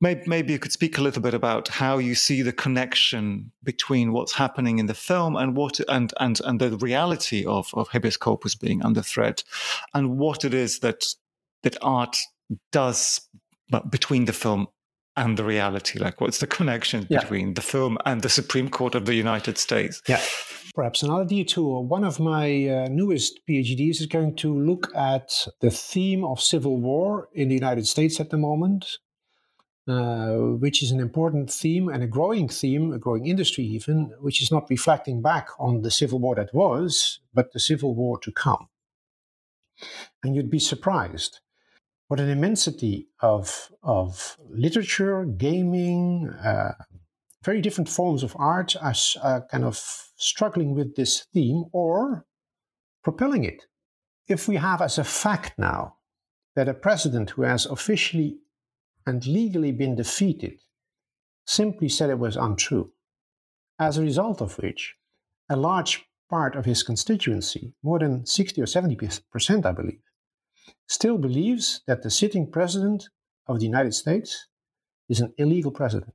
Maybe, 0.00 0.22
maybe 0.26 0.52
you 0.52 0.58
could 0.58 0.72
speak 0.72 0.98
a 0.98 1.02
little 1.02 1.22
bit 1.22 1.34
about 1.34 1.68
how 1.68 1.98
you 1.98 2.14
see 2.14 2.42
the 2.42 2.52
connection 2.52 3.50
between 3.62 4.12
what's 4.12 4.34
happening 4.34 4.78
in 4.78 4.86
the 4.86 4.94
film 4.94 5.36
and 5.36 5.56
what 5.56 5.80
and 5.88 6.12
and 6.20 6.40
and 6.44 6.60
the 6.60 6.76
reality 6.76 7.44
of 7.44 7.70
of 7.74 7.88
habeas 7.88 8.16
corpus 8.16 8.54
being 8.54 8.84
under 8.84 9.02
threat, 9.02 9.42
and 9.94 10.18
what 10.18 10.44
it 10.44 10.54
is 10.54 10.80
that 10.80 11.04
that 11.62 11.76
art 11.82 12.16
does 12.70 13.20
between 13.90 14.26
the 14.26 14.32
film 14.32 14.68
and 15.16 15.36
the 15.36 15.44
reality. 15.44 15.98
Like, 15.98 16.20
what's 16.20 16.38
the 16.38 16.46
connection 16.46 17.06
yeah. 17.08 17.20
between 17.20 17.54
the 17.54 17.62
film 17.62 17.98
and 18.04 18.22
the 18.22 18.28
Supreme 18.28 18.68
Court 18.68 18.94
of 18.94 19.06
the 19.06 19.14
United 19.14 19.58
States? 19.58 20.02
Yeah. 20.06 20.20
Perhaps 20.74 21.02
another 21.02 21.24
detour. 21.24 21.82
One 21.82 22.04
of 22.04 22.20
my 22.20 22.68
uh, 22.68 22.88
newest 22.88 23.40
PhDs 23.48 24.00
is 24.00 24.06
going 24.06 24.36
to 24.36 24.54
look 24.54 24.94
at 24.94 25.48
the 25.60 25.70
theme 25.70 26.24
of 26.24 26.40
civil 26.40 26.78
war 26.78 27.28
in 27.32 27.48
the 27.48 27.54
United 27.54 27.86
States 27.86 28.20
at 28.20 28.28
the 28.28 28.36
moment, 28.36 28.98
uh, 29.88 30.34
which 30.58 30.82
is 30.82 30.90
an 30.90 31.00
important 31.00 31.50
theme 31.50 31.88
and 31.88 32.02
a 32.02 32.06
growing 32.06 32.48
theme, 32.48 32.92
a 32.92 32.98
growing 32.98 33.26
industry 33.26 33.64
even, 33.64 34.12
which 34.20 34.42
is 34.42 34.50
not 34.50 34.68
reflecting 34.68 35.22
back 35.22 35.48
on 35.58 35.80
the 35.80 35.90
civil 35.90 36.18
war 36.18 36.34
that 36.34 36.52
was, 36.52 37.20
but 37.32 37.52
the 37.52 37.60
civil 37.60 37.94
war 37.94 38.18
to 38.18 38.30
come. 38.30 38.68
And 40.22 40.34
you'd 40.34 40.50
be 40.50 40.58
surprised 40.58 41.40
what 42.08 42.20
an 42.20 42.28
immensity 42.28 43.08
of, 43.20 43.70
of 43.82 44.36
literature, 44.48 45.24
gaming, 45.24 46.30
uh, 46.44 46.72
very 47.44 47.60
different 47.60 47.88
forms 47.88 48.22
of 48.22 48.36
art 48.38 48.76
are 48.80 48.94
uh, 49.22 49.40
kind 49.50 49.64
of 49.64 49.76
struggling 50.16 50.74
with 50.74 50.96
this 50.96 51.26
theme 51.32 51.64
or 51.72 52.24
propelling 53.02 53.44
it. 53.44 53.64
If 54.28 54.48
we 54.48 54.56
have 54.56 54.82
as 54.82 54.98
a 54.98 55.04
fact 55.04 55.52
now 55.58 55.96
that 56.56 56.68
a 56.68 56.74
president 56.74 57.30
who 57.30 57.42
has 57.42 57.66
officially 57.66 58.38
and 59.06 59.24
legally 59.26 59.72
been 59.72 59.94
defeated 59.94 60.60
simply 61.46 61.88
said 61.88 62.10
it 62.10 62.18
was 62.18 62.36
untrue, 62.36 62.90
as 63.78 63.96
a 63.96 64.02
result 64.02 64.40
of 64.40 64.58
which 64.58 64.96
a 65.48 65.56
large 65.56 66.04
part 66.28 66.56
of 66.56 66.64
his 66.64 66.82
constituency, 66.82 67.74
more 67.84 68.00
than 68.00 68.26
60 68.26 68.60
or 68.60 68.66
70 68.66 68.98
percent, 69.30 69.64
I 69.64 69.72
believe, 69.72 70.00
still 70.88 71.18
believes 71.18 71.82
that 71.86 72.02
the 72.02 72.10
sitting 72.10 72.50
president 72.50 73.08
of 73.46 73.58
the 73.58 73.66
United 73.66 73.94
States 73.94 74.48
is 75.08 75.20
an 75.20 75.32
illegal 75.38 75.70
president. 75.70 76.12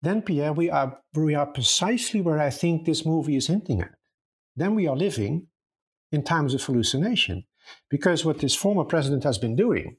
Then 0.00 0.22
Pierre, 0.22 0.52
we 0.52 0.70
are 0.70 0.98
we 1.14 1.34
are 1.34 1.46
precisely 1.46 2.20
where 2.20 2.40
I 2.40 2.50
think 2.50 2.84
this 2.84 3.06
movie 3.06 3.36
is 3.36 3.46
hinting 3.46 3.80
at. 3.80 3.94
Then 4.56 4.74
we 4.74 4.88
are 4.88 4.96
living 4.96 5.46
in 6.10 6.22
times 6.22 6.54
of 6.54 6.62
hallucination, 6.62 7.44
because 7.88 8.24
what 8.24 8.38
this 8.38 8.54
former 8.54 8.84
president 8.84 9.24
has 9.24 9.38
been 9.38 9.56
doing 9.56 9.96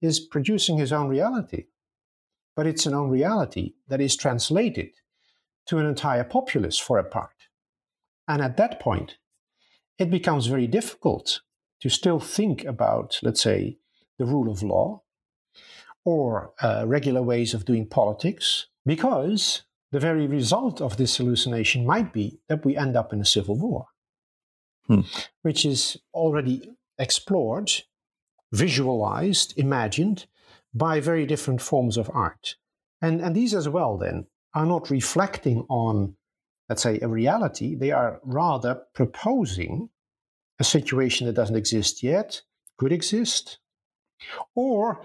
is 0.00 0.20
producing 0.20 0.78
his 0.78 0.92
own 0.92 1.08
reality, 1.08 1.64
but 2.54 2.66
it's 2.66 2.86
an 2.86 2.94
own 2.94 3.10
reality 3.10 3.74
that 3.88 4.00
is 4.00 4.16
translated 4.16 4.90
to 5.66 5.78
an 5.78 5.86
entire 5.86 6.22
populace 6.22 6.78
for 6.78 6.98
a 6.98 7.04
part, 7.04 7.48
and 8.28 8.42
at 8.42 8.56
that 8.58 8.78
point, 8.78 9.16
it 9.98 10.10
becomes 10.10 10.46
very 10.46 10.66
difficult 10.66 11.40
to 11.80 11.88
still 11.88 12.20
think 12.20 12.64
about, 12.64 13.18
let's 13.22 13.42
say, 13.42 13.78
the 14.18 14.24
rule 14.24 14.50
of 14.50 14.62
law 14.62 15.02
or 16.04 16.52
uh, 16.62 16.84
regular 16.86 17.22
ways 17.22 17.52
of 17.52 17.64
doing 17.64 17.86
politics 17.86 18.66
because 18.84 19.62
the 19.92 20.00
very 20.00 20.26
result 20.26 20.80
of 20.80 20.96
this 20.96 21.16
hallucination 21.16 21.86
might 21.86 22.12
be 22.12 22.40
that 22.48 22.64
we 22.64 22.76
end 22.76 22.96
up 22.96 23.12
in 23.12 23.20
a 23.20 23.24
civil 23.24 23.56
war, 23.56 23.86
hmm. 24.86 25.00
which 25.42 25.64
is 25.64 25.96
already 26.14 26.70
explored, 26.98 27.70
visualized, 28.52 29.52
imagined 29.56 30.26
by 30.72 31.00
very 31.00 31.26
different 31.26 31.60
forms 31.60 31.96
of 31.96 32.10
art. 32.12 32.56
And, 33.00 33.20
and 33.20 33.34
these 33.34 33.54
as 33.54 33.68
well, 33.68 33.96
then, 33.96 34.26
are 34.54 34.66
not 34.66 34.90
reflecting 34.90 35.66
on, 35.68 36.16
let's 36.68 36.82
say, 36.82 36.98
a 37.00 37.08
reality. 37.08 37.74
They 37.74 37.90
are 37.90 38.20
rather 38.22 38.82
proposing 38.94 39.90
a 40.58 40.64
situation 40.64 41.26
that 41.26 41.34
doesn't 41.34 41.56
exist 41.56 42.02
yet, 42.02 42.42
could 42.78 42.92
exist, 42.92 43.58
or, 44.54 45.02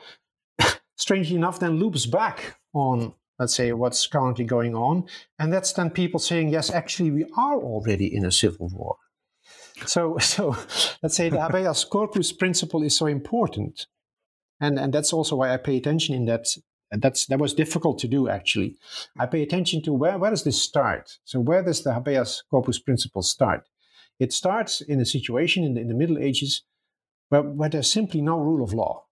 strangely 0.96 1.36
enough, 1.36 1.60
then 1.60 1.78
loops 1.78 2.06
back 2.06 2.58
on 2.74 3.14
let's 3.42 3.56
say, 3.56 3.74
what's 3.74 4.06
currently 4.06 4.46
going 4.46 4.76
on. 4.76 5.04
And 5.40 5.52
that's 5.52 5.74
then 5.74 5.90
people 5.90 6.20
saying, 6.20 6.50
yes, 6.50 6.70
actually, 6.70 7.10
we 7.10 7.26
are 7.36 7.56
already 7.56 8.16
in 8.16 8.24
a 8.24 8.32
civil 8.32 8.70
war. 8.72 8.98
So, 9.88 10.18
so 10.20 10.56
let's 11.02 11.16
say 11.16 11.30
the 11.30 11.42
habeas 11.48 11.84
corpus 11.84 12.32
principle 12.32 12.84
is 12.84 12.96
so 12.96 13.08
important. 13.08 13.88
And, 14.60 14.78
and 14.78 14.94
that's 14.94 15.12
also 15.12 15.38
why 15.38 15.52
I 15.52 15.58
pay 15.58 15.78
attention 15.78 16.14
in 16.14 16.26
that. 16.26 16.46
And 16.92 17.02
that's, 17.02 17.26
that 17.28 17.40
was 17.40 17.56
difficult 17.56 17.98
to 18.00 18.08
do, 18.08 18.30
actually. 18.30 18.76
I 19.18 19.26
pay 19.26 19.42
attention 19.42 19.82
to 19.84 19.94
where, 19.94 20.20
where 20.20 20.30
does 20.30 20.44
this 20.44 20.62
start? 20.62 21.18
So 21.24 21.40
where 21.40 21.64
does 21.64 21.84
the 21.84 21.94
habeas 21.94 22.44
corpus 22.52 22.78
principle 22.78 23.24
start? 23.24 23.64
It 24.22 24.32
starts 24.32 24.82
in 24.82 25.00
a 25.00 25.06
situation 25.06 25.64
in 25.64 25.74
the, 25.74 25.82
in 25.82 25.88
the 25.88 25.96
Middle 25.96 26.20
Ages 26.20 26.62
where, 27.30 27.42
where 27.42 27.70
there's 27.70 27.92
simply 27.92 28.22
no 28.22 28.38
rule 28.38 28.64
of 28.64 28.72
law 28.72 29.06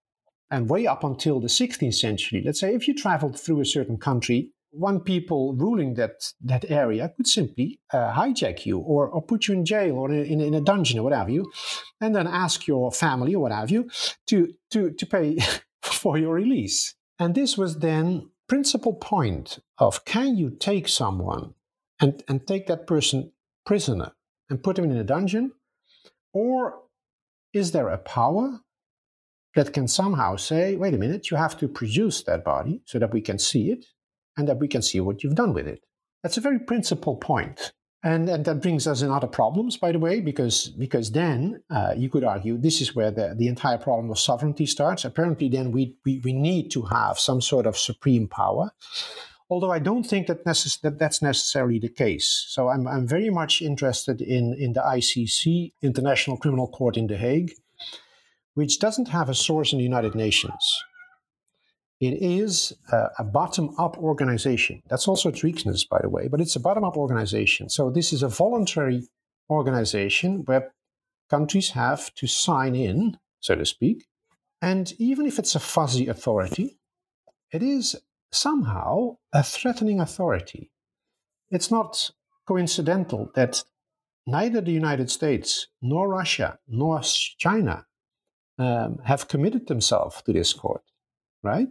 and 0.52 0.70
way 0.70 0.86
up 0.86 1.02
until 1.02 1.40
the 1.40 1.48
16th 1.48 1.94
century, 1.94 2.42
let's 2.46 2.60
say 2.60 2.76
if 2.76 2.86
you 2.86 2.94
traveled 2.94 3.38
through 3.38 3.60
a 3.60 3.64
certain 3.64 3.98
country, 3.98 4.52
one 4.70 5.00
people 5.00 5.52
ruling 5.54 5.94
that, 5.94 6.32
that 6.40 6.70
area 6.70 7.12
could 7.16 7.26
simply 7.26 7.80
uh, 7.92 8.12
hijack 8.12 8.64
you 8.64 8.78
or, 8.78 9.08
or 9.08 9.20
put 9.20 9.48
you 9.48 9.54
in 9.54 9.64
jail 9.64 9.96
or 9.96 10.12
in, 10.12 10.40
in 10.40 10.54
a 10.54 10.60
dungeon 10.60 11.00
or 11.00 11.02
what 11.02 11.12
have 11.12 11.28
you, 11.28 11.50
and 12.00 12.14
then 12.14 12.28
ask 12.28 12.68
your 12.68 12.92
family 12.92 13.34
or 13.34 13.42
what 13.42 13.50
have 13.50 13.68
you 13.68 13.90
to, 14.28 14.54
to, 14.70 14.92
to 14.92 15.06
pay 15.06 15.38
for 15.82 16.18
your 16.18 16.34
release. 16.34 16.94
And 17.18 17.34
this 17.34 17.58
was 17.58 17.80
then 17.80 18.30
principal 18.48 18.94
point 18.94 19.58
of 19.78 20.04
can 20.04 20.36
you 20.36 20.50
take 20.50 20.86
someone 20.86 21.54
and, 22.00 22.22
and 22.28 22.46
take 22.46 22.68
that 22.68 22.86
person 22.86 23.32
prisoner 23.66 24.12
and 24.50 24.62
put 24.62 24.78
him 24.78 24.84
in 24.84 24.96
a 24.96 25.04
dungeon? 25.04 25.52
Or 26.34 26.82
is 27.52 27.72
there 27.72 27.88
a 27.88 27.98
power 27.98 28.60
that 29.54 29.72
can 29.72 29.88
somehow 29.88 30.36
say, 30.36 30.76
wait 30.76 30.94
a 30.94 30.98
minute, 30.98 31.30
you 31.30 31.36
have 31.36 31.58
to 31.58 31.68
produce 31.68 32.22
that 32.24 32.44
body 32.44 32.82
so 32.84 32.98
that 32.98 33.12
we 33.12 33.20
can 33.20 33.38
see 33.38 33.70
it 33.70 33.86
and 34.36 34.48
that 34.48 34.58
we 34.58 34.68
can 34.68 34.82
see 34.82 35.00
what 35.00 35.22
you've 35.22 35.34
done 35.34 35.52
with 35.52 35.66
it. 35.66 35.84
That's 36.22 36.36
a 36.36 36.40
very 36.40 36.58
principal 36.58 37.16
point. 37.16 37.72
And, 38.02 38.30
and 38.30 38.44
that 38.46 38.62
brings 38.62 38.86
us 38.86 39.02
in 39.02 39.10
other 39.10 39.26
problems, 39.26 39.76
by 39.76 39.92
the 39.92 39.98
way, 39.98 40.20
because, 40.20 40.68
because 40.68 41.10
then 41.10 41.62
uh, 41.68 41.92
you 41.94 42.08
could 42.08 42.24
argue 42.24 42.56
this 42.56 42.80
is 42.80 42.94
where 42.94 43.10
the, 43.10 43.34
the 43.36 43.46
entire 43.46 43.76
problem 43.76 44.10
of 44.10 44.18
sovereignty 44.18 44.64
starts. 44.64 45.04
Apparently, 45.04 45.50
then 45.50 45.70
we, 45.70 45.96
we, 46.06 46.20
we 46.24 46.32
need 46.32 46.70
to 46.70 46.82
have 46.82 47.18
some 47.18 47.42
sort 47.42 47.66
of 47.66 47.76
supreme 47.76 48.26
power. 48.26 48.70
Although 49.50 49.72
I 49.72 49.80
don't 49.80 50.04
think 50.04 50.28
that, 50.28 50.44
necess- 50.44 50.80
that 50.82 50.98
that's 50.98 51.20
necessarily 51.20 51.80
the 51.80 51.88
case. 51.88 52.46
So 52.48 52.68
I'm, 52.68 52.86
I'm 52.86 53.06
very 53.06 53.30
much 53.30 53.60
interested 53.60 54.20
in, 54.20 54.54
in 54.54 54.74
the 54.74 54.80
ICC, 54.80 55.72
International 55.82 56.36
Criminal 56.36 56.68
Court 56.68 56.96
in 56.96 57.08
The 57.08 57.16
Hague, 57.16 57.52
which 58.54 58.78
doesn't 58.78 59.08
have 59.08 59.28
a 59.28 59.34
source 59.34 59.72
in 59.72 59.78
the 59.78 59.84
United 59.84 60.14
Nations. 60.14 60.82
It 62.00 62.22
is 62.22 62.72
a, 62.92 63.08
a 63.18 63.24
bottom 63.24 63.74
up 63.76 63.98
organization. 63.98 64.82
That's 64.88 65.08
also 65.08 65.28
its 65.28 65.42
weakness, 65.42 65.84
by 65.84 65.98
the 66.00 66.08
way, 66.08 66.28
but 66.28 66.40
it's 66.40 66.56
a 66.56 66.60
bottom 66.60 66.84
up 66.84 66.96
organization. 66.96 67.68
So 67.68 67.90
this 67.90 68.12
is 68.12 68.22
a 68.22 68.28
voluntary 68.28 69.08
organization 69.50 70.44
where 70.46 70.72
countries 71.28 71.70
have 71.70 72.14
to 72.14 72.26
sign 72.26 72.74
in, 72.74 73.18
so 73.40 73.54
to 73.56 73.66
speak. 73.66 74.06
And 74.62 74.92
even 74.98 75.26
if 75.26 75.38
it's 75.38 75.54
a 75.54 75.60
fuzzy 75.60 76.06
authority, 76.06 76.78
it 77.52 77.62
is 77.62 77.96
somehow 78.32 79.16
a 79.32 79.42
threatening 79.42 80.00
authority. 80.00 80.70
It's 81.50 81.70
not 81.70 82.10
coincidental 82.46 83.30
that 83.34 83.64
neither 84.26 84.60
the 84.60 84.72
United 84.72 85.10
States, 85.10 85.68
nor 85.82 86.08
Russia, 86.08 86.58
nor 86.68 87.00
China 87.38 87.86
um, 88.58 88.98
have 89.04 89.28
committed 89.28 89.66
themselves 89.66 90.22
to 90.22 90.32
this 90.32 90.52
court, 90.52 90.82
right? 91.42 91.68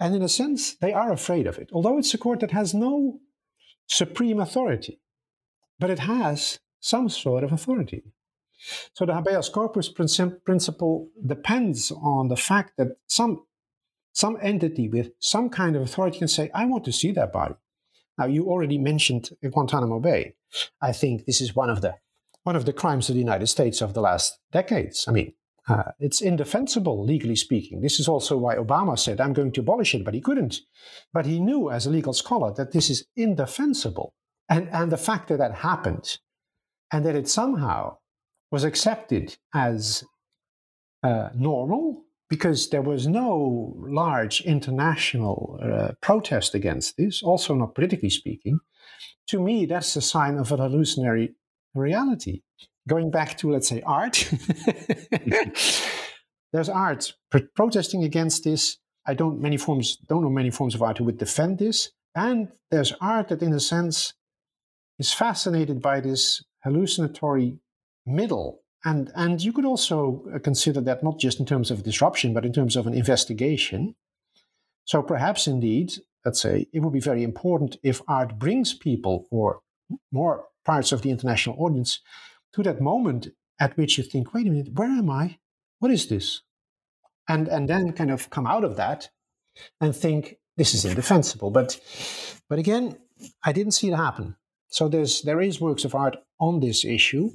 And 0.00 0.14
in 0.14 0.22
a 0.22 0.28
sense, 0.28 0.74
they 0.76 0.92
are 0.92 1.12
afraid 1.12 1.46
of 1.46 1.58
it, 1.58 1.70
although 1.72 1.98
it's 1.98 2.14
a 2.14 2.18
court 2.18 2.40
that 2.40 2.50
has 2.52 2.74
no 2.74 3.20
supreme 3.86 4.40
authority, 4.40 5.00
but 5.78 5.90
it 5.90 6.00
has 6.00 6.60
some 6.80 7.08
sort 7.08 7.44
of 7.44 7.52
authority. 7.52 8.02
So 8.94 9.06
the 9.06 9.14
habeas 9.14 9.48
corpus 9.48 9.88
principle 9.88 11.08
depends 11.26 11.90
on 11.90 12.28
the 12.28 12.36
fact 12.36 12.74
that 12.78 12.96
some 13.06 13.44
some 14.12 14.36
entity 14.42 14.88
with 14.88 15.12
some 15.18 15.48
kind 15.48 15.76
of 15.76 15.82
authority 15.82 16.18
can 16.18 16.28
say, 16.28 16.50
I 16.54 16.66
want 16.66 16.84
to 16.84 16.92
see 16.92 17.12
that 17.12 17.32
body. 17.32 17.54
Now, 18.18 18.26
you 18.26 18.46
already 18.46 18.78
mentioned 18.78 19.30
Guantanamo 19.42 20.00
Bay. 20.00 20.34
I 20.80 20.92
think 20.92 21.24
this 21.24 21.40
is 21.40 21.56
one 21.56 21.70
of 21.70 21.80
the 21.80 21.94
one 22.44 22.56
of 22.56 22.64
the 22.64 22.72
crimes 22.72 23.08
of 23.08 23.14
the 23.14 23.20
United 23.20 23.46
States 23.46 23.80
of 23.80 23.94
the 23.94 24.00
last 24.00 24.38
decades. 24.50 25.06
I 25.06 25.12
mean, 25.12 25.32
uh, 25.68 25.92
it's 26.00 26.20
indefensible, 26.20 27.04
legally 27.04 27.36
speaking. 27.36 27.80
This 27.80 28.00
is 28.00 28.08
also 28.08 28.36
why 28.36 28.56
Obama 28.56 28.98
said, 28.98 29.20
I'm 29.20 29.32
going 29.32 29.52
to 29.52 29.60
abolish 29.60 29.94
it, 29.94 30.04
but 30.04 30.14
he 30.14 30.20
couldn't. 30.20 30.56
But 31.12 31.24
he 31.24 31.38
knew, 31.38 31.70
as 31.70 31.86
a 31.86 31.90
legal 31.90 32.12
scholar, 32.12 32.52
that 32.54 32.72
this 32.72 32.90
is 32.90 33.06
indefensible. 33.16 34.12
And, 34.48 34.68
and 34.70 34.90
the 34.90 34.96
fact 34.96 35.28
that 35.28 35.38
that 35.38 35.54
happened 35.54 36.18
and 36.92 37.06
that 37.06 37.14
it 37.14 37.28
somehow 37.28 37.98
was 38.50 38.64
accepted 38.64 39.36
as 39.54 40.04
uh, 41.04 41.30
normal 41.34 42.02
because 42.32 42.70
there 42.70 42.80
was 42.80 43.06
no 43.06 43.74
large 43.76 44.40
international 44.40 45.60
uh, 45.62 45.92
protest 46.00 46.54
against 46.54 46.96
this, 46.96 47.22
also 47.22 47.54
not 47.54 47.74
politically 47.74 48.08
speaking, 48.08 48.58
to 49.28 49.38
me, 49.38 49.66
that's 49.66 49.94
a 49.96 50.00
sign 50.00 50.38
of 50.38 50.50
a 50.50 50.56
hallucinatory 50.56 51.34
reality. 51.74 52.40
Going 52.88 53.10
back 53.10 53.36
to, 53.38 53.52
let's 53.52 53.68
say, 53.68 53.82
art, 53.84 54.32
there's 56.54 56.70
art 56.70 57.12
protesting 57.54 58.02
against 58.02 58.44
this. 58.44 58.78
I 59.04 59.12
don't 59.12 59.38
many 59.38 59.58
forms 59.58 59.98
don't 60.08 60.22
know 60.22 60.30
many 60.30 60.50
forms 60.50 60.74
of 60.74 60.82
art 60.82 60.96
who 60.96 61.04
would 61.04 61.18
defend 61.18 61.58
this, 61.58 61.90
and 62.14 62.48
there's 62.70 62.94
art 62.98 63.28
that, 63.28 63.42
in 63.42 63.52
a 63.52 63.60
sense, 63.60 64.14
is 64.98 65.12
fascinated 65.12 65.82
by 65.82 66.00
this 66.00 66.42
hallucinatory 66.64 67.58
middle 68.06 68.61
and, 68.84 69.12
and 69.14 69.42
you 69.42 69.52
could 69.52 69.64
also 69.64 70.24
uh, 70.34 70.38
consider 70.38 70.80
that 70.82 71.02
not 71.02 71.18
just 71.18 71.38
in 71.40 71.46
terms 71.46 71.70
of 71.70 71.84
disruption, 71.84 72.34
but 72.34 72.44
in 72.44 72.52
terms 72.52 72.76
of 72.76 72.86
an 72.86 72.94
investigation. 72.94 73.94
So 74.84 75.02
perhaps 75.02 75.46
indeed, 75.46 75.92
let's 76.24 76.40
say, 76.40 76.66
it 76.72 76.80
would 76.80 76.92
be 76.92 77.00
very 77.00 77.22
important 77.22 77.76
if 77.82 78.02
art 78.08 78.38
brings 78.38 78.74
people 78.74 79.26
or 79.30 79.60
more 80.10 80.46
parts 80.64 80.92
of 80.92 81.02
the 81.02 81.10
international 81.10 81.56
audience 81.58 82.00
to 82.54 82.62
that 82.62 82.80
moment 82.80 83.28
at 83.60 83.76
which 83.76 83.98
you 83.98 84.04
think, 84.04 84.34
wait 84.34 84.46
a 84.46 84.50
minute, 84.50 84.72
where 84.74 84.88
am 84.88 85.10
I? 85.10 85.38
What 85.78 85.92
is 85.92 86.08
this? 86.08 86.42
And, 87.28 87.48
and 87.48 87.68
then 87.68 87.92
kind 87.92 88.10
of 88.10 88.30
come 88.30 88.46
out 88.46 88.64
of 88.64 88.76
that 88.76 89.10
and 89.80 89.94
think, 89.94 90.36
this 90.56 90.74
is 90.74 90.84
indefensible. 90.84 91.50
But, 91.50 91.80
but 92.48 92.58
again, 92.58 92.98
I 93.44 93.52
didn't 93.52 93.72
see 93.72 93.88
it 93.88 93.96
happen. 93.96 94.36
So 94.68 94.88
there's, 94.88 95.22
there 95.22 95.40
is 95.40 95.60
works 95.60 95.84
of 95.84 95.94
art 95.94 96.16
on 96.40 96.60
this 96.60 96.84
issue 96.84 97.30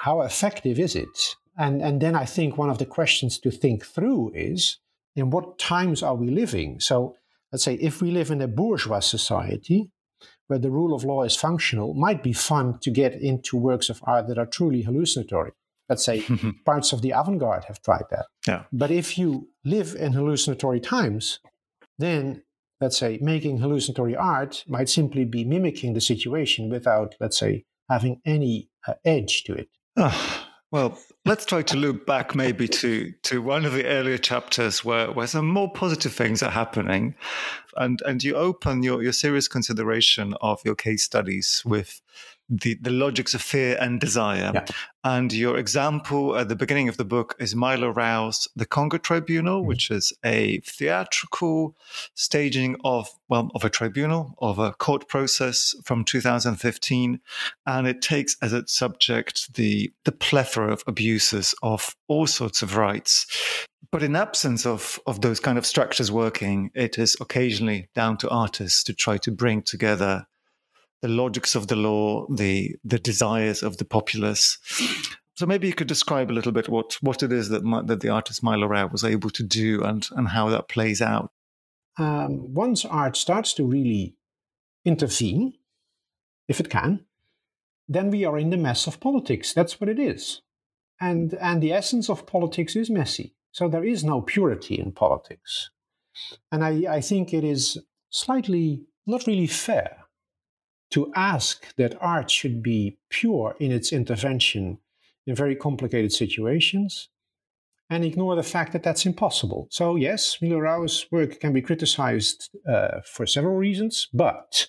how 0.00 0.22
effective 0.22 0.78
is 0.78 0.96
it? 0.96 1.36
And, 1.58 1.82
and 1.82 2.00
then 2.00 2.14
I 2.14 2.24
think 2.24 2.56
one 2.56 2.70
of 2.70 2.78
the 2.78 2.86
questions 2.86 3.38
to 3.40 3.50
think 3.50 3.84
through 3.84 4.32
is 4.34 4.78
in 5.14 5.28
what 5.30 5.58
times 5.58 6.02
are 6.02 6.14
we 6.14 6.30
living? 6.30 6.80
So 6.80 7.16
let's 7.52 7.64
say 7.64 7.74
if 7.74 8.00
we 8.00 8.10
live 8.10 8.30
in 8.30 8.40
a 8.40 8.48
bourgeois 8.48 9.00
society 9.00 9.90
where 10.46 10.58
the 10.58 10.70
rule 10.70 10.94
of 10.94 11.04
law 11.04 11.22
is 11.22 11.36
functional, 11.36 11.92
might 11.92 12.22
be 12.22 12.32
fun 12.32 12.78
to 12.80 12.90
get 12.90 13.12
into 13.14 13.58
works 13.58 13.90
of 13.90 14.00
art 14.04 14.26
that 14.28 14.38
are 14.38 14.46
truly 14.46 14.82
hallucinatory. 14.82 15.52
Let's 15.88 16.04
say 16.04 16.24
parts 16.64 16.92
of 16.92 17.02
the 17.02 17.10
avant-garde 17.10 17.64
have 17.64 17.82
tried 17.82 18.04
that. 18.10 18.26
Yeah. 18.46 18.64
But 18.72 18.90
if 18.90 19.18
you 19.18 19.48
live 19.64 19.94
in 19.94 20.12
hallucinatory 20.12 20.80
times, 20.80 21.40
then 21.98 22.42
let's 22.80 22.98
say 22.98 23.18
making 23.20 23.58
hallucinatory 23.58 24.16
art 24.16 24.64
might 24.66 24.88
simply 24.88 25.26
be 25.26 25.44
mimicking 25.44 25.92
the 25.92 26.00
situation 26.00 26.70
without, 26.70 27.16
let's 27.20 27.38
say, 27.38 27.64
having 27.90 28.22
any 28.24 28.70
uh, 28.86 28.94
edge 29.04 29.44
to 29.44 29.52
it. 29.52 29.68
Oh, 29.96 30.46
well, 30.70 30.98
let's 31.24 31.44
try 31.44 31.62
to 31.62 31.76
loop 31.76 32.06
back 32.06 32.34
maybe 32.34 32.68
to 32.68 33.12
to 33.22 33.42
one 33.42 33.64
of 33.64 33.72
the 33.72 33.86
earlier 33.86 34.18
chapters 34.18 34.84
where, 34.84 35.10
where 35.10 35.26
some 35.26 35.48
more 35.48 35.72
positive 35.72 36.12
things 36.12 36.42
are 36.42 36.50
happening. 36.50 37.14
And 37.76 38.00
and 38.06 38.22
you 38.22 38.36
open 38.36 38.82
your, 38.82 39.02
your 39.02 39.12
serious 39.12 39.48
consideration 39.48 40.34
of 40.40 40.60
your 40.64 40.74
case 40.74 41.04
studies 41.04 41.62
with 41.64 42.00
the, 42.50 42.76
the 42.80 42.90
logics 42.90 43.32
of 43.32 43.40
fear 43.40 43.76
and 43.80 44.00
desire. 44.00 44.50
Yeah. 44.52 44.66
And 45.04 45.32
your 45.32 45.56
example 45.56 46.36
at 46.36 46.48
the 46.48 46.56
beginning 46.56 46.88
of 46.88 46.98
the 46.98 47.04
book 47.04 47.34
is 47.38 47.54
Milo 47.54 47.88
Rau's 47.88 48.48
The 48.54 48.66
Congo 48.66 48.98
Tribunal, 48.98 49.60
mm-hmm. 49.60 49.68
which 49.68 49.90
is 49.90 50.12
a 50.24 50.60
theatrical 50.60 51.76
staging 52.14 52.76
of, 52.84 53.08
well, 53.28 53.50
of 53.54 53.64
a 53.64 53.70
tribunal, 53.70 54.34
of 54.38 54.58
a 54.58 54.72
court 54.72 55.08
process 55.08 55.74
from 55.84 56.04
2015. 56.04 57.20
And 57.66 57.86
it 57.86 58.02
takes 58.02 58.36
as 58.42 58.52
its 58.52 58.76
subject 58.76 59.54
the, 59.54 59.92
the 60.04 60.12
plethora 60.12 60.72
of 60.72 60.82
abuses 60.86 61.54
of 61.62 61.96
all 62.08 62.26
sorts 62.26 62.60
of 62.60 62.76
rights. 62.76 63.26
But 63.90 64.02
in 64.02 64.14
absence 64.14 64.66
of, 64.66 65.00
of 65.06 65.20
those 65.20 65.40
kind 65.40 65.56
of 65.56 65.64
structures 65.64 66.12
working, 66.12 66.70
it 66.74 66.98
is 66.98 67.16
occasionally 67.20 67.88
down 67.94 68.18
to 68.18 68.28
artists 68.28 68.84
to 68.84 68.92
try 68.92 69.16
to 69.18 69.30
bring 69.30 69.62
together 69.62 70.26
the 71.02 71.08
logics 71.08 71.54
of 71.54 71.66
the 71.68 71.76
law, 71.76 72.26
the 72.28 72.76
the 72.84 72.98
desires 72.98 73.62
of 73.62 73.78
the 73.78 73.84
populace. 73.84 74.58
So 75.34 75.46
maybe 75.46 75.66
you 75.66 75.74
could 75.74 75.88
describe 75.88 76.30
a 76.30 76.34
little 76.34 76.52
bit 76.52 76.68
what 76.68 76.98
what 77.00 77.22
it 77.22 77.32
is 77.32 77.48
that 77.48 77.62
that 77.86 78.00
the 78.00 78.10
artist 78.10 78.42
Milo 78.42 78.66
Rau 78.66 78.86
was 78.88 79.04
able 79.04 79.30
to 79.30 79.42
do 79.42 79.82
and 79.82 80.06
and 80.12 80.28
how 80.28 80.50
that 80.50 80.68
plays 80.68 81.00
out. 81.00 81.32
Um, 81.98 82.52
once 82.54 82.84
art 82.84 83.16
starts 83.16 83.54
to 83.54 83.64
really 83.64 84.16
intervene, 84.84 85.54
if 86.48 86.60
it 86.60 86.70
can, 86.70 87.04
then 87.88 88.10
we 88.10 88.24
are 88.24 88.38
in 88.38 88.50
the 88.50 88.56
mess 88.56 88.86
of 88.86 89.00
politics. 89.00 89.52
That's 89.52 89.80
what 89.80 89.88
it 89.88 89.98
is, 89.98 90.42
and 91.00 91.34
and 91.34 91.62
the 91.62 91.72
essence 91.72 92.10
of 92.10 92.26
politics 92.26 92.76
is 92.76 92.90
messy. 92.90 93.34
So 93.52 93.68
there 93.68 93.84
is 93.84 94.04
no 94.04 94.20
purity 94.20 94.78
in 94.78 94.92
politics, 94.92 95.70
and 96.52 96.62
I 96.62 96.96
I 96.96 97.00
think 97.00 97.32
it 97.32 97.44
is 97.44 97.78
slightly 98.10 98.82
not 99.06 99.26
really 99.26 99.46
fair 99.46 99.99
to 100.90 101.12
ask 101.14 101.74
that 101.76 101.96
art 102.00 102.30
should 102.30 102.62
be 102.62 102.98
pure 103.08 103.56
in 103.60 103.72
its 103.72 103.92
intervention 103.92 104.78
in 105.26 105.34
very 105.34 105.54
complicated 105.54 106.12
situations 106.12 107.08
and 107.88 108.04
ignore 108.04 108.36
the 108.36 108.42
fact 108.42 108.72
that 108.72 108.82
that's 108.82 109.04
impossible. 109.04 109.66
So, 109.70 109.96
yes, 109.96 110.38
Milo 110.40 110.60
Rau's 110.60 111.06
work 111.10 111.40
can 111.40 111.52
be 111.52 111.60
criticized 111.60 112.50
uh, 112.68 113.00
for 113.04 113.26
several 113.26 113.56
reasons, 113.56 114.08
but 114.12 114.68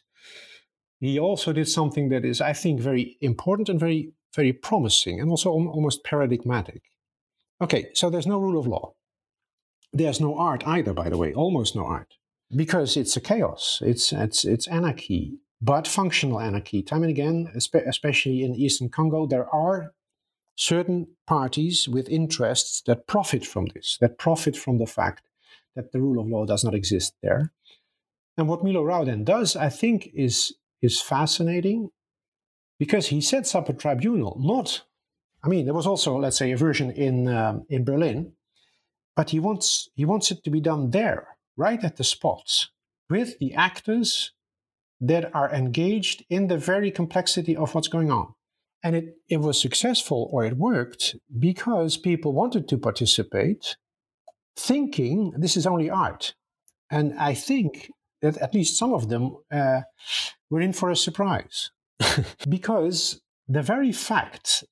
he 0.99 1.19
also 1.19 1.53
did 1.53 1.67
something 1.67 2.09
that 2.09 2.25
is, 2.25 2.41
I 2.41 2.53
think, 2.53 2.79
very 2.79 3.17
important 3.21 3.69
and 3.69 3.79
very, 3.79 4.11
very 4.35 4.53
promising 4.53 5.19
and 5.19 5.29
also 5.29 5.51
almost 5.51 6.03
paradigmatic. 6.03 6.83
Okay, 7.61 7.89
so 7.93 8.09
there's 8.09 8.27
no 8.27 8.39
rule 8.39 8.59
of 8.59 8.67
law. 8.67 8.93
There's 9.93 10.19
no 10.19 10.35
art 10.37 10.65
either, 10.65 10.93
by 10.93 11.09
the 11.09 11.17
way, 11.17 11.33
almost 11.33 11.75
no 11.75 11.85
art, 11.85 12.13
because 12.55 12.97
it's 12.97 13.15
a 13.17 13.21
chaos, 13.21 13.81
it's, 13.85 14.11
it's, 14.11 14.45
it's 14.45 14.67
anarchy, 14.67 15.37
but 15.61 15.87
functional 15.87 16.39
anarchy. 16.39 16.81
Time 16.81 17.03
and 17.03 17.11
again, 17.11 17.51
especially 17.55 18.43
in 18.43 18.55
Eastern 18.55 18.89
Congo, 18.89 19.27
there 19.27 19.47
are 19.53 19.93
certain 20.55 21.07
parties 21.27 21.87
with 21.87 22.09
interests 22.09 22.81
that 22.81 23.07
profit 23.07 23.45
from 23.45 23.67
this, 23.73 23.97
that 24.01 24.17
profit 24.17 24.57
from 24.57 24.79
the 24.79 24.87
fact 24.87 25.23
that 25.75 25.91
the 25.91 26.01
rule 26.01 26.19
of 26.19 26.27
law 26.27 26.45
does 26.45 26.63
not 26.63 26.75
exist 26.75 27.13
there. 27.21 27.51
And 28.37 28.47
what 28.47 28.63
Milo 28.63 28.83
Rau 28.83 29.03
then 29.03 29.23
does, 29.23 29.55
I 29.55 29.69
think, 29.69 30.09
is, 30.13 30.53
is 30.81 31.01
fascinating 31.01 31.89
because 32.79 33.07
he 33.07 33.21
sets 33.21 33.53
up 33.53 33.69
a 33.69 33.73
tribunal, 33.73 34.37
not, 34.39 34.81
I 35.43 35.47
mean, 35.47 35.65
there 35.65 35.73
was 35.73 35.87
also, 35.87 36.17
let's 36.17 36.37
say, 36.37 36.51
a 36.51 36.57
version 36.57 36.91
in, 36.91 37.27
um, 37.27 37.65
in 37.69 37.83
Berlin, 37.83 38.33
but 39.15 39.29
he 39.29 39.39
wants, 39.39 39.89
he 39.93 40.05
wants 40.05 40.31
it 40.31 40.43
to 40.43 40.49
be 40.49 40.59
done 40.59 40.89
there, 40.89 41.37
right 41.55 41.83
at 41.83 41.97
the 41.97 42.03
spots, 42.03 42.71
with 43.09 43.37
the 43.39 43.53
actors 43.53 44.31
that 45.01 45.33
are 45.35 45.51
engaged 45.51 46.23
in 46.29 46.47
the 46.47 46.57
very 46.57 46.91
complexity 46.91 47.55
of 47.55 47.73
what's 47.73 47.87
going 47.87 48.11
on. 48.11 48.33
And 48.83 48.95
it, 48.95 49.17
it 49.27 49.37
was 49.37 49.59
successful 49.59 50.29
or 50.31 50.45
it 50.45 50.57
worked 50.57 51.15
because 51.37 51.97
people 51.97 52.33
wanted 52.33 52.67
to 52.69 52.77
participate, 52.77 53.75
thinking 54.55 55.33
this 55.37 55.57
is 55.57 55.67
only 55.67 55.89
art. 55.89 56.35
And 56.89 57.17
I 57.19 57.33
think 57.33 57.91
that 58.21 58.37
at 58.37 58.53
least 58.53 58.77
some 58.77 58.93
of 58.93 59.09
them 59.09 59.37
uh, 59.51 59.81
were 60.49 60.61
in 60.61 60.73
for 60.73 60.89
a 60.89 60.95
surprise 60.95 61.71
because 62.49 63.21
the 63.47 63.61
very 63.61 63.91
fact 63.91 64.63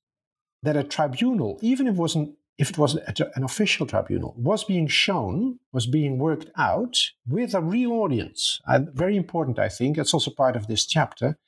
that 0.62 0.76
a 0.76 0.84
tribunal, 0.84 1.58
even 1.62 1.86
if 1.86 1.94
it 1.94 1.98
wasn't 1.98 2.36
if 2.60 2.68
it 2.68 2.78
was 2.78 2.94
an 3.36 3.42
official 3.42 3.86
tribunal, 3.86 4.34
was 4.36 4.64
being 4.64 4.86
shown, 4.86 5.58
was 5.72 5.86
being 5.86 6.18
worked 6.18 6.50
out 6.58 6.94
with 7.26 7.54
a 7.54 7.62
real 7.62 7.92
audience. 7.92 8.60
Uh, 8.68 8.80
very 8.92 9.16
important, 9.16 9.58
I 9.58 9.70
think. 9.70 9.96
It's 9.96 10.12
also 10.12 10.30
part 10.30 10.56
of 10.56 10.66
this 10.66 10.84
chapter. 10.84 11.38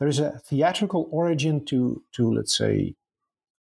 There 0.00 0.08
is 0.08 0.18
a 0.18 0.40
theatrical 0.48 1.08
origin 1.12 1.64
to, 1.66 2.02
to 2.16 2.34
let's 2.34 2.56
say, 2.58 2.96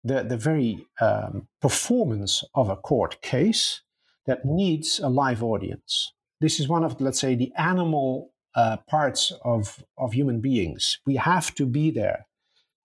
the, 0.05 0.23
the 0.23 0.37
very 0.37 0.87
um, 1.01 1.49
performance 1.61 2.45
of 2.55 2.71
a 2.71 2.77
court 2.77 3.21
case 3.23 3.83
that 4.27 4.45
needs 4.45 5.01
a 5.01 5.09
live 5.09 5.43
audience. 5.43 6.13
This 6.41 6.61
is 6.61 6.69
one 6.69 6.85
of, 6.85 7.01
let's 7.01 7.19
say, 7.19 7.35
the 7.35 7.53
animal 7.57 8.31
uh, 8.55 8.77
parts 8.89 9.33
of, 9.45 9.83
of 9.97 10.13
human 10.13 10.41
beings. 10.41 11.01
We 11.05 11.17
have 11.17 11.53
to 11.57 11.67
be 11.67 11.91
there 11.91 12.27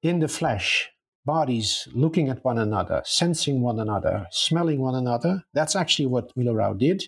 in 0.01 0.19
the 0.19 0.27
flesh, 0.27 0.89
bodies 1.26 1.88
looking 1.93 2.30
at 2.30 2.43
one 2.43 2.57
another, 2.57 3.01
sensing 3.05 3.61
one 3.61 3.80
another, 3.80 4.28
smelling 4.32 4.80
one 4.80 4.95
another. 4.95 5.43
That's 5.53 5.76
actually 5.76 6.07
what 6.07 6.36
Milo 6.36 6.53
Rau 6.53 6.74
did. 6.74 7.03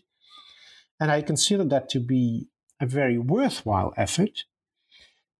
And 0.99 1.11
I 1.11 1.22
consider 1.22 1.66
that 1.66 1.89
to 1.89 1.99
be 1.99 2.47
a 2.80 2.86
very 2.86 3.18
worthwhile 3.18 3.93
effort 3.97 4.43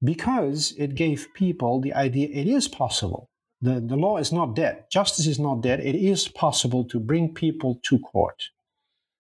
because 0.04 0.74
it 0.78 0.96
gave 0.96 1.34
people 1.34 1.82
the 1.82 1.94
idea 1.94 2.28
it 2.32 2.48
is 2.48 2.68
possible. 2.68 3.30
The, 3.62 3.80
the 3.80 3.96
law 3.96 4.18
is 4.18 4.32
not 4.32 4.56
dead, 4.56 4.86
justice 4.92 5.28
is 5.28 5.40
not 5.40 5.62
dead. 5.62 5.80
It 5.80 5.96
is 5.96 6.28
possible 6.28 6.84
to 6.86 7.00
bring 7.00 7.34
people 7.34 7.80
to 7.84 8.00
court. 8.00 8.44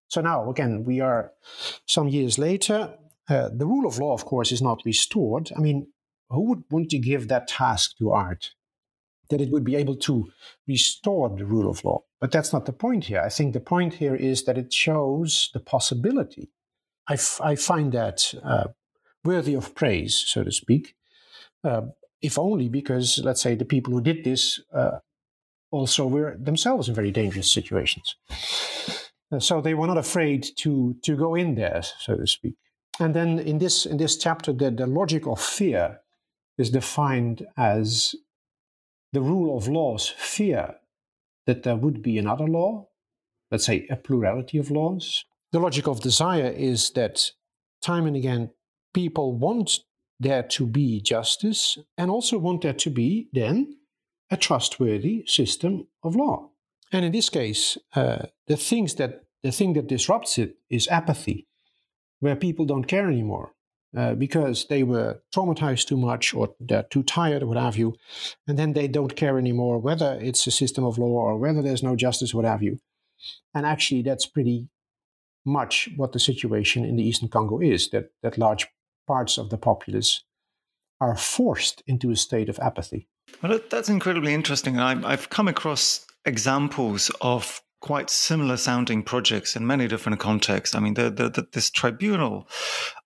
So 0.08 0.22
now, 0.22 0.50
again, 0.50 0.84
we 0.84 1.00
are 1.00 1.32
some 1.88 2.10
years 2.10 2.38
later. 2.38 2.94
Uh, 3.28 3.50
the 3.52 3.66
rule 3.66 3.88
of 3.88 3.98
law, 3.98 4.14
of 4.14 4.26
course, 4.26 4.52
is 4.52 4.62
not 4.62 4.82
restored. 4.86 5.52
I 5.58 5.60
mean, 5.60 5.88
who 6.30 6.50
would 6.50 6.64
want 6.70 6.90
to 6.92 7.00
give 7.00 7.28
that 7.28 7.48
task 7.48 7.98
to 7.98 8.12
art? 8.12 8.52
That 9.30 9.42
it 9.42 9.50
would 9.50 9.64
be 9.64 9.76
able 9.76 9.96
to 9.98 10.32
restore 10.68 11.30
the 11.30 11.46
rule 11.46 11.70
of 11.70 11.84
law. 11.84 12.04
But 12.22 12.32
that's 12.32 12.54
not 12.54 12.66
the 12.66 12.74
point 12.74 13.06
here. 13.06 13.22
I 13.26 13.30
think 13.30 13.54
the 13.54 13.60
point 13.60 13.96
here 13.96 14.16
is 14.16 14.44
that 14.44 14.58
it 14.58 14.74
shows 14.74 15.50
the 15.54 15.60
possibility. 15.60 16.52
I, 17.08 17.14
f- 17.14 17.42
I 17.44 17.56
find 17.56 17.92
that 17.92 18.34
uh, 18.44 18.68
worthy 19.24 19.56
of 19.56 19.76
praise, 19.76 20.24
so 20.28 20.44
to 20.44 20.52
speak, 20.52 20.96
uh, 21.64 21.82
if 22.22 22.38
only 22.38 22.70
because, 22.70 23.20
let's 23.24 23.42
say, 23.42 23.56
the 23.56 23.66
people 23.66 23.94
who 23.94 24.02
did 24.02 24.24
this 24.24 24.60
uh, 24.74 25.00
also 25.72 26.08
were 26.08 26.38
themselves 26.40 26.88
in 26.88 26.96
very 26.96 27.12
dangerous 27.12 27.52
situations. 27.52 28.16
Uh, 29.32 29.40
so 29.40 29.62
they 29.62 29.74
were 29.74 29.88
not 29.88 29.98
afraid 29.98 30.46
to 30.58 30.96
to 31.04 31.16
go 31.16 31.36
in 31.36 31.56
there, 31.56 31.82
so 32.00 32.16
to 32.16 32.28
speak. 32.28 32.56
And 33.00 33.14
then 33.14 33.40
in 33.40 33.58
this 33.58 33.86
in 33.86 33.98
this 33.98 34.18
chapter, 34.18 34.54
the, 34.54 34.72
the 34.72 34.88
logic 34.88 35.28
of 35.28 35.42
fear 35.42 36.00
is 36.58 36.70
defined 36.70 37.46
as 37.58 38.16
the 39.16 39.22
rule 39.22 39.58
of 39.58 39.70
laws 39.70 40.14
fear 40.18 40.76
that 41.48 41.64
there 41.64 41.78
would 41.78 42.02
be 42.02 42.18
another 42.18 42.46
law, 42.46 42.88
let's 43.50 43.66
say 43.66 43.88
a 43.90 43.96
plurality 43.96 44.58
of 44.58 44.70
laws. 44.70 45.24
The 45.54 45.60
logic 45.60 45.88
of 45.88 46.02
desire 46.02 46.52
is 46.56 46.92
that 46.92 47.32
time 47.82 48.06
and 48.08 48.16
again 48.18 48.52
people 48.94 49.38
want 49.38 49.80
there 50.20 50.44
to 50.44 50.68
be 50.68 51.02
justice 51.02 51.78
and 51.98 52.12
also 52.12 52.38
want 52.38 52.62
there 52.62 52.74
to 52.74 52.90
be 52.90 53.30
then 53.32 53.78
a 54.30 54.38
trustworthy 54.38 55.24
system 55.28 55.88
of 56.04 56.16
law. 56.16 56.50
And 56.92 57.06
in 57.06 57.12
this 57.14 57.30
case, 57.30 57.78
uh, 57.96 58.26
the 58.48 58.58
things 58.58 58.96
that 58.96 59.24
the 59.44 59.52
thing 59.52 59.74
that 59.74 59.88
disrupts 59.88 60.38
it 60.38 60.58
is 60.70 60.88
apathy, 60.88 61.48
where 62.20 62.36
people 62.36 62.66
don't 62.66 62.86
care 62.86 63.08
anymore 63.08 63.54
uh, 63.96 64.14
because 64.16 64.66
they 64.68 64.84
were 64.84 65.22
traumatized 65.34 65.88
too 65.88 65.98
much 65.98 66.34
or 66.34 66.54
they're 66.60 66.84
too 66.84 67.04
tired 67.04 67.44
or 67.44 67.48
what 67.48 67.58
have 67.58 67.78
you, 67.78 67.96
and 68.48 68.60
then 68.60 68.74
they 68.74 68.88
don't 68.88 69.16
care 69.16 69.38
anymore 69.38 69.80
whether 69.80 70.18
it's 70.22 70.46
a 70.48 70.52
system 70.52 70.84
of 70.84 70.98
law 70.98 71.08
or 71.08 71.38
whether 71.38 71.62
there's 71.62 71.84
no 71.84 71.96
justice, 71.96 72.34
what 72.34 72.46
have 72.46 72.62
you. 72.62 72.80
And 73.54 73.66
actually, 73.66 74.02
that's 74.02 74.26
pretty 74.26 74.70
much 75.46 75.90
what 75.96 76.12
the 76.12 76.20
situation 76.20 76.84
in 76.84 76.96
the 76.98 77.08
Eastern 77.08 77.30
Congo 77.30 77.60
is. 77.60 77.90
That 77.90 78.12
that 78.22 78.38
large 78.38 78.68
parts 79.08 79.38
of 79.38 79.50
the 79.50 79.58
populace 79.58 80.24
are 81.00 81.16
forced 81.16 81.84
into 81.88 82.12
a 82.12 82.16
state 82.16 82.50
of 82.50 82.60
apathy. 82.60 83.08
Well, 83.42 83.60
that's 83.70 83.90
incredibly 83.90 84.34
interesting. 84.34 84.78
And 84.78 85.06
I've 85.06 85.30
come 85.30 85.48
across 85.48 86.06
examples 86.26 87.12
of 87.22 87.62
quite 87.86 88.10
similar 88.10 88.58
sounding 88.58 89.04
projects 89.04 89.56
in 89.56 89.68
many 89.68 89.88
different 89.88 90.20
contexts. 90.20 90.76
I 90.76 90.80
mean, 90.80 90.96
the, 90.96 91.12
the, 91.12 91.30
the, 91.30 91.48
this 91.52 91.70
tribunal 91.70 92.48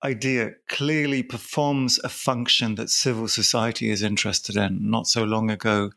idea 0.06 0.52
clearly 0.70 1.22
performs 1.22 2.00
a 2.02 2.08
function 2.08 2.76
that 2.76 2.90
civil 2.90 3.28
society 3.28 3.90
is 3.90 4.02
interested 4.02 4.56
in. 4.56 4.90
Not 4.90 5.06
so 5.08 5.26
long 5.26 5.52
ago, 5.52 5.92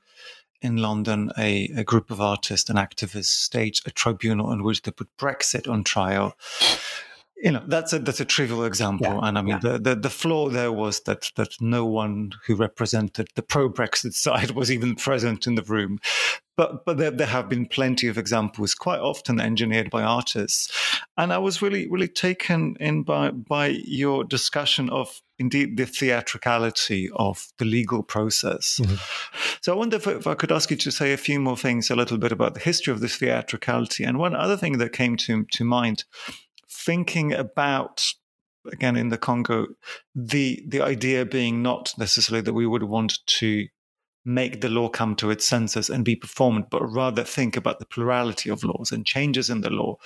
in 0.60 0.78
London, 0.78 1.30
a, 1.38 1.70
a 1.76 1.84
group 1.84 2.10
of 2.10 2.20
artists 2.20 2.68
and 2.68 2.76
activists 2.76 3.26
staged 3.26 3.86
a 3.86 3.92
tribunal 3.92 4.50
in 4.50 4.64
which 4.64 4.82
they 4.82 4.90
put 4.90 5.16
Brexit 5.16 5.70
on 5.70 5.84
trial 5.84 6.34
you 7.42 7.50
know 7.50 7.62
that's 7.66 7.92
a 7.92 7.98
that's 7.98 8.20
a 8.20 8.24
trivial 8.24 8.64
example 8.64 9.06
yeah, 9.06 9.20
and 9.22 9.36
i 9.36 9.42
mean 9.42 9.58
yeah. 9.62 9.72
the, 9.72 9.78
the 9.78 9.94
the 9.96 10.10
flaw 10.10 10.48
there 10.48 10.72
was 10.72 11.00
that 11.00 11.30
that 11.36 11.50
no 11.60 11.84
one 11.84 12.30
who 12.46 12.54
represented 12.54 13.28
the 13.34 13.42
pro 13.42 13.68
brexit 13.68 14.14
side 14.26 14.52
was 14.52 14.70
even 14.70 14.94
present 14.94 15.46
in 15.46 15.56
the 15.56 15.62
room 15.62 15.98
but 16.56 16.84
but 16.84 16.98
there, 16.98 17.10
there 17.10 17.26
have 17.26 17.48
been 17.48 17.66
plenty 17.66 18.06
of 18.06 18.16
examples 18.16 18.74
quite 18.74 19.00
often 19.00 19.40
engineered 19.40 19.90
by 19.90 20.02
artists 20.02 21.00
and 21.16 21.32
i 21.32 21.38
was 21.38 21.60
really 21.60 21.88
really 21.90 22.08
taken 22.08 22.76
in 22.78 23.02
by 23.02 23.30
by 23.30 23.66
your 23.66 24.22
discussion 24.22 24.88
of 24.90 25.20
indeed 25.38 25.76
the 25.76 25.86
theatricality 25.86 27.10
of 27.16 27.48
the 27.58 27.64
legal 27.64 28.04
process 28.04 28.78
mm-hmm. 28.80 28.94
so 29.60 29.72
i 29.72 29.76
wonder 29.76 29.96
if, 29.96 30.06
if 30.06 30.26
i 30.28 30.34
could 30.34 30.52
ask 30.52 30.70
you 30.70 30.76
to 30.76 30.92
say 30.92 31.12
a 31.12 31.16
few 31.16 31.40
more 31.40 31.56
things 31.56 31.90
a 31.90 31.96
little 31.96 32.18
bit 32.18 32.30
about 32.30 32.54
the 32.54 32.60
history 32.60 32.92
of 32.92 33.00
this 33.00 33.16
theatricality 33.16 34.04
and 34.04 34.18
one 34.18 34.36
other 34.36 34.56
thing 34.56 34.78
that 34.78 34.92
came 34.92 35.16
to 35.16 35.44
to 35.50 35.64
mind 35.64 36.04
thinking 36.84 37.32
about 37.32 38.04
again 38.70 38.96
in 38.96 39.08
the 39.08 39.18
Congo, 39.18 39.66
the 40.14 40.62
the 40.66 40.80
idea 40.80 41.24
being 41.24 41.62
not 41.62 41.92
necessarily 41.98 42.42
that 42.42 42.52
we 42.52 42.66
would 42.66 42.84
want 42.84 43.18
to 43.26 43.66
make 44.24 44.60
the 44.60 44.68
law 44.68 44.88
come 44.88 45.16
to 45.16 45.30
its 45.30 45.46
senses 45.46 45.90
and 45.90 46.04
be 46.04 46.14
performed, 46.14 46.66
but 46.70 46.82
rather 46.86 47.24
think 47.24 47.56
about 47.56 47.80
the 47.80 47.86
plurality 47.86 48.50
of 48.50 48.62
laws 48.62 48.92
and 48.92 49.04
changes 49.04 49.50
in 49.50 49.62
the 49.62 49.70
law. 49.70 49.96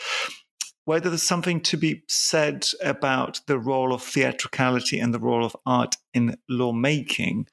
Whether 0.86 1.10
there's 1.10 1.22
something 1.22 1.60
to 1.62 1.76
be 1.76 2.02
said 2.08 2.66
about 2.82 3.40
the 3.46 3.58
role 3.58 3.92
of 3.92 4.02
theatricality 4.02 5.00
and 5.00 5.12
the 5.12 5.18
role 5.18 5.44
of 5.44 5.56
art 5.66 5.96
in 6.14 6.36
lawmaking. 6.48 7.48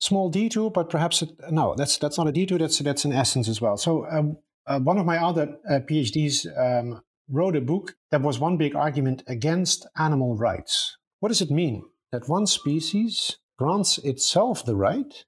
Small 0.00 0.28
detour, 0.28 0.70
but 0.70 0.90
perhaps 0.90 1.22
it, 1.22 1.30
no, 1.50 1.74
that's 1.76 1.96
that's 1.98 2.18
not 2.18 2.28
a 2.28 2.32
detour. 2.32 2.58
That's 2.58 2.78
that's 2.80 3.04
an 3.04 3.12
essence 3.12 3.48
as 3.48 3.60
well. 3.60 3.76
So 3.76 4.06
um, 4.10 4.36
uh, 4.66 4.80
one 4.80 4.98
of 4.98 5.06
my 5.06 5.18
other 5.18 5.56
uh, 5.70 5.80
PhDs 5.88 6.46
um, 6.58 7.00
wrote 7.30 7.56
a 7.56 7.60
book 7.60 7.96
that 8.10 8.22
was 8.22 8.38
one 8.38 8.56
big 8.56 8.74
argument 8.74 9.22
against 9.26 9.86
animal 9.96 10.36
rights. 10.36 10.96
What 11.20 11.28
does 11.30 11.40
it 11.40 11.50
mean? 11.50 11.84
That 12.12 12.28
one 12.28 12.46
species 12.46 13.38
grants 13.58 13.98
itself 13.98 14.64
the 14.64 14.76
right 14.76 15.24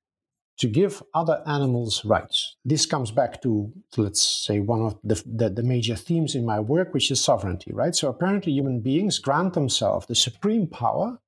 to 0.59 0.69
give 0.69 1.03
other 1.15 1.43
animals 1.47 2.05
rights. 2.05 2.57
This 2.65 2.87
comes 2.87 3.11
back 3.11 3.43
to, 3.43 3.73
let's 3.97 4.23
say, 4.23 4.61
one 4.61 4.81
of 4.81 4.99
the, 5.05 5.23
the, 5.27 5.51
the, 5.51 5.63
major 5.63 5.97
themes 5.97 6.35
in 6.35 6.47
my 6.47 6.61
work, 6.61 6.95
which 6.95 7.11
is 7.11 7.23
sovereignty, 7.23 7.73
right? 7.75 7.95
So 7.95 8.09
apparently, 8.09 8.53
human 8.53 8.81
beings 8.81 9.19
grant 9.19 9.53
themselves 9.53 10.07
the 10.07 10.15
supreme 10.15 10.67
power 10.67 11.19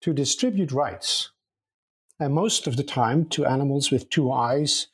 to 0.00 0.14
distribute 0.14 0.72
rights. 0.72 1.32
And 2.18 2.32
most 2.32 2.66
of 2.66 2.76
the 2.76 2.82
time, 2.82 3.26
to 3.30 3.44
animals 3.44 3.90
with 3.90 4.08
two 4.08 4.32
eyes 4.32 4.86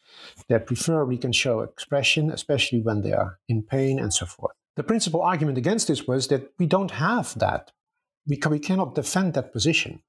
that 0.49 0.67
preferably 0.67 1.17
can 1.17 1.33
show 1.33 1.61
expression, 1.61 2.31
especially 2.31 2.81
when 2.81 3.03
they 3.03 3.13
are 3.13 3.39
in 3.49 3.63
pain 3.63 4.01
and 4.01 4.13
so 4.13 4.27
forth. 4.27 4.57
The 4.77 4.83
principal 4.83 5.21
argument 5.21 5.59
against 5.59 5.89
this 5.89 6.07
was 6.07 6.29
that 6.29 6.51
we 6.59 6.67
don't 6.67 6.93
have 6.93 7.39
that. 7.39 7.73
We, 8.27 8.37
can, 8.37 8.53
we 8.53 8.59
cannot 8.59 8.95
defend 8.95 9.35
that 9.35 9.53
position. 9.53 10.03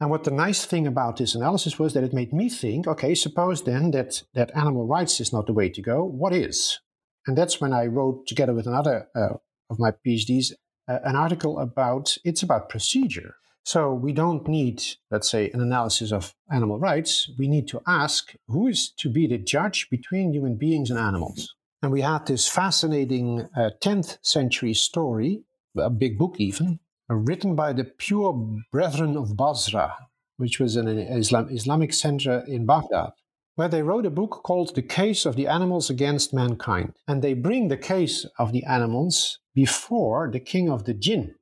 And 0.00 0.10
what 0.10 0.24
the 0.24 0.32
nice 0.32 0.64
thing 0.64 0.86
about 0.86 1.16
this 1.16 1.34
analysis 1.34 1.78
was 1.78 1.94
that 1.94 2.02
it 2.02 2.12
made 2.12 2.32
me 2.32 2.48
think 2.48 2.86
okay, 2.88 3.14
suppose 3.14 3.62
then 3.62 3.92
that, 3.92 4.22
that 4.34 4.50
animal 4.56 4.86
rights 4.86 5.20
is 5.20 5.32
not 5.32 5.46
the 5.46 5.52
way 5.52 5.68
to 5.68 5.80
go. 5.80 6.04
What 6.04 6.32
is? 6.32 6.80
And 7.26 7.38
that's 7.38 7.60
when 7.60 7.72
I 7.72 7.86
wrote, 7.86 8.26
together 8.26 8.52
with 8.52 8.66
another 8.66 9.08
uh, 9.14 9.36
of 9.70 9.78
my 9.78 9.92
PhDs, 9.92 10.52
uh, 10.88 10.98
an 11.04 11.16
article 11.16 11.58
about 11.58 12.16
it's 12.24 12.42
about 12.42 12.68
procedure. 12.68 13.36
So 13.64 13.94
we 13.94 14.12
don't 14.12 14.46
need, 14.46 14.82
let's 15.10 15.30
say, 15.30 15.50
an 15.54 15.62
analysis 15.62 16.12
of 16.12 16.34
animal 16.52 16.78
rights. 16.78 17.30
We 17.38 17.48
need 17.48 17.66
to 17.68 17.80
ask 17.86 18.34
who 18.46 18.66
is 18.66 18.90
to 18.98 19.08
be 19.08 19.26
the 19.26 19.38
judge 19.38 19.88
between 19.90 20.34
human 20.34 20.56
beings 20.56 20.90
and 20.90 20.98
animals. 20.98 21.54
And 21.84 21.92
we 21.92 22.00
had 22.00 22.24
this 22.24 22.48
fascinating 22.48 23.46
uh, 23.54 23.68
10th 23.82 24.16
century 24.22 24.72
story, 24.72 25.42
a 25.76 25.90
big 25.90 26.16
book 26.16 26.36
even, 26.38 26.80
written 27.10 27.54
by 27.54 27.74
the 27.74 27.84
Pure 27.84 28.62
Brethren 28.72 29.18
of 29.18 29.36
Basra, 29.36 29.94
which 30.38 30.58
was 30.58 30.76
an 30.76 30.88
Islam, 30.88 31.50
Islamic 31.50 31.92
center 31.92 32.42
in 32.48 32.64
Baghdad, 32.64 33.10
where 33.56 33.68
they 33.68 33.82
wrote 33.82 34.06
a 34.06 34.10
book 34.10 34.40
called 34.44 34.74
The 34.74 34.80
Case 34.80 35.26
of 35.26 35.36
the 35.36 35.46
Animals 35.46 35.90
Against 35.90 36.32
Mankind. 36.32 36.94
And 37.06 37.20
they 37.20 37.34
bring 37.34 37.68
the 37.68 37.76
case 37.76 38.24
of 38.38 38.52
the 38.52 38.64
animals 38.64 39.40
before 39.54 40.30
the 40.32 40.40
king 40.40 40.70
of 40.70 40.84
the 40.84 40.94
jinn. 40.94 41.34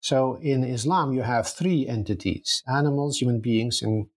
So 0.00 0.34
in 0.42 0.64
Islam, 0.64 1.14
you 1.14 1.22
have 1.22 1.48
three 1.48 1.88
entities 1.88 2.62
animals, 2.68 3.22
human 3.22 3.40
beings, 3.40 3.80
and 3.80 4.08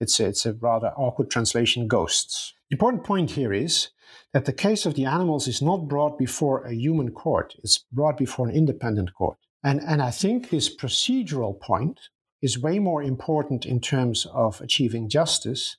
it's 0.00 0.20
a, 0.20 0.26
it's 0.26 0.44
a 0.44 0.52
rather 0.52 0.88
awkward 0.88 1.30
translation 1.30 1.88
ghosts. 1.88 2.52
The 2.68 2.74
important 2.74 3.04
point 3.04 3.30
here 3.30 3.54
is 3.54 3.88
that 4.32 4.44
the 4.44 4.52
case 4.52 4.86
of 4.86 4.94
the 4.94 5.04
animals 5.04 5.48
is 5.48 5.62
not 5.62 5.88
brought 5.88 6.18
before 6.18 6.64
a 6.64 6.74
human 6.74 7.10
court, 7.10 7.54
it's 7.62 7.84
brought 7.92 8.16
before 8.16 8.48
an 8.48 8.54
independent 8.54 9.14
court. 9.14 9.38
And, 9.62 9.80
and 9.80 10.02
I 10.02 10.10
think 10.10 10.50
this 10.50 10.74
procedural 10.74 11.58
point 11.58 12.00
is 12.42 12.58
way 12.58 12.78
more 12.78 13.02
important 13.02 13.64
in 13.64 13.80
terms 13.80 14.26
of 14.32 14.60
achieving 14.60 15.08
justice 15.08 15.78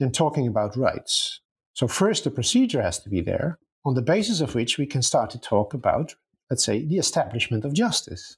than 0.00 0.10
talking 0.10 0.48
about 0.48 0.76
rights. 0.76 1.40
So, 1.74 1.86
first, 1.86 2.24
the 2.24 2.30
procedure 2.30 2.82
has 2.82 2.98
to 3.00 3.08
be 3.08 3.20
there, 3.20 3.58
on 3.84 3.94
the 3.94 4.02
basis 4.02 4.40
of 4.40 4.54
which 4.54 4.76
we 4.76 4.86
can 4.86 5.02
start 5.02 5.30
to 5.30 5.38
talk 5.38 5.72
about, 5.72 6.16
let's 6.50 6.64
say, 6.64 6.84
the 6.84 6.98
establishment 6.98 7.64
of 7.64 7.72
justice. 7.72 8.36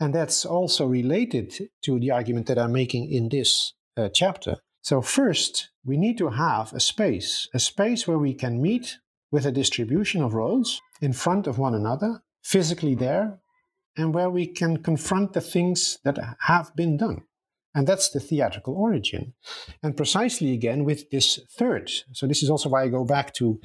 And 0.00 0.14
that's 0.14 0.44
also 0.44 0.86
related 0.86 1.52
to 1.82 1.98
the 1.98 2.10
argument 2.10 2.46
that 2.46 2.58
I'm 2.58 2.72
making 2.72 3.10
in 3.10 3.28
this 3.28 3.74
uh, 3.96 4.08
chapter. 4.12 4.56
So, 4.84 5.00
first, 5.00 5.70
we 5.82 5.96
need 5.96 6.18
to 6.18 6.28
have 6.28 6.74
a 6.74 6.78
space, 6.78 7.48
a 7.54 7.58
space 7.58 8.06
where 8.06 8.18
we 8.18 8.34
can 8.34 8.60
meet 8.60 8.98
with 9.30 9.46
a 9.46 9.50
distribution 9.50 10.22
of 10.22 10.34
roles 10.34 10.78
in 11.00 11.14
front 11.14 11.46
of 11.46 11.58
one 11.58 11.74
another, 11.74 12.22
physically 12.42 12.94
there, 12.94 13.40
and 13.96 14.12
where 14.12 14.28
we 14.28 14.46
can 14.46 14.82
confront 14.82 15.32
the 15.32 15.40
things 15.40 16.00
that 16.04 16.18
have 16.40 16.76
been 16.76 16.98
done. 16.98 17.22
And 17.74 17.86
that's 17.86 18.10
the 18.10 18.20
theatrical 18.20 18.74
origin. 18.74 19.32
And 19.82 19.96
precisely 19.96 20.52
again 20.52 20.84
with 20.84 21.08
this 21.08 21.40
third. 21.58 21.90
So, 22.12 22.26
this 22.26 22.42
is 22.42 22.50
also 22.50 22.68
why 22.68 22.82
I 22.82 22.88
go 22.88 23.06
back 23.06 23.32
to 23.36 23.58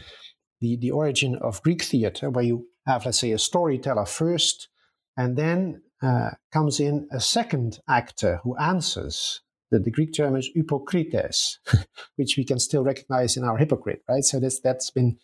the, 0.61 0.77
the 0.77 0.91
origin 0.91 1.35
of 1.35 1.61
Greek 1.63 1.81
theater, 1.81 2.29
where 2.29 2.45
you 2.45 2.67
have, 2.87 3.03
let's 3.03 3.19
say, 3.19 3.33
a 3.33 3.37
storyteller 3.37 4.05
first, 4.05 4.69
and 5.17 5.35
then 5.35 5.81
uh, 6.01 6.29
comes 6.53 6.79
in 6.79 7.09
a 7.11 7.19
second 7.19 7.79
actor 7.89 8.39
who 8.45 8.55
answers. 8.55 9.41
The, 9.71 9.79
the 9.79 9.91
Greek 9.91 10.13
term 10.15 10.35
is 10.35 10.49
hypokrites, 10.55 11.57
which 12.15 12.37
we 12.37 12.43
can 12.43 12.59
still 12.59 12.83
recognize 12.83 13.37
in 13.37 13.43
our 13.43 13.57
hypocrite, 13.57 14.01
right? 14.09 14.23
So 14.23 14.39
this, 14.39 14.59
that's 14.59 14.89
been, 14.89 15.17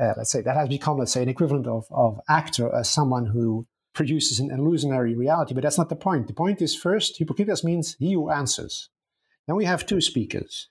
uh, 0.00 0.12
let's 0.16 0.30
say, 0.30 0.42
that 0.42 0.56
has 0.56 0.68
become, 0.68 0.98
let's 0.98 1.12
say, 1.12 1.22
an 1.22 1.28
equivalent 1.28 1.66
of, 1.66 1.84
of 1.90 2.20
actor 2.28 2.74
as 2.74 2.88
someone 2.88 3.26
who 3.26 3.66
produces 3.94 4.38
an 4.38 4.50
illusionary 4.50 5.16
reality, 5.16 5.54
but 5.54 5.62
that's 5.62 5.78
not 5.78 5.88
the 5.88 5.96
point. 5.96 6.28
The 6.28 6.32
point 6.32 6.62
is 6.62 6.76
first, 6.76 7.20
hypokrites 7.20 7.64
means 7.64 7.96
he 7.98 8.14
who 8.14 8.30
answers. 8.30 8.88
Then 9.46 9.56
we 9.56 9.64
have 9.64 9.86
two 9.86 10.00
speakers. 10.00 10.68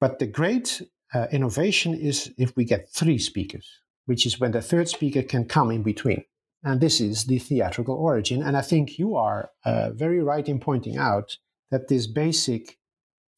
But 0.00 0.18
the 0.18 0.26
great 0.26 0.82
uh, 1.14 1.26
innovation 1.32 1.94
is 1.94 2.32
if 2.38 2.56
we 2.56 2.64
get 2.64 2.88
three 2.92 3.18
speakers, 3.18 3.68
which 4.06 4.26
is 4.26 4.40
when 4.40 4.52
the 4.52 4.62
third 4.62 4.88
speaker 4.88 5.22
can 5.22 5.44
come 5.44 5.70
in 5.70 5.82
between. 5.82 6.24
And 6.62 6.80
this 6.80 7.00
is 7.00 7.24
the 7.24 7.38
theatrical 7.38 7.94
origin. 7.94 8.42
And 8.42 8.56
I 8.56 8.62
think 8.62 8.98
you 8.98 9.14
are 9.16 9.50
uh, 9.64 9.90
very 9.92 10.20
right 10.20 10.48
in 10.48 10.58
pointing 10.58 10.96
out 10.96 11.36
that 11.70 11.88
this 11.88 12.06
basic 12.06 12.78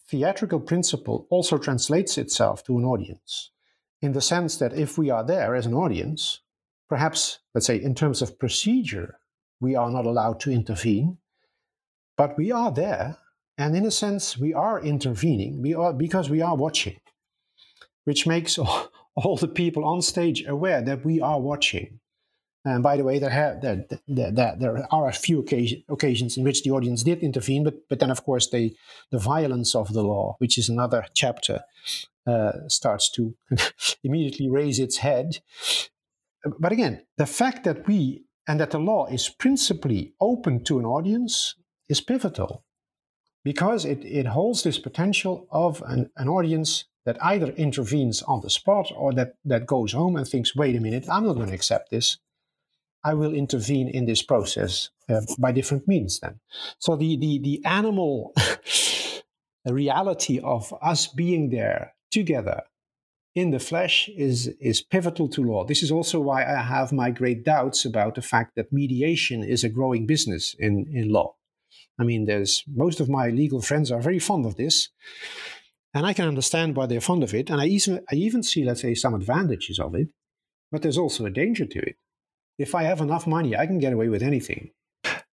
theatrical 0.08 0.60
principle 0.60 1.26
also 1.30 1.58
translates 1.58 2.18
itself 2.18 2.64
to 2.64 2.76
an 2.78 2.84
audience 2.84 3.50
in 4.02 4.12
the 4.12 4.20
sense 4.20 4.56
that 4.56 4.72
if 4.72 4.96
we 4.96 5.10
are 5.10 5.24
there 5.24 5.54
as 5.54 5.66
an 5.66 5.74
audience, 5.74 6.40
perhaps, 6.88 7.40
let's 7.54 7.66
say, 7.66 7.76
in 7.80 7.94
terms 7.94 8.22
of 8.22 8.38
procedure, 8.38 9.18
we 9.60 9.76
are 9.76 9.90
not 9.90 10.06
allowed 10.06 10.40
to 10.40 10.50
intervene, 10.50 11.18
but 12.16 12.36
we 12.36 12.50
are 12.50 12.72
there. 12.72 13.18
And 13.58 13.76
in 13.76 13.84
a 13.84 13.90
sense, 13.90 14.38
we 14.38 14.54
are 14.54 14.80
intervening 14.80 15.60
we 15.60 15.74
are, 15.74 15.92
because 15.92 16.30
we 16.30 16.40
are 16.40 16.56
watching 16.56 16.98
which 18.04 18.26
makes 18.26 18.58
all, 18.58 18.88
all 19.14 19.36
the 19.36 19.48
people 19.48 19.84
on 19.84 20.02
stage 20.02 20.44
aware 20.46 20.82
that 20.82 21.04
we 21.04 21.20
are 21.20 21.40
watching. 21.40 21.99
And 22.64 22.82
by 22.82 22.96
the 22.96 23.04
way, 23.04 23.18
there, 23.18 23.30
have, 23.30 23.62
there, 23.62 23.86
there, 24.06 24.54
there 24.58 24.86
are 24.90 25.08
a 25.08 25.12
few 25.12 25.40
occasion, 25.40 25.82
occasions 25.88 26.36
in 26.36 26.44
which 26.44 26.62
the 26.62 26.70
audience 26.70 27.02
did 27.02 27.20
intervene, 27.20 27.64
but, 27.64 27.88
but 27.88 28.00
then, 28.00 28.10
of 28.10 28.22
course, 28.22 28.48
they, 28.48 28.74
the 29.10 29.18
violence 29.18 29.74
of 29.74 29.92
the 29.94 30.02
law, 30.02 30.36
which 30.38 30.58
is 30.58 30.68
another 30.68 31.06
chapter, 31.14 31.62
uh, 32.26 32.52
starts 32.68 33.10
to 33.12 33.34
immediately 34.04 34.50
raise 34.50 34.78
its 34.78 34.98
head. 34.98 35.38
But 36.58 36.72
again, 36.72 37.02
the 37.16 37.26
fact 37.26 37.64
that 37.64 37.86
we 37.86 38.24
and 38.46 38.60
that 38.60 38.72
the 38.72 38.78
law 38.78 39.06
is 39.06 39.28
principally 39.28 40.12
open 40.20 40.64
to 40.64 40.78
an 40.78 40.84
audience 40.84 41.54
is 41.88 42.00
pivotal 42.00 42.64
because 43.44 43.84
it, 43.84 44.04
it 44.04 44.26
holds 44.26 44.62
this 44.62 44.78
potential 44.78 45.46
of 45.50 45.82
an, 45.86 46.10
an 46.16 46.28
audience 46.28 46.84
that 47.06 47.22
either 47.24 47.52
intervenes 47.52 48.22
on 48.22 48.40
the 48.40 48.50
spot 48.50 48.92
or 48.96 49.12
that, 49.14 49.34
that 49.44 49.66
goes 49.66 49.92
home 49.92 50.16
and 50.16 50.26
thinks, 50.26 50.54
wait 50.54 50.76
a 50.76 50.80
minute, 50.80 51.06
I'm 51.08 51.26
not 51.26 51.36
going 51.36 51.48
to 51.48 51.54
accept 51.54 51.90
this. 51.90 52.18
I 53.04 53.14
will 53.14 53.34
intervene 53.34 53.88
in 53.88 54.06
this 54.06 54.22
process 54.22 54.90
uh, 55.08 55.22
by 55.38 55.52
different 55.52 55.88
means 55.88 56.20
then. 56.20 56.40
So 56.78 56.96
the, 56.96 57.16
the, 57.16 57.38
the 57.38 57.64
animal 57.64 58.34
reality 59.66 60.38
of 60.40 60.72
us 60.82 61.06
being 61.06 61.50
there 61.50 61.94
together 62.10 62.62
in 63.34 63.50
the 63.50 63.60
flesh 63.60 64.08
is, 64.16 64.48
is 64.60 64.82
pivotal 64.82 65.28
to 65.28 65.42
law. 65.42 65.64
This 65.64 65.82
is 65.82 65.90
also 65.90 66.20
why 66.20 66.44
I 66.44 66.62
have 66.62 66.92
my 66.92 67.10
great 67.10 67.44
doubts 67.44 67.84
about 67.84 68.16
the 68.16 68.22
fact 68.22 68.56
that 68.56 68.72
mediation 68.72 69.44
is 69.44 69.62
a 69.62 69.68
growing 69.68 70.06
business 70.06 70.54
in, 70.58 70.86
in 70.92 71.10
law. 71.10 71.36
I 71.98 72.04
mean, 72.04 72.24
there's 72.24 72.64
most 72.66 73.00
of 73.00 73.08
my 73.08 73.28
legal 73.28 73.62
friends 73.62 73.92
are 73.92 74.00
very 74.00 74.18
fond 74.18 74.46
of 74.46 74.56
this. 74.56 74.88
And 75.92 76.06
I 76.06 76.12
can 76.12 76.28
understand 76.28 76.76
why 76.76 76.86
they're 76.86 77.00
fond 77.00 77.22
of 77.22 77.34
it. 77.34 77.50
And 77.50 77.60
I 77.60 77.66
even, 77.66 78.00
I 78.10 78.14
even 78.14 78.42
see, 78.42 78.64
let's 78.64 78.80
say, 78.80 78.94
some 78.94 79.14
advantages 79.14 79.78
of 79.78 79.94
it. 79.94 80.08
But 80.70 80.82
there's 80.82 80.98
also 80.98 81.26
a 81.26 81.30
danger 81.30 81.66
to 81.66 81.78
it. 81.80 81.96
If 82.60 82.74
I 82.74 82.82
have 82.82 83.00
enough 83.00 83.26
money, 83.26 83.56
I 83.56 83.64
can 83.64 83.78
get 83.78 83.94
away 83.94 84.10
with 84.10 84.22
anything. 84.22 84.70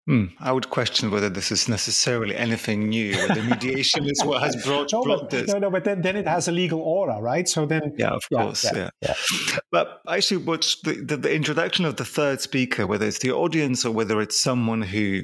Hmm. 0.07 0.27
I 0.39 0.53
would 0.53 0.69
question 0.69 1.11
whether 1.11 1.27
this 1.29 1.51
is 1.51 1.67
necessarily 1.67 2.33
anything 2.37 2.87
new. 2.87 3.17
Whether 3.17 3.43
mediation 3.43 4.05
is 4.05 4.23
what 4.23 4.41
has 4.41 4.55
brought, 4.65 4.93
no, 4.93 5.03
brought 5.03 5.19
but, 5.23 5.29
this. 5.31 5.51
No, 5.51 5.59
no, 5.59 5.69
but 5.69 5.83
then, 5.83 6.01
then 6.01 6.15
it 6.15 6.25
has 6.25 6.47
a 6.47 6.53
legal 6.53 6.79
aura, 6.79 7.19
right? 7.19 7.47
So 7.49 7.65
then, 7.65 7.93
yeah, 7.97 8.11
of 8.11 8.23
yeah, 8.31 8.43
course, 8.43 8.63
yeah, 8.63 8.77
yeah. 8.77 8.89
yeah. 9.01 9.59
But 9.73 10.01
actually, 10.07 10.37
what's 10.37 10.79
the, 10.83 10.93
the, 10.93 11.17
the 11.17 11.35
introduction 11.35 11.83
of 11.83 11.97
the 11.97 12.05
third 12.05 12.39
speaker, 12.39 12.87
whether 12.87 13.05
it's 13.05 13.19
the 13.19 13.33
audience 13.33 13.83
or 13.83 13.91
whether 13.91 14.21
it's 14.21 14.39
someone 14.39 14.81
who 14.81 15.23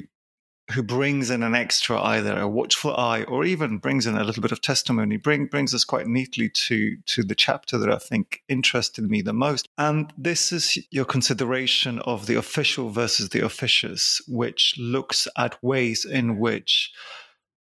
who 0.72 0.82
brings 0.82 1.30
in 1.30 1.42
an 1.42 1.54
extra 1.54 2.00
either 2.00 2.38
a 2.38 2.48
watchful 2.48 2.96
eye 2.96 3.22
or 3.24 3.44
even 3.44 3.78
brings 3.78 4.06
in 4.06 4.16
a 4.16 4.24
little 4.24 4.42
bit 4.42 4.52
of 4.52 4.62
testimony 4.62 5.16
bring, 5.16 5.46
brings 5.46 5.74
us 5.74 5.84
quite 5.84 6.06
neatly 6.06 6.48
to 6.48 6.96
to 7.06 7.22
the 7.22 7.34
chapter 7.34 7.76
that 7.76 7.90
I 7.90 7.98
think 7.98 8.42
interested 8.48 9.08
me 9.10 9.20
the 9.20 9.34
most. 9.34 9.68
And 9.76 10.12
this 10.16 10.52
is 10.52 10.78
your 10.90 11.04
consideration 11.04 11.98
of 12.00 12.26
the 12.26 12.36
official 12.36 12.88
versus 12.90 13.28
the 13.28 13.44
officious 13.44 14.22
which 14.26 14.74
looks 14.78 15.28
at 15.36 15.62
ways 15.62 16.06
in 16.06 16.38
which 16.38 16.92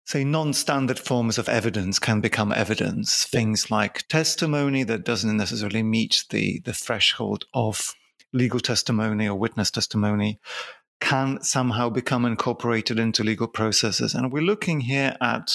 say 0.05 0.23
non-standard 0.23 0.99
forms 0.99 1.39
of 1.39 1.49
evidence 1.49 1.99
can 1.99 2.21
become 2.21 2.53
evidence. 2.53 3.25
Things 3.25 3.71
like 3.71 4.07
testimony 4.09 4.85
that 4.85 5.05
doesn't 5.05 5.37
necessarily 5.37 5.83
meet 5.83 6.25
the 6.31 6.61
the 6.61 6.75
threshold 6.75 7.47
of 7.53 7.95
legal 8.33 8.61
testimony 8.61 9.29
or 9.29 9.35
witness 9.35 9.71
testimony 9.71 10.39
can 11.03 11.43
somehow 11.43 11.91
become 11.91 12.25
incorporated 12.25 12.99
into 12.99 13.25
legal 13.25 13.49
processes. 13.49 14.15
And 14.15 14.33
we're 14.33 14.43
looking 14.43 14.81
here 14.81 15.17
at 15.21 15.53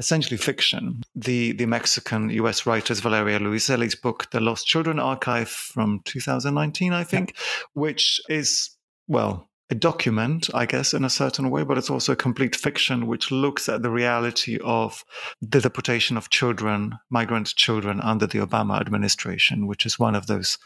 essentially 0.00 0.36
fiction. 0.36 1.02
The 1.14 1.52
the 1.52 1.66
Mexican 1.66 2.30
US 2.30 2.66
writer 2.66 2.94
Valeria 2.94 3.38
Luiselli's 3.38 3.94
book, 3.94 4.30
The 4.32 4.40
Lost 4.40 4.66
Children 4.66 4.98
Archive 4.98 5.48
from 5.48 6.00
2019, 6.04 6.92
I 6.92 7.04
think, 7.04 7.34
yeah. 7.34 7.42
which 7.74 8.20
is, 8.28 8.70
well, 9.06 9.48
a 9.70 9.74
document, 9.76 10.50
I 10.52 10.66
guess, 10.66 10.92
in 10.92 11.04
a 11.04 11.10
certain 11.10 11.48
way, 11.50 11.62
but 11.62 11.78
it's 11.78 11.90
also 11.90 12.12
a 12.12 12.16
complete 12.16 12.56
fiction, 12.56 13.06
which 13.06 13.30
looks 13.30 13.68
at 13.68 13.82
the 13.82 13.90
reality 13.90 14.58
of 14.64 15.04
the 15.40 15.60
deportation 15.60 16.16
of 16.16 16.30
children, 16.30 16.98
migrant 17.08 17.54
children 17.54 18.00
under 18.00 18.26
the 18.26 18.40
Obama 18.40 18.80
administration, 18.80 19.68
which 19.68 19.86
is 19.86 19.98
one 19.98 20.16
of 20.16 20.26
those 20.26 20.58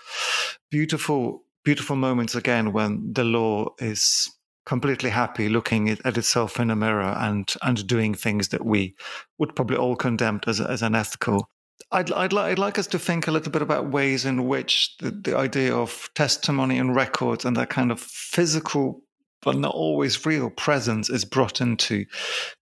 beautiful 0.71 1.44
beautiful 1.65 1.97
moments 1.97 2.35
again 2.35 2.73
when 2.73 3.13
the 3.13 3.25
law 3.25 3.69
is 3.79 4.31
completely 4.67 5.11
happy 5.11 5.49
looking 5.49 5.91
at 5.91 6.17
itself 6.17 6.59
in 6.59 6.71
a 6.71 6.77
mirror 6.77 7.15
and 7.19 7.55
and 7.63 7.87
doing 7.87 8.15
things 8.15 8.49
that 8.49 8.65
we 8.65 8.95
would 9.39 9.55
probably 9.55 9.77
all 9.77 9.97
condemn 9.97 10.41
as, 10.47 10.61
as 10.61 10.83
unethical. 10.83 11.49
I'd, 11.91 12.11
I'd, 12.13 12.33
li- 12.33 12.43
I'd 12.43 12.59
like 12.59 12.79
us 12.79 12.87
to 12.89 12.99
think 12.99 13.27
a 13.27 13.31
little 13.31 13.53
bit 13.53 13.63
about 13.63 13.91
ways 13.91 14.25
in 14.25 14.47
which 14.47 14.97
the, 15.01 15.11
the 15.11 15.37
idea 15.37 15.75
of 15.75 16.09
testimony 16.15 16.79
and 16.79 16.95
records 16.95 17.45
and 17.45 17.57
that 17.57 17.69
kind 17.69 17.93
of 17.93 18.01
physical 18.01 19.03
but 19.43 19.57
not 19.57 19.75
always 19.75 20.25
real 20.25 20.51
presence 20.51 21.11
is 21.11 21.25
brought 21.25 21.61
into 21.61 22.07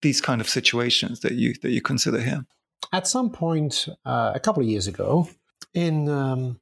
these 0.01 0.19
kind 0.19 0.41
of 0.41 0.49
situations 0.49 1.19
that 1.19 1.33
you 1.33 1.53
that 1.61 1.69
you 1.69 1.81
consider 1.81 2.19
here. 2.19 2.45
At 2.91 3.07
some 3.07 3.29
point, 3.29 3.87
uh, 4.05 4.31
a 4.35 4.39
couple 4.39 4.63
of 4.63 4.69
years 4.69 4.87
ago, 4.87 5.29
in 5.73 6.09
um, 6.09 6.59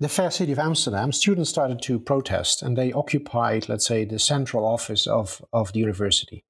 the 0.00 0.08
fair 0.08 0.30
city 0.30 0.52
of 0.52 0.58
Amsterdam, 0.58 1.12
students 1.12 1.50
started 1.50 1.80
to 1.82 2.00
protest 2.00 2.62
and 2.62 2.76
they 2.76 2.92
occupied, 2.92 3.68
let's 3.68 3.86
say, 3.86 4.04
the 4.04 4.18
central 4.18 4.66
office 4.66 5.06
of, 5.06 5.44
of 5.52 5.72
the 5.72 5.80
university. 5.80 6.44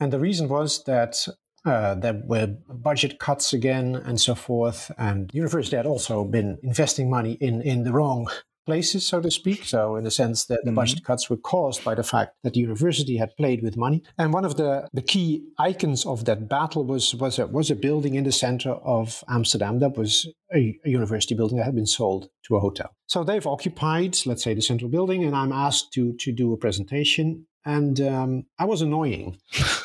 And 0.00 0.12
the 0.12 0.20
reason 0.20 0.48
was 0.48 0.84
that 0.84 1.26
uh, 1.64 1.94
there 1.94 2.20
were 2.24 2.46
budget 2.68 3.18
cuts 3.18 3.52
again 3.52 3.96
and 3.96 4.20
so 4.20 4.34
forth. 4.34 4.90
And 4.96 5.28
the 5.30 5.36
university 5.36 5.76
had 5.76 5.86
also 5.86 6.24
been 6.24 6.58
investing 6.62 7.10
money 7.10 7.32
in, 7.40 7.62
in 7.62 7.84
the 7.84 7.92
wrong 7.92 8.28
places, 8.68 9.06
so 9.06 9.20
to 9.20 9.30
speak. 9.30 9.64
So, 9.64 9.96
in 9.96 10.06
a 10.06 10.10
sense, 10.10 10.44
that 10.46 10.60
the 10.62 10.70
mm-hmm. 10.70 10.80
budget 10.80 11.04
cuts 11.04 11.30
were 11.30 11.42
caused 11.52 11.82
by 11.88 11.94
the 11.94 12.02
fact 12.02 12.30
that 12.42 12.52
the 12.52 12.60
university 12.60 13.16
had 13.16 13.36
played 13.36 13.62
with 13.62 13.76
money. 13.76 14.02
And 14.18 14.32
one 14.32 14.44
of 14.44 14.56
the, 14.56 14.88
the 14.92 15.06
key 15.12 15.28
icons 15.58 16.04
of 16.04 16.26
that 16.26 16.48
battle 16.48 16.84
was 16.84 17.14
was 17.14 17.38
a, 17.38 17.46
was 17.46 17.70
a 17.70 17.74
building 17.86 18.14
in 18.14 18.24
the 18.24 18.38
center 18.46 18.72
of 18.96 19.24
Amsterdam 19.28 19.78
that 19.78 19.96
was 19.96 20.12
a, 20.54 20.78
a 20.84 20.90
university 21.00 21.34
building 21.34 21.56
that 21.58 21.64
had 21.64 21.74
been 21.74 21.94
sold 22.00 22.28
to 22.46 22.56
a 22.56 22.60
hotel. 22.60 22.90
So 23.06 23.24
they've 23.24 23.46
occupied, 23.46 24.18
let's 24.26 24.44
say, 24.44 24.54
the 24.54 24.68
central 24.70 24.90
building, 24.90 25.24
and 25.24 25.34
I'm 25.34 25.52
asked 25.66 25.92
to 25.94 26.12
to 26.24 26.32
do 26.32 26.52
a 26.52 26.58
presentation 26.58 27.46
and 27.64 28.00
um, 28.00 28.46
I 28.58 28.64
was 28.64 28.80
annoying. 28.82 29.38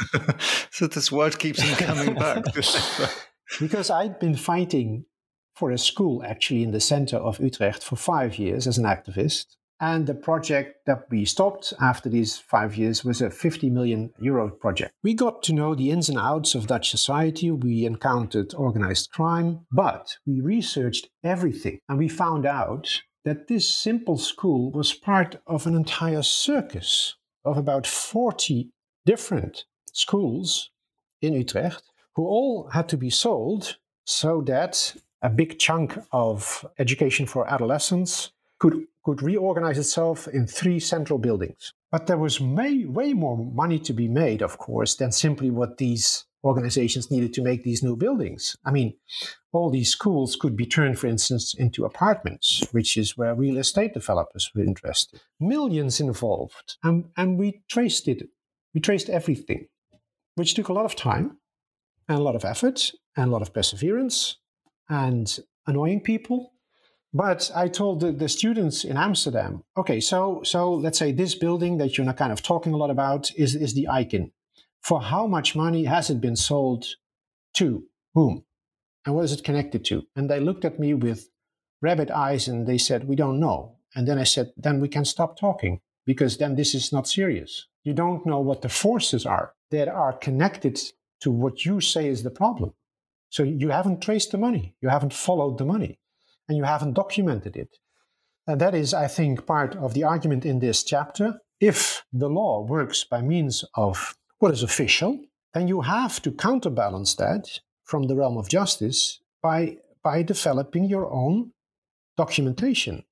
so 0.72 0.88
this 0.88 1.12
word 1.12 1.38
keeps 1.40 1.62
on 1.62 1.76
coming 1.78 2.16
back. 2.16 2.44
because 3.60 3.90
I'd 3.90 4.20
been 4.20 4.36
fighting 4.36 5.06
for 5.54 5.72
a 5.72 5.78
school 5.78 6.24
actually 6.24 6.64
in 6.64 6.72
the 6.72 6.80
center 6.80 7.18
of 7.18 7.40
Utrecht 7.40 7.84
for 7.84 7.96
five 7.96 8.38
years 8.38 8.68
as 8.68 8.78
an 8.78 8.86
activist. 8.86 9.56
And 9.80 10.08
the 10.08 10.16
project 10.16 10.86
that 10.86 11.08
we 11.10 11.26
stopped 11.26 11.74
after 11.82 12.08
these 12.08 12.38
five 12.38 12.78
years 12.78 13.04
was 13.04 13.22
a 13.22 13.30
50 13.30 13.70
million 13.70 14.14
euro 14.20 14.50
project. 14.50 14.94
We 15.04 15.14
got 15.14 15.44
to 15.44 15.54
know 15.54 15.76
the 15.76 15.92
ins 15.92 16.08
and 16.10 16.18
outs 16.18 16.56
of 16.56 16.68
Dutch 16.68 16.90
society. 16.90 17.52
We 17.52 17.86
encountered 17.86 18.54
organized 18.54 19.12
crime, 19.12 19.66
but 19.72 20.16
we 20.26 20.40
researched 20.40 21.10
everything 21.24 21.80
and 21.90 21.98
we 21.98 22.08
found 22.08 22.46
out 22.46 23.02
that 23.26 23.48
this 23.48 23.68
simple 23.68 24.18
school 24.18 24.72
was 24.72 24.94
part 24.94 25.38
of 25.48 25.66
an 25.66 25.76
entire 25.76 26.24
circus 26.24 27.16
of 27.44 27.58
about 27.58 27.88
40 27.88 28.70
different 29.06 29.66
schools 29.92 30.72
in 31.22 31.34
Utrecht 31.34 31.84
who 32.16 32.26
all 32.26 32.70
had 32.70 32.88
to 32.90 32.98
be 32.98 33.10
sold 33.10 33.78
so 34.06 34.42
that 34.42 34.96
a 35.24 35.30
big 35.30 35.58
chunk 35.58 35.98
of 36.12 36.66
education 36.78 37.26
for 37.26 37.50
adolescents 37.52 38.32
could, 38.60 38.86
could 39.04 39.22
reorganize 39.22 39.78
itself 39.78 40.28
in 40.28 40.46
three 40.46 40.80
central 40.80 41.18
buildings. 41.18 41.74
But 41.92 42.08
there 42.08 42.18
was 42.18 42.42
way, 42.42 42.86
way 42.86 43.14
more 43.14 43.38
money 43.38 43.80
to 43.80 43.94
be 43.94 44.08
made, 44.08 44.42
of 44.42 44.58
course, 44.58 44.96
than 44.96 45.12
simply 45.12 45.50
what 45.50 45.78
these 45.78 46.26
organizations 46.44 47.10
needed 47.10 47.34
to 47.34 47.42
make 47.42 47.64
these 47.64 47.84
new 47.84 47.96
buildings. 47.96 48.58
I 48.66 48.72
mean, 48.72 48.96
all 49.54 49.70
these 49.70 49.90
schools 49.90 50.36
could 50.36 50.58
be 50.58 50.66
turned, 50.66 51.00
for 51.00 51.08
instance, 51.08 51.54
into 51.54 51.86
apartments, 51.86 52.66
which 52.72 52.98
is 52.98 53.18
where 53.18 53.34
real 53.34 53.58
estate 53.58 53.94
developers 53.94 54.52
were 54.54 54.64
interested. 54.64 55.22
Millions 55.40 56.02
involved. 56.02 56.78
And, 56.84 57.06
and 57.16 57.38
we 57.38 57.62
traced 57.70 58.10
it. 58.10 58.28
We 58.74 58.82
traced 58.82 59.10
everything, 59.10 59.68
which 60.36 60.54
took 60.54 60.68
a 60.68 60.74
lot 60.74 60.86
of 60.86 60.96
time 60.98 61.38
and 62.10 62.20
a 62.20 62.24
lot 62.24 62.36
of 62.36 62.44
effort 62.44 62.92
and 63.16 63.30
a 63.30 63.32
lot 63.32 63.42
of 63.42 63.54
perseverance 63.54 64.38
and 64.90 65.40
annoying 65.68 66.02
people. 66.02 66.54
But 67.14 67.52
I 67.56 67.68
told 67.68 68.00
the, 68.00 68.12
the 68.12 68.28
students 68.28 68.84
in 68.84 68.98
Amsterdam, 68.98 69.64
okay, 69.78 70.00
so 70.00 70.42
so 70.44 70.74
let's 70.74 70.98
say 70.98 71.12
this 71.12 71.36
building 71.36 71.78
that 71.78 71.98
you're 71.98 72.06
not 72.06 72.18
kind 72.18 72.32
of 72.32 72.42
talking 72.42 72.74
a 72.74 72.78
lot 72.78 72.90
about 72.90 73.32
is, 73.36 73.56
is 73.56 73.74
the 73.76 73.88
icon. 73.88 74.32
For 74.82 75.02
how 75.02 75.28
much 75.28 75.56
money 75.56 75.86
has 75.86 76.10
it 76.10 76.20
been 76.20 76.36
sold 76.36 76.86
to 77.56 77.86
whom? 78.14 78.44
And 79.06 79.16
what 79.16 79.26
is 79.26 79.32
it 79.34 79.44
connected 79.44 79.86
to? 79.86 80.04
And 80.16 80.30
they 80.30 80.40
looked 80.40 80.66
at 80.66 80.80
me 80.80 80.94
with 80.94 81.30
rabbit 81.82 82.10
eyes 82.10 82.48
and 82.48 82.66
they 82.66 82.78
said, 82.78 83.08
We 83.08 83.16
don't 83.16 83.40
know. 83.40 83.78
And 83.96 84.08
then 84.08 84.18
I 84.18 84.24
said, 84.24 84.52
Then 84.58 84.80
we 84.80 84.88
can 84.88 85.06
stop 85.06 85.40
talking 85.40 85.82
because 86.06 86.38
then 86.38 86.56
this 86.56 86.74
is 86.74 86.92
not 86.92 87.08
serious. 87.08 87.68
You 87.84 87.94
don't 87.94 88.26
know 88.26 88.40
what 88.40 88.62
the 88.62 88.70
forces 88.70 89.26
are 89.26 89.54
that 89.72 89.88
are 89.88 90.14
connected 90.14 90.80
to 91.22 91.32
what 91.32 91.66
you 91.66 91.80
say 91.80 92.08
is 92.08 92.24
the 92.24 92.32
problem. 92.32 92.74
So 93.34 93.42
you 93.42 93.70
haven't 93.70 94.04
traced 94.04 94.32
the 94.32 94.38
money, 94.38 94.76
you 94.80 94.90
haven't 94.90 95.12
followed 95.12 95.58
the 95.58 95.66
money, 95.66 95.98
and 96.48 96.56
you 96.56 96.66
haven't 96.66 96.94
documented 96.94 97.56
it. 97.56 97.80
And 98.46 98.62
that 98.62 98.76
is, 98.76 98.94
I 98.94 99.08
think, 99.08 99.48
part 99.48 99.76
of 99.76 99.96
the 99.96 100.04
argument 100.04 100.46
in 100.46 100.60
this 100.60 100.84
chapter. 100.84 101.40
If 101.60 102.06
the 102.14 102.28
law 102.28 102.62
works 102.64 103.04
by 103.04 103.24
means 103.24 103.66
of 103.74 104.16
what 104.38 104.54
is 104.54 104.62
official, 104.62 105.20
then 105.56 105.68
you 105.68 105.82
have 105.82 106.22
to 106.22 106.32
counterbalance 106.32 107.16
that 107.16 107.60
from 107.84 108.04
the 108.04 108.16
realm 108.16 108.38
of 108.38 108.50
justice 108.50 109.20
by, 109.42 109.78
by 110.04 110.22
developing 110.22 110.84
your 110.84 111.12
own 111.12 111.54
documentation. 112.16 113.04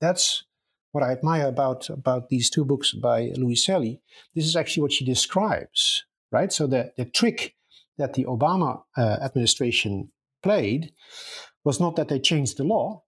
That's 0.00 0.42
what 0.90 1.04
I 1.04 1.12
admire 1.12 1.46
about, 1.46 1.88
about 1.88 2.30
these 2.30 2.50
two 2.50 2.64
books 2.64 2.90
by 2.94 3.30
Luiselli. 3.36 4.00
This 4.34 4.46
is 4.46 4.56
actually 4.56 4.82
what 4.82 4.92
she 4.92 5.04
describes, 5.04 6.04
right? 6.32 6.52
So 6.52 6.66
the, 6.66 6.92
the 6.96 7.04
trick 7.04 7.54
that 7.98 8.14
the 8.14 8.24
Obama 8.24 8.82
uh, 8.96 9.18
administration 9.20 10.10
played 10.42 10.92
was 11.64 11.80
not 11.80 11.96
that 11.96 12.08
they 12.08 12.18
changed 12.18 12.56
the 12.56 12.64
law, 12.64 13.02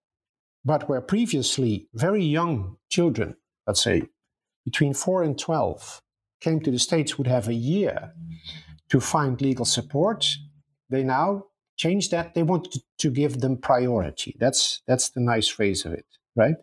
but 0.63 0.87
where 0.87 1.01
previously 1.01 1.87
very 1.93 2.23
young 2.23 2.77
children, 2.89 3.35
let's 3.65 3.81
say 3.81 4.03
between 4.65 4.93
4 4.93 5.23
and 5.23 5.39
12, 5.39 6.01
came 6.39 6.59
to 6.59 6.71
the 6.71 6.79
States 6.79 7.17
would 7.17 7.27
have 7.27 7.47
a 7.47 7.53
year 7.53 8.13
to 8.89 8.99
find 8.99 9.41
legal 9.41 9.65
support 9.65 10.37
they 10.91 11.03
now 11.03 11.45
changed 11.77 12.11
that. 12.11 12.35
They 12.35 12.43
wanted 12.43 12.83
to 12.99 13.09
give 13.09 13.39
them 13.39 13.57
priority. 13.57 14.35
That's 14.39 14.81
that's 14.85 15.09
the 15.09 15.21
nice 15.21 15.47
phrase 15.47 15.85
of 15.85 15.93
it, 15.93 16.05
right? 16.35 16.55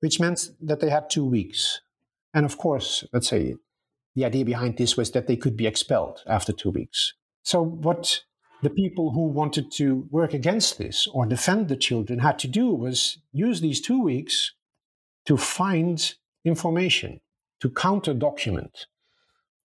Which 0.00 0.20
meant 0.20 0.50
that 0.60 0.80
they 0.80 0.90
had 0.90 1.08
two 1.08 1.24
weeks. 1.24 1.80
And 2.34 2.44
of 2.44 2.58
course, 2.58 3.04
let's 3.12 3.28
say 3.28 3.54
the 4.14 4.24
idea 4.24 4.44
behind 4.44 4.76
this 4.76 4.96
was 4.96 5.12
that 5.12 5.28
they 5.28 5.36
could 5.36 5.56
be 5.56 5.66
expelled 5.66 6.22
after 6.26 6.52
two 6.52 6.70
weeks. 6.70 7.14
So 7.42 7.62
what 7.62 8.22
the 8.62 8.70
people 8.70 9.12
who 9.12 9.28
wanted 9.28 9.70
to 9.72 10.06
work 10.10 10.34
against 10.34 10.78
this 10.78 11.06
or 11.12 11.26
defend 11.26 11.68
the 11.68 11.76
children 11.76 12.18
had 12.18 12.38
to 12.40 12.48
do 12.48 12.74
was 12.74 13.18
use 13.32 13.60
these 13.60 13.80
two 13.80 14.02
weeks 14.02 14.52
to 15.26 15.36
find 15.36 16.14
information, 16.44 17.20
to 17.60 17.70
counter 17.70 18.14
document, 18.14 18.86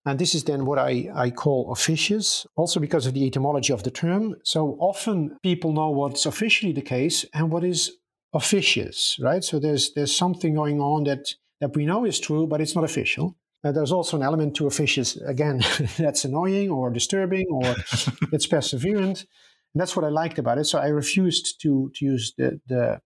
and 0.06 0.18
this 0.18 0.34
is 0.34 0.44
then 0.44 0.66
what 0.66 0.78
I, 0.78 1.08
I 1.14 1.30
call 1.30 1.72
officious, 1.72 2.46
also 2.56 2.78
because 2.78 3.06
of 3.06 3.14
the 3.14 3.26
etymology 3.26 3.72
of 3.72 3.84
the 3.84 3.90
term. 3.90 4.36
So 4.44 4.76
often 4.78 5.38
people 5.42 5.72
know 5.72 5.90
what's 5.90 6.26
officially 6.26 6.72
the 6.72 6.82
case 6.82 7.24
and 7.32 7.50
what 7.50 7.64
is 7.64 7.92
officious, 8.34 9.16
right? 9.20 9.42
So 9.42 9.58
there's 9.58 9.94
there's 9.94 10.14
something 10.14 10.54
going 10.54 10.80
on 10.80 11.04
that 11.04 11.34
that 11.60 11.74
we 11.74 11.86
know 11.86 12.04
is 12.04 12.20
true, 12.20 12.46
but 12.46 12.60
it's 12.60 12.74
not 12.74 12.84
official. 12.84 13.36
Uh, 13.64 13.72
there's 13.72 13.92
also 13.92 14.16
an 14.16 14.22
element 14.22 14.54
to 14.56 14.66
officious, 14.66 15.16
again, 15.16 15.62
that's 15.96 16.24
annoying 16.24 16.70
or 16.70 16.90
disturbing 16.90 17.46
or 17.50 17.64
it's 18.32 18.46
perseverant. 18.46 19.24
And 19.72 19.80
that's 19.80 19.96
what 19.96 20.04
I 20.04 20.10
liked 20.10 20.38
about 20.38 20.58
it. 20.58 20.64
So 20.64 20.78
I 20.78 20.88
refused 20.88 21.60
to 21.62 21.90
to 21.94 22.04
use 22.04 22.34
the 22.36 22.60
the, 22.66 23.00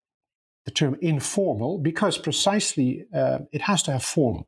the 0.65 0.71
term 0.71 0.97
informal 1.01 1.79
because 1.79 2.19
precisely 2.19 3.05
uh, 3.15 3.39
it 3.53 3.63
has 3.63 3.83
to 3.85 3.93
have 3.93 4.03
form 4.03 4.45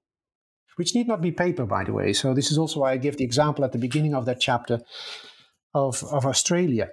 which 0.80 0.94
need 0.94 1.06
not 1.06 1.20
be 1.20 1.30
paper, 1.30 1.66
by 1.66 1.84
the 1.84 1.92
way. 1.92 2.10
So 2.14 2.32
this 2.32 2.50
is 2.50 2.56
also 2.56 2.80
why 2.80 2.92
I 2.92 2.96
give 2.96 3.18
the 3.18 3.24
example 3.24 3.66
at 3.66 3.72
the 3.72 3.78
beginning 3.86 4.14
of 4.14 4.24
that 4.24 4.40
chapter 4.40 4.80
of, 5.74 6.02
of 6.04 6.24
Australia, 6.24 6.88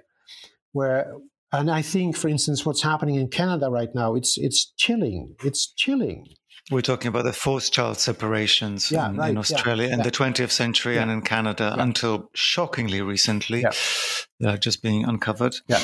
where 0.72 1.14
and 1.52 1.70
I 1.70 1.80
think, 1.80 2.14
for 2.14 2.28
instance, 2.28 2.66
what's 2.66 2.82
happening 2.82 3.14
in 3.14 3.28
Canada 3.28 3.70
right 3.70 3.88
now, 3.94 4.14
it's 4.14 4.36
it's 4.36 4.74
chilling. 4.76 5.36
It's 5.42 5.72
chilling. 5.72 6.26
We're 6.70 6.82
talking 6.82 7.08
about 7.08 7.24
the 7.24 7.32
forced 7.32 7.72
child 7.72 7.98
separations 7.98 8.90
yeah, 8.90 9.08
in, 9.08 9.16
right, 9.16 9.30
in, 9.30 9.38
Australia 9.38 9.86
yeah, 9.86 9.94
in 9.94 9.98
yeah. 10.00 10.04
the 10.04 10.10
20th 10.10 10.50
century 10.50 10.98
and 10.98 11.10
in 11.10 11.22
Canada 11.22 11.74
until 11.78 12.30
shockingly 12.34 13.00
recently, 13.00 13.64
yeah. 14.38 14.56
just 14.56 14.82
being 14.82 15.04
uncovered. 15.04 15.56
Yeah. 15.66 15.80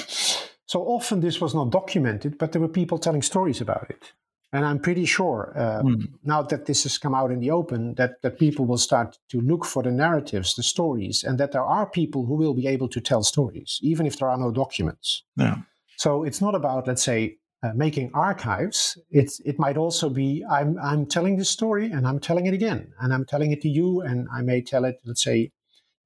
So 0.66 0.82
often 0.82 1.20
this 1.20 1.40
was 1.40 1.54
not 1.54 1.70
documented, 1.70 2.36
but 2.36 2.52
there 2.52 2.60
were 2.60 2.68
people 2.68 2.98
telling 2.98 3.22
stories 3.22 3.60
about 3.60 3.86
it. 3.88 4.12
And 4.52 4.64
I'm 4.64 4.78
pretty 4.78 5.04
sure 5.04 5.52
uh, 5.56 5.82
mm. 5.82 6.08
now 6.22 6.42
that 6.42 6.66
this 6.66 6.84
has 6.84 6.96
come 6.96 7.12
out 7.12 7.32
in 7.32 7.40
the 7.40 7.50
open, 7.50 7.94
that, 7.94 8.22
that 8.22 8.38
people 8.38 8.66
will 8.66 8.78
start 8.78 9.18
to 9.30 9.40
look 9.40 9.64
for 9.64 9.82
the 9.82 9.90
narratives, 9.90 10.54
the 10.54 10.62
stories, 10.62 11.24
and 11.24 11.38
that 11.38 11.50
there 11.50 11.64
are 11.64 11.86
people 11.86 12.24
who 12.24 12.34
will 12.34 12.54
be 12.54 12.68
able 12.68 12.88
to 12.88 13.00
tell 13.00 13.24
stories, 13.24 13.80
even 13.82 14.06
if 14.06 14.16
there 14.18 14.28
are 14.28 14.38
no 14.38 14.52
documents. 14.52 15.24
Yeah. 15.36 15.56
So 15.96 16.22
it's 16.22 16.40
not 16.40 16.54
about, 16.54 16.86
let's 16.86 17.02
say, 17.02 17.38
uh, 17.64 17.72
making 17.74 18.10
archives. 18.12 18.98
It's, 19.10 19.40
it 19.40 19.58
might 19.58 19.78
also 19.78 20.10
be 20.10 20.44
I'm, 20.50 20.78
I'm 20.78 21.06
telling 21.06 21.38
this 21.38 21.48
story 21.48 21.90
and 21.90 22.06
I'm 22.06 22.20
telling 22.20 22.46
it 22.46 22.52
again, 22.52 22.92
and 23.00 23.14
I'm 23.14 23.24
telling 23.24 23.52
it 23.52 23.62
to 23.62 23.68
you, 23.68 24.02
and 24.02 24.28
I 24.32 24.42
may 24.42 24.60
tell 24.60 24.84
it, 24.84 25.00
let's 25.06 25.22
say, 25.22 25.50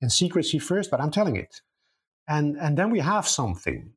in 0.01 0.09
secrecy 0.09 0.61
first, 0.61 0.91
but 0.91 1.01
I'm 1.01 1.11
telling 1.11 1.37
it. 1.37 1.61
And, 2.29 2.57
and 2.57 2.79
then 2.79 2.91
we 2.91 3.01
have 3.01 3.27
something. 3.27 3.93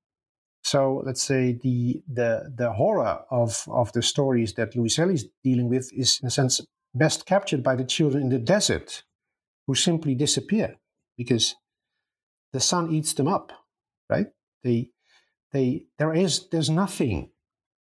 So 0.64 1.01
let's 1.05 1.24
say 1.24 1.53
the 1.53 2.03
the 2.07 2.53
the 2.55 2.72
horror 2.74 3.24
of 3.32 3.64
of 3.68 3.91
the 3.93 4.01
stories 4.01 4.53
that 4.53 4.74
Luiselli 4.76 5.16
is 5.16 5.28
dealing 5.43 5.70
with 5.70 5.91
is 5.91 6.20
in 6.22 6.28
a 6.28 6.32
sense 6.32 6.62
best 6.93 7.26
captured 7.26 7.64
by 7.64 7.76
the 7.76 7.84
children 7.84 8.24
in 8.24 8.30
the 8.30 8.38
desert, 8.38 9.03
who 9.66 9.74
simply 9.74 10.14
disappear 10.14 10.76
because 11.18 11.55
the 12.53 12.59
sun 12.59 12.91
eats 12.91 13.14
them 13.14 13.28
up. 13.28 13.51
Right? 14.07 14.28
They 14.64 14.91
they 15.51 15.86
there 15.97 16.14
is 16.14 16.47
there's 16.49 16.70
nothing 16.70 17.32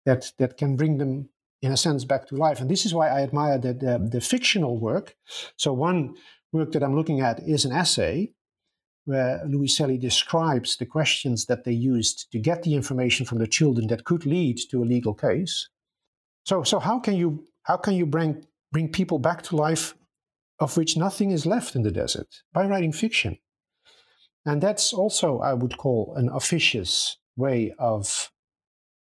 that 0.07 0.31
that 0.39 0.57
can 0.57 0.75
bring 0.75 0.97
them 0.97 1.29
in 1.61 1.71
a 1.71 1.77
sense 1.77 2.05
back 2.05 2.27
to 2.27 2.35
life, 2.35 2.59
and 2.61 2.69
this 2.69 2.85
is 2.85 2.93
why 2.93 3.07
I 3.09 3.21
admire 3.21 3.57
the, 3.57 3.73
the, 3.73 3.95
uh, 3.95 3.99
the 4.15 4.21
fictional 4.21 4.79
work. 4.79 5.15
So 5.57 5.73
one 5.73 6.15
work 6.51 6.71
that 6.71 6.83
I'm 6.83 6.95
looking 6.95 7.19
at 7.21 7.39
is 7.55 7.65
an 7.65 7.71
essay 7.71 8.31
where 9.05 9.41
Luiselli 9.45 9.99
describes 9.99 10.77
the 10.77 10.85
questions 10.85 11.45
that 11.45 11.63
they 11.63 11.71
used 11.71 12.31
to 12.31 12.39
get 12.39 12.63
the 12.63 12.75
information 12.75 13.25
from 13.25 13.39
the 13.39 13.47
children 13.47 13.87
that 13.87 14.03
could 14.03 14.25
lead 14.25 14.57
to 14.69 14.83
a 14.83 14.91
legal 14.95 15.13
case. 15.13 15.69
So, 16.45 16.63
so 16.63 16.79
how 16.79 16.99
can 16.99 17.15
you 17.15 17.45
how 17.63 17.77
can 17.77 17.93
you 17.95 18.05
bring 18.05 18.45
bring 18.71 18.91
people 18.91 19.19
back 19.19 19.41
to 19.43 19.55
life 19.55 19.95
of 20.59 20.77
which 20.77 20.97
nothing 20.97 21.31
is 21.31 21.45
left 21.45 21.75
in 21.75 21.83
the 21.83 21.91
desert 21.91 22.43
by 22.53 22.65
writing 22.65 22.93
fiction? 22.93 23.37
And 24.45 24.61
that's 24.61 24.93
also, 24.93 25.39
I 25.39 25.53
would 25.53 25.77
call, 25.77 26.13
an 26.15 26.29
officious 26.29 27.17
way 27.35 27.73
of 27.77 28.31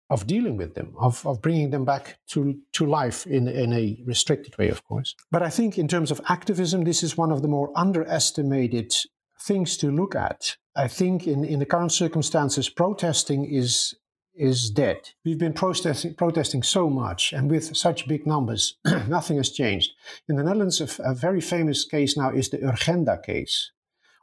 of 0.09 0.27
dealing 0.27 0.57
with 0.57 0.75
them, 0.75 0.95
of, 0.99 1.27
of 1.27 1.43
bringing 1.43 1.71
them 1.71 1.85
back 1.85 2.19
to, 2.29 2.59
to 2.73 2.87
life 2.87 3.27
in, 3.27 3.49
in 3.49 3.73
a 3.73 4.01
restricted 4.05 4.57
way, 4.57 4.69
of 4.69 4.85
course. 4.85 5.15
But 5.31 5.43
I 5.43 5.51
think 5.51 5.79
in 5.79 5.89
terms 5.89 6.11
of 6.11 6.21
activism, 6.29 6.85
this 6.85 7.03
is 7.03 7.17
one 7.17 7.33
of 7.33 7.43
the 7.43 7.49
more 7.49 7.73
underestimated 7.75 8.95
things 9.41 9.77
to 9.79 9.91
look 9.91 10.15
at. 10.15 10.57
I 10.77 10.89
think 10.89 11.27
in, 11.27 11.45
in 11.45 11.59
the 11.59 11.67
current 11.67 11.93
circumstances, 11.93 12.69
protesting 12.69 13.45
is 13.45 13.95
is 14.37 14.69
dead. 14.69 14.99
We've 15.25 15.39
been 15.39 15.55
protesting, 15.55 16.15
protesting 16.15 16.63
so 16.63 16.91
much 16.91 17.33
and 17.33 17.51
with 17.51 17.75
such 17.75 18.07
big 18.07 18.27
numbers, 18.27 18.77
nothing 19.09 19.39
has 19.39 19.51
changed. 19.51 19.93
In 20.29 20.37
the 20.37 20.45
Netherlands, 20.45 20.81
a, 20.81 21.03
a 21.03 21.15
very 21.15 21.41
famous 21.41 21.87
case 21.87 22.19
now 22.19 22.31
is 22.31 22.51
the 22.51 22.59
Urgenda 22.59 23.23
case, 23.23 23.73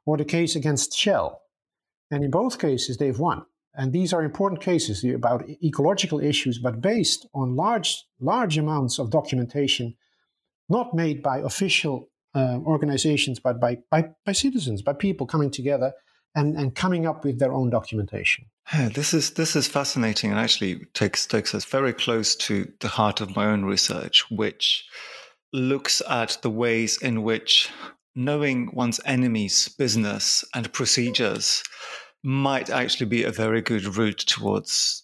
or 0.06 0.18
the 0.18 0.26
case 0.26 0.56
against 0.56 0.96
Shell. 0.96 1.42
And 2.12 2.24
in 2.24 2.30
both 2.30 2.60
cases, 2.60 2.98
they've 2.98 3.18
won. 3.18 3.46
And 3.76 3.92
these 3.92 4.14
are 4.14 4.24
important 4.24 4.62
cases 4.62 5.04
about 5.04 5.50
ecological 5.64 6.20
issues, 6.20 6.60
but 6.60 6.82
based 6.82 7.28
on 7.34 7.56
large, 7.56 8.06
large 8.20 8.58
amounts 8.58 9.00
of 9.00 9.10
documentation, 9.10 9.96
not 10.70 10.94
made 10.94 11.24
by 11.24 11.40
official 11.40 12.10
uh, 12.36 12.60
organizations, 12.66 13.40
but 13.40 13.60
by, 13.60 13.80
by, 13.90 14.10
by 14.26 14.32
citizens, 14.32 14.82
by 14.82 14.94
people 14.94 15.26
coming 15.26 15.50
together 15.50 15.94
and, 16.36 16.56
and 16.56 16.76
coming 16.76 17.06
up 17.06 17.24
with 17.24 17.40
their 17.40 17.52
own 17.52 17.70
documentation. 17.70 18.46
Yeah, 18.74 18.90
this 18.90 19.14
is 19.14 19.32
this 19.32 19.56
is 19.56 19.68
fascinating 19.68 20.32
and 20.32 20.40
actually 20.40 20.86
takes 20.94 21.26
takes 21.26 21.54
us 21.54 21.66
very 21.66 21.94
close 21.94 22.36
to 22.38 22.72
the 22.80 22.88
heart 22.88 23.22
of 23.22 23.36
my 23.36 23.46
own 23.46 23.66
research, 23.66 24.24
which 24.32 24.86
looks 25.52 26.02
at 26.10 26.38
the 26.42 26.50
ways 26.50 26.98
in 27.02 27.24
which 27.24 27.70
knowing 28.16 28.70
one's 28.74 29.00
enemy's 29.06 29.68
business 29.70 30.44
and 30.56 30.72
procedures 30.72 31.64
might 32.24 32.70
actually 32.70 33.06
be 33.06 33.24
a 33.24 33.32
very 33.32 33.62
good 33.62 33.98
route 33.98 34.20
towards 34.20 35.04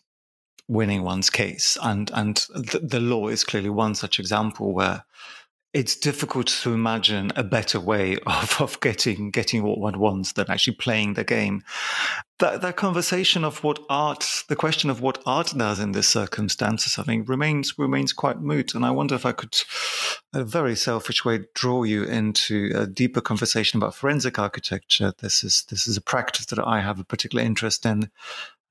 winning 0.68 1.04
one's 1.04 1.30
case. 1.30 1.78
And 1.82 2.10
and 2.14 2.38
the, 2.54 2.80
the 2.82 3.00
law 3.00 3.28
is 3.28 3.44
clearly 3.44 3.70
one 3.70 3.96
such 3.96 4.20
example 4.20 4.74
where 4.74 5.04
it's 5.72 5.96
difficult 5.96 6.48
to 6.48 6.74
imagine 6.74 7.32
a 7.36 7.44
better 7.44 7.80
way 7.80 8.18
of, 8.26 8.60
of 8.60 8.80
getting 8.80 9.32
getting 9.32 9.64
what 9.64 9.80
one 9.80 10.00
wants 10.00 10.34
than 10.34 10.50
actually 10.50 10.76
playing 10.76 11.14
the 11.14 11.24
game. 11.24 11.64
That 12.40 12.62
that 12.62 12.78
conversation 12.78 13.44
of 13.44 13.64
what 13.64 13.80
art, 13.90 14.44
the 14.48 14.56
question 14.56 14.90
of 14.90 15.02
what 15.02 15.22
art 15.26 15.54
does 15.56 15.80
in 15.80 15.92
this 15.92 16.08
circumstances, 16.08 16.98
I 16.98 17.04
think 17.04 17.28
remains 17.28 17.78
remains 17.78 18.14
quite 18.14 18.40
moot. 18.40 18.74
And 18.74 18.86
I 18.86 18.92
wonder 18.92 19.16
if 19.16 19.26
I 19.26 19.34
could, 19.34 19.56
a 20.34 20.44
very 20.44 20.76
selfish 20.76 21.26
way, 21.26 21.42
draw 21.54 21.84
you 21.84 22.04
into 22.04 22.72
a 22.74 22.88
deeper 22.88 23.22
conversation 23.22 23.78
about 23.78 23.96
forensic 23.96 24.40
architecture. 24.40 25.14
This 25.20 25.44
is 25.44 25.66
this 25.70 25.88
is 25.88 25.98
a 25.98 26.02
practice 26.02 26.46
that 26.48 26.60
I 26.60 26.80
have 26.80 27.00
a 27.00 27.06
particular 27.06 27.44
interest 27.44 27.86
in. 27.86 28.10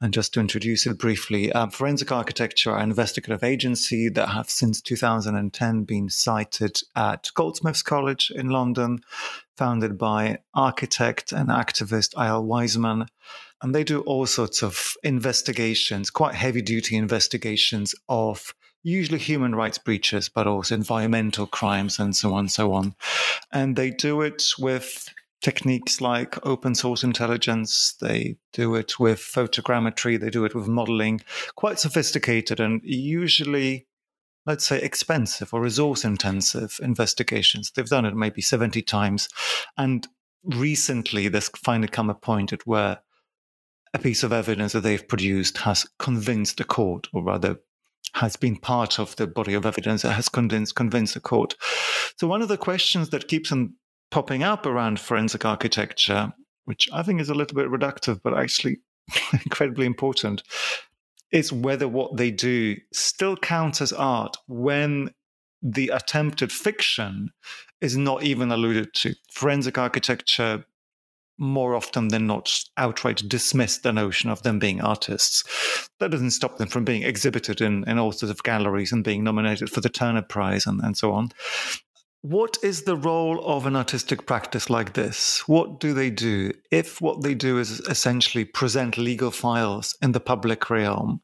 And 0.00 0.14
just 0.14 0.32
to 0.34 0.40
introduce 0.40 0.86
it 0.86 0.96
briefly, 0.96 1.52
um, 1.52 1.70
Forensic 1.70 2.12
Architecture, 2.12 2.76
an 2.76 2.90
investigative 2.90 3.42
agency 3.42 4.08
that 4.10 4.28
have 4.28 4.48
since 4.48 4.80
2010 4.80 5.82
been 5.82 6.08
sited 6.08 6.80
at 6.94 7.30
Goldsmiths 7.34 7.82
College 7.82 8.30
in 8.34 8.48
London, 8.48 9.00
founded 9.56 9.98
by 9.98 10.38
architect 10.54 11.32
and 11.32 11.48
activist 11.48 12.14
Eyal 12.14 12.46
Weizman. 12.46 13.08
And 13.60 13.74
they 13.74 13.82
do 13.82 14.02
all 14.02 14.26
sorts 14.26 14.62
of 14.62 14.94
investigations, 15.02 16.10
quite 16.10 16.36
heavy 16.36 16.62
duty 16.62 16.96
investigations 16.96 17.92
of 18.08 18.54
usually 18.84 19.18
human 19.18 19.54
rights 19.54 19.78
breaches, 19.78 20.28
but 20.28 20.46
also 20.46 20.76
environmental 20.76 21.48
crimes 21.48 21.98
and 21.98 22.14
so 22.14 22.34
on 22.34 22.40
and 22.40 22.50
so 22.52 22.72
on. 22.72 22.94
And 23.52 23.74
they 23.74 23.90
do 23.90 24.20
it 24.20 24.44
with 24.60 25.08
techniques 25.40 26.00
like 26.00 26.44
open 26.46 26.74
source 26.74 27.04
intelligence. 27.04 27.94
They 28.00 28.36
do 28.52 28.74
it 28.74 28.98
with 28.98 29.18
photogrammetry. 29.18 30.20
They 30.20 30.30
do 30.30 30.44
it 30.44 30.54
with 30.54 30.68
modeling, 30.68 31.20
quite 31.54 31.78
sophisticated 31.78 32.60
and 32.60 32.80
usually, 32.82 33.86
let's 34.46 34.66
say, 34.66 34.80
expensive 34.80 35.54
or 35.54 35.60
resource 35.60 36.04
intensive 36.04 36.78
investigations. 36.82 37.70
They've 37.70 37.86
done 37.88 38.04
it 38.04 38.14
maybe 38.14 38.42
70 38.42 38.82
times. 38.82 39.28
And 39.76 40.06
recently, 40.44 41.28
there's 41.28 41.50
finally 41.50 41.88
come 41.88 42.10
a 42.10 42.14
point 42.14 42.52
at 42.52 42.66
where 42.66 42.98
a 43.94 43.98
piece 43.98 44.22
of 44.22 44.32
evidence 44.32 44.72
that 44.72 44.82
they've 44.82 45.08
produced 45.08 45.58
has 45.58 45.86
convinced 45.98 46.60
a 46.60 46.64
court, 46.64 47.08
or 47.12 47.22
rather, 47.22 47.60
has 48.14 48.36
been 48.36 48.56
part 48.56 48.98
of 48.98 49.16
the 49.16 49.26
body 49.26 49.54
of 49.54 49.64
evidence 49.64 50.02
that 50.02 50.12
has 50.12 50.28
convinced 50.28 50.74
convinced 50.74 51.14
the 51.14 51.20
court. 51.20 51.54
So 52.16 52.26
one 52.26 52.42
of 52.42 52.48
the 52.48 52.58
questions 52.58 53.10
that 53.10 53.28
keeps 53.28 53.52
on 53.52 53.74
popping 54.10 54.42
up 54.42 54.66
around 54.66 55.00
forensic 55.00 55.44
architecture, 55.44 56.32
which 56.64 56.88
I 56.92 57.02
think 57.02 57.20
is 57.20 57.28
a 57.28 57.34
little 57.34 57.56
bit 57.56 57.68
reductive, 57.68 58.20
but 58.22 58.36
actually 58.36 58.78
incredibly 59.32 59.86
important, 59.86 60.42
is 61.30 61.52
whether 61.52 61.86
what 61.86 62.16
they 62.16 62.30
do 62.30 62.76
still 62.92 63.36
counts 63.36 63.80
as 63.80 63.92
art 63.92 64.36
when 64.46 65.10
the 65.62 65.88
attempted 65.88 66.52
fiction 66.52 67.30
is 67.80 67.96
not 67.96 68.22
even 68.22 68.50
alluded 68.50 68.94
to. 68.94 69.14
Forensic 69.32 69.78
architecture, 69.78 70.64
more 71.38 71.74
often 71.74 72.08
than 72.08 72.26
not, 72.26 72.64
outright 72.76 73.22
dismiss 73.28 73.78
the 73.78 73.92
notion 73.92 74.30
of 74.30 74.42
them 74.42 74.58
being 74.58 74.80
artists. 74.80 75.88
That 76.00 76.10
doesn't 76.10 76.30
stop 76.30 76.58
them 76.58 76.68
from 76.68 76.84
being 76.84 77.02
exhibited 77.02 77.60
in, 77.60 77.88
in 77.88 77.98
all 77.98 78.12
sorts 78.12 78.30
of 78.30 78.42
galleries 78.42 78.92
and 78.92 79.04
being 79.04 79.22
nominated 79.22 79.70
for 79.70 79.80
the 79.80 79.88
Turner 79.88 80.22
Prize 80.22 80.66
and, 80.66 80.80
and 80.80 80.96
so 80.96 81.12
on. 81.12 81.30
What 82.22 82.58
is 82.62 82.82
the 82.82 82.96
role 82.96 83.44
of 83.46 83.64
an 83.66 83.76
artistic 83.76 84.26
practice 84.26 84.68
like 84.68 84.94
this? 84.94 85.46
What 85.46 85.78
do 85.78 85.94
they 85.94 86.10
do? 86.10 86.52
If 86.70 87.00
what 87.00 87.22
they 87.22 87.34
do 87.34 87.58
is 87.58 87.80
essentially 87.80 88.44
present 88.44 88.98
legal 88.98 89.30
files 89.30 89.96
in 90.02 90.12
the 90.12 90.20
public 90.20 90.68
realm, 90.68 91.22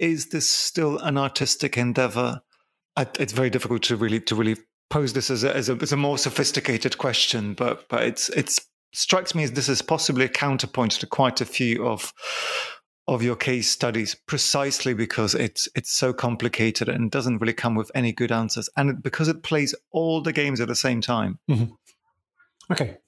is 0.00 0.30
this 0.30 0.48
still 0.48 0.98
an 0.98 1.16
artistic 1.16 1.78
endeavor? 1.78 2.42
It's 2.96 3.32
very 3.32 3.48
difficult 3.48 3.82
to 3.84 3.96
really 3.96 4.20
to 4.20 4.34
really 4.34 4.56
pose 4.90 5.12
this 5.12 5.30
as 5.30 5.44
a, 5.44 5.56
as 5.56 5.68
a, 5.68 5.78
as 5.80 5.92
a 5.92 5.96
more 5.96 6.18
sophisticated 6.18 6.98
question, 6.98 7.54
but 7.54 7.88
but 7.88 8.02
it's 8.02 8.28
it's 8.30 8.60
strikes 8.92 9.34
me 9.34 9.44
as 9.44 9.52
this 9.52 9.68
is 9.68 9.80
possibly 9.80 10.24
a 10.24 10.28
counterpoint 10.28 10.92
to 10.92 11.06
quite 11.06 11.40
a 11.40 11.46
few 11.46 11.86
of 11.86 12.12
of 13.08 13.22
your 13.22 13.36
case 13.36 13.68
studies 13.68 14.14
precisely 14.14 14.94
because 14.94 15.34
it's 15.34 15.68
it's 15.74 15.92
so 15.92 16.12
complicated 16.12 16.88
and 16.88 17.10
doesn't 17.10 17.38
really 17.38 17.52
come 17.52 17.74
with 17.74 17.90
any 17.94 18.12
good 18.12 18.30
answers. 18.30 18.68
And 18.76 19.02
because 19.02 19.28
it 19.28 19.42
plays 19.42 19.74
all 19.90 20.22
the 20.22 20.32
games 20.32 20.60
at 20.60 20.68
the 20.68 20.76
same 20.76 21.00
time. 21.00 21.38
Mm-hmm. 21.50 21.72
okay. 22.72 22.98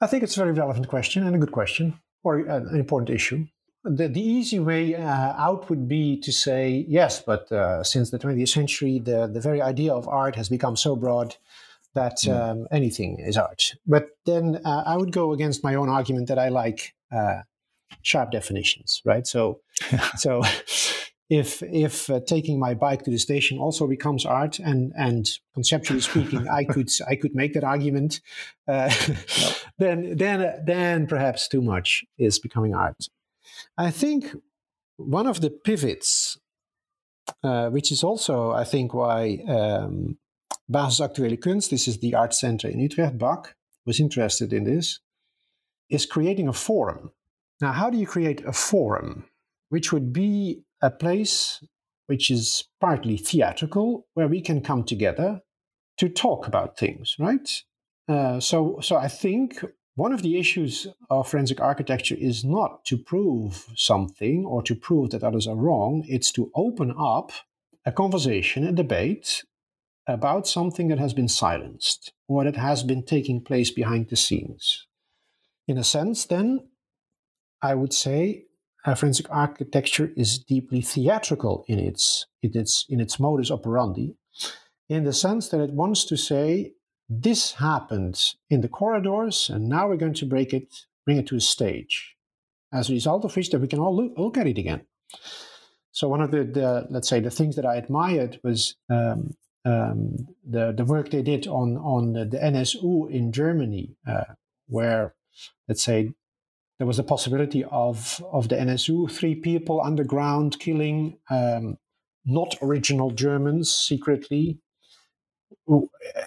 I 0.00 0.06
think 0.06 0.22
it's 0.22 0.36
a 0.36 0.40
very 0.40 0.52
relevant 0.52 0.88
question 0.88 1.26
and 1.26 1.34
a 1.34 1.38
good 1.38 1.52
question 1.52 1.98
or 2.22 2.38
an 2.38 2.76
important 2.76 3.10
issue. 3.10 3.46
The, 3.82 4.08
the 4.08 4.20
easy 4.20 4.58
way 4.58 4.94
uh, 4.94 5.00
out 5.02 5.70
would 5.70 5.86
be 5.88 6.20
to 6.20 6.32
say 6.32 6.84
yes 6.88 7.22
but 7.22 7.50
uh, 7.52 7.84
since 7.84 8.10
the 8.10 8.18
20th 8.18 8.48
century 8.48 8.98
the, 8.98 9.28
the 9.28 9.40
very 9.40 9.62
idea 9.62 9.94
of 9.94 10.08
art 10.08 10.34
has 10.34 10.48
become 10.48 10.76
so 10.76 10.96
broad 10.96 11.36
that 11.94 12.18
mm. 12.24 12.34
um, 12.34 12.66
anything 12.72 13.20
is 13.20 13.36
art. 13.36 13.74
But 13.86 14.08
then 14.26 14.60
uh, 14.64 14.82
i 14.86 14.96
would 14.96 15.12
go 15.12 15.32
against 15.32 15.62
my 15.62 15.76
own 15.76 15.88
argument 15.88 16.26
that 16.28 16.38
i 16.38 16.48
like 16.48 16.94
uh, 17.12 17.42
sharp 18.02 18.30
definitions, 18.30 19.02
right? 19.04 19.26
So, 19.26 19.60
so 20.16 20.42
if 21.28 21.62
if 21.62 22.08
uh, 22.08 22.20
taking 22.26 22.58
my 22.58 22.74
bike 22.74 23.02
to 23.02 23.10
the 23.10 23.18
station 23.18 23.58
also 23.58 23.86
becomes 23.86 24.24
art, 24.24 24.58
and 24.58 24.92
and 24.96 25.28
conceptually 25.54 26.00
speaking, 26.00 26.48
I 26.48 26.64
could 26.72 26.88
I 27.08 27.16
could 27.16 27.34
make 27.34 27.54
that 27.54 27.64
argument, 27.64 28.20
uh, 28.68 28.92
then 29.78 30.16
then 30.16 30.62
then 30.64 31.06
perhaps 31.06 31.48
too 31.48 31.62
much 31.62 32.04
is 32.18 32.38
becoming 32.38 32.74
art. 32.74 33.08
I 33.76 33.90
think 33.90 34.34
one 34.96 35.26
of 35.26 35.40
the 35.40 35.50
pivots, 35.50 36.38
uh, 37.42 37.70
which 37.70 37.90
is 37.90 38.04
also 38.04 38.52
I 38.52 38.64
think 38.64 38.94
why 38.94 39.40
um, 39.48 40.18
Basis 40.70 41.00
Actuele 41.00 41.38
Kunst, 41.38 41.70
this 41.70 41.88
is 41.88 41.98
the 41.98 42.14
art 42.14 42.34
center 42.34 42.68
in 42.68 42.78
Utrecht, 42.78 43.18
BAK, 43.18 43.56
was 43.84 44.00
interested 44.00 44.52
in 44.52 44.64
this, 44.64 45.00
is 45.90 46.06
creating 46.06 46.48
a 46.48 46.52
forum 46.52 47.10
now, 47.60 47.72
how 47.72 47.90
do 47.90 47.98
you 47.98 48.06
create 48.06 48.44
a 48.44 48.52
forum, 48.52 49.24
which 49.68 49.92
would 49.92 50.12
be 50.12 50.62
a 50.82 50.90
place 50.90 51.62
which 52.06 52.30
is 52.30 52.64
partly 52.80 53.16
theatrical, 53.16 54.06
where 54.14 54.28
we 54.28 54.40
can 54.40 54.60
come 54.60 54.84
together 54.84 55.40
to 55.98 56.08
talk 56.08 56.46
about 56.46 56.78
things, 56.78 57.16
right? 57.18 57.62
Uh, 58.08 58.38
so, 58.38 58.78
so 58.80 58.96
I 58.96 59.08
think 59.08 59.64
one 59.96 60.12
of 60.12 60.22
the 60.22 60.38
issues 60.38 60.86
of 61.08 61.28
forensic 61.28 61.60
architecture 61.60 62.14
is 62.16 62.44
not 62.44 62.84
to 62.84 62.98
prove 62.98 63.66
something 63.74 64.44
or 64.44 64.62
to 64.62 64.74
prove 64.74 65.10
that 65.10 65.24
others 65.24 65.46
are 65.46 65.56
wrong. 65.56 66.04
It's 66.06 66.30
to 66.32 66.52
open 66.54 66.94
up 66.98 67.32
a 67.84 67.90
conversation, 67.90 68.64
a 68.64 68.72
debate 68.72 69.42
about 70.06 70.46
something 70.46 70.88
that 70.88 70.98
has 70.98 71.14
been 71.14 71.28
silenced 71.28 72.12
or 72.28 72.44
that 72.44 72.56
has 72.56 72.82
been 72.82 73.02
taking 73.02 73.42
place 73.42 73.70
behind 73.70 74.08
the 74.08 74.16
scenes. 74.16 74.86
In 75.66 75.78
a 75.78 75.84
sense, 75.84 76.26
then, 76.26 76.68
I 77.62 77.74
would 77.74 77.92
say 77.92 78.44
uh, 78.84 78.94
forensic 78.94 79.26
architecture 79.30 80.12
is 80.16 80.38
deeply 80.38 80.80
theatrical 80.80 81.64
in 81.66 81.78
its, 81.78 82.26
in 82.42 82.56
its 82.56 82.86
in 82.88 83.00
its 83.00 83.18
modus 83.18 83.50
operandi, 83.50 84.14
in 84.88 85.04
the 85.04 85.12
sense 85.12 85.48
that 85.48 85.60
it 85.60 85.70
wants 85.70 86.04
to 86.04 86.16
say 86.16 86.72
this 87.08 87.52
happened 87.52 88.34
in 88.50 88.60
the 88.60 88.68
corridors, 88.68 89.50
and 89.50 89.68
now 89.68 89.88
we're 89.88 89.96
going 89.96 90.14
to 90.14 90.26
break 90.26 90.52
it, 90.52 90.86
bring 91.04 91.18
it 91.18 91.26
to 91.28 91.36
a 91.36 91.40
stage. 91.40 92.16
As 92.72 92.90
a 92.90 92.92
result 92.92 93.24
of 93.24 93.34
which, 93.34 93.50
that 93.50 93.60
we 93.60 93.68
can 93.68 93.78
all 93.78 93.94
look, 93.94 94.12
look 94.16 94.36
at 94.36 94.46
it 94.46 94.58
again. 94.58 94.82
So 95.92 96.08
one 96.08 96.20
of 96.20 96.30
the, 96.30 96.44
the, 96.44 96.86
let's 96.90 97.08
say 97.08 97.20
the 97.20 97.30
things 97.30 97.56
that 97.56 97.64
I 97.64 97.76
admired 97.76 98.38
was 98.42 98.76
um, 98.90 99.34
um, 99.64 100.28
the 100.48 100.72
the 100.72 100.84
work 100.84 101.10
they 101.10 101.22
did 101.22 101.46
on 101.46 101.76
on 101.78 102.12
the, 102.12 102.24
the 102.24 102.38
NSU 102.38 103.10
in 103.10 103.32
Germany, 103.32 103.96
uh, 104.06 104.34
where 104.68 105.14
let's 105.68 105.82
say 105.82 106.12
there 106.78 106.86
was 106.86 106.98
a 106.98 107.04
possibility 107.04 107.64
of 107.64 108.22
of 108.32 108.48
the 108.48 108.56
NSU 108.56 109.10
three 109.10 109.34
people 109.34 109.80
underground 109.80 110.58
killing 110.58 111.18
um, 111.30 111.78
not 112.24 112.56
original 112.62 113.10
Germans 113.10 113.72
secretly 113.72 114.58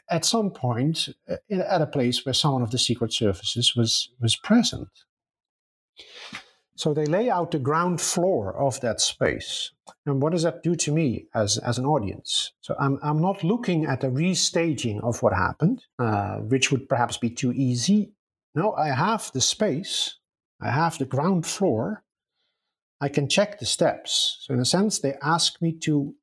at 0.09 0.25
some 0.25 0.51
point 0.51 1.09
uh, 1.29 1.35
at 1.51 1.81
a 1.81 1.87
place 1.87 2.25
where 2.25 2.33
someone 2.33 2.61
of 2.61 2.71
the 2.71 2.77
secret 2.77 3.13
services 3.13 3.75
was 3.75 4.09
was 4.19 4.35
present. 4.35 4.89
So 6.79 6.93
they 6.93 7.05
lay 7.05 7.29
out 7.29 7.51
the 7.51 7.59
ground 7.59 7.99
floor 7.99 8.55
of 8.55 8.79
that 8.79 9.01
space. 9.01 9.71
And 10.05 10.21
what 10.21 10.31
does 10.31 10.43
that 10.43 10.63
do 10.63 10.75
to 10.77 10.93
me 10.93 11.25
as, 11.35 11.57
as 11.57 11.77
an 11.77 11.85
audience? 11.85 12.53
So 12.61 12.73
I'm, 12.79 12.97
I'm 13.03 13.19
not 13.19 13.43
looking 13.43 13.85
at 13.85 14.05
a 14.05 14.09
restaging 14.09 15.03
of 15.03 15.21
what 15.21 15.33
happened, 15.33 15.83
uh, 15.99 16.37
which 16.37 16.71
would 16.71 16.87
perhaps 16.87 17.17
be 17.17 17.31
too 17.31 17.51
easy. 17.51 18.13
No, 18.55 18.71
I 18.75 18.95
have 18.95 19.29
the 19.33 19.41
space, 19.41 20.18
I 20.62 20.72
have 20.72 20.97
the 20.97 21.05
ground 21.05 21.45
floor, 21.45 22.03
I 23.01 23.10
can 23.10 23.30
check 23.30 23.60
the 23.60 23.66
steps. 23.66 24.38
So 24.41 24.53
in 24.53 24.60
a 24.60 24.66
sense, 24.66 24.99
they 24.99 25.16
ask 25.22 25.62
me 25.62 25.72
to, 25.84 26.16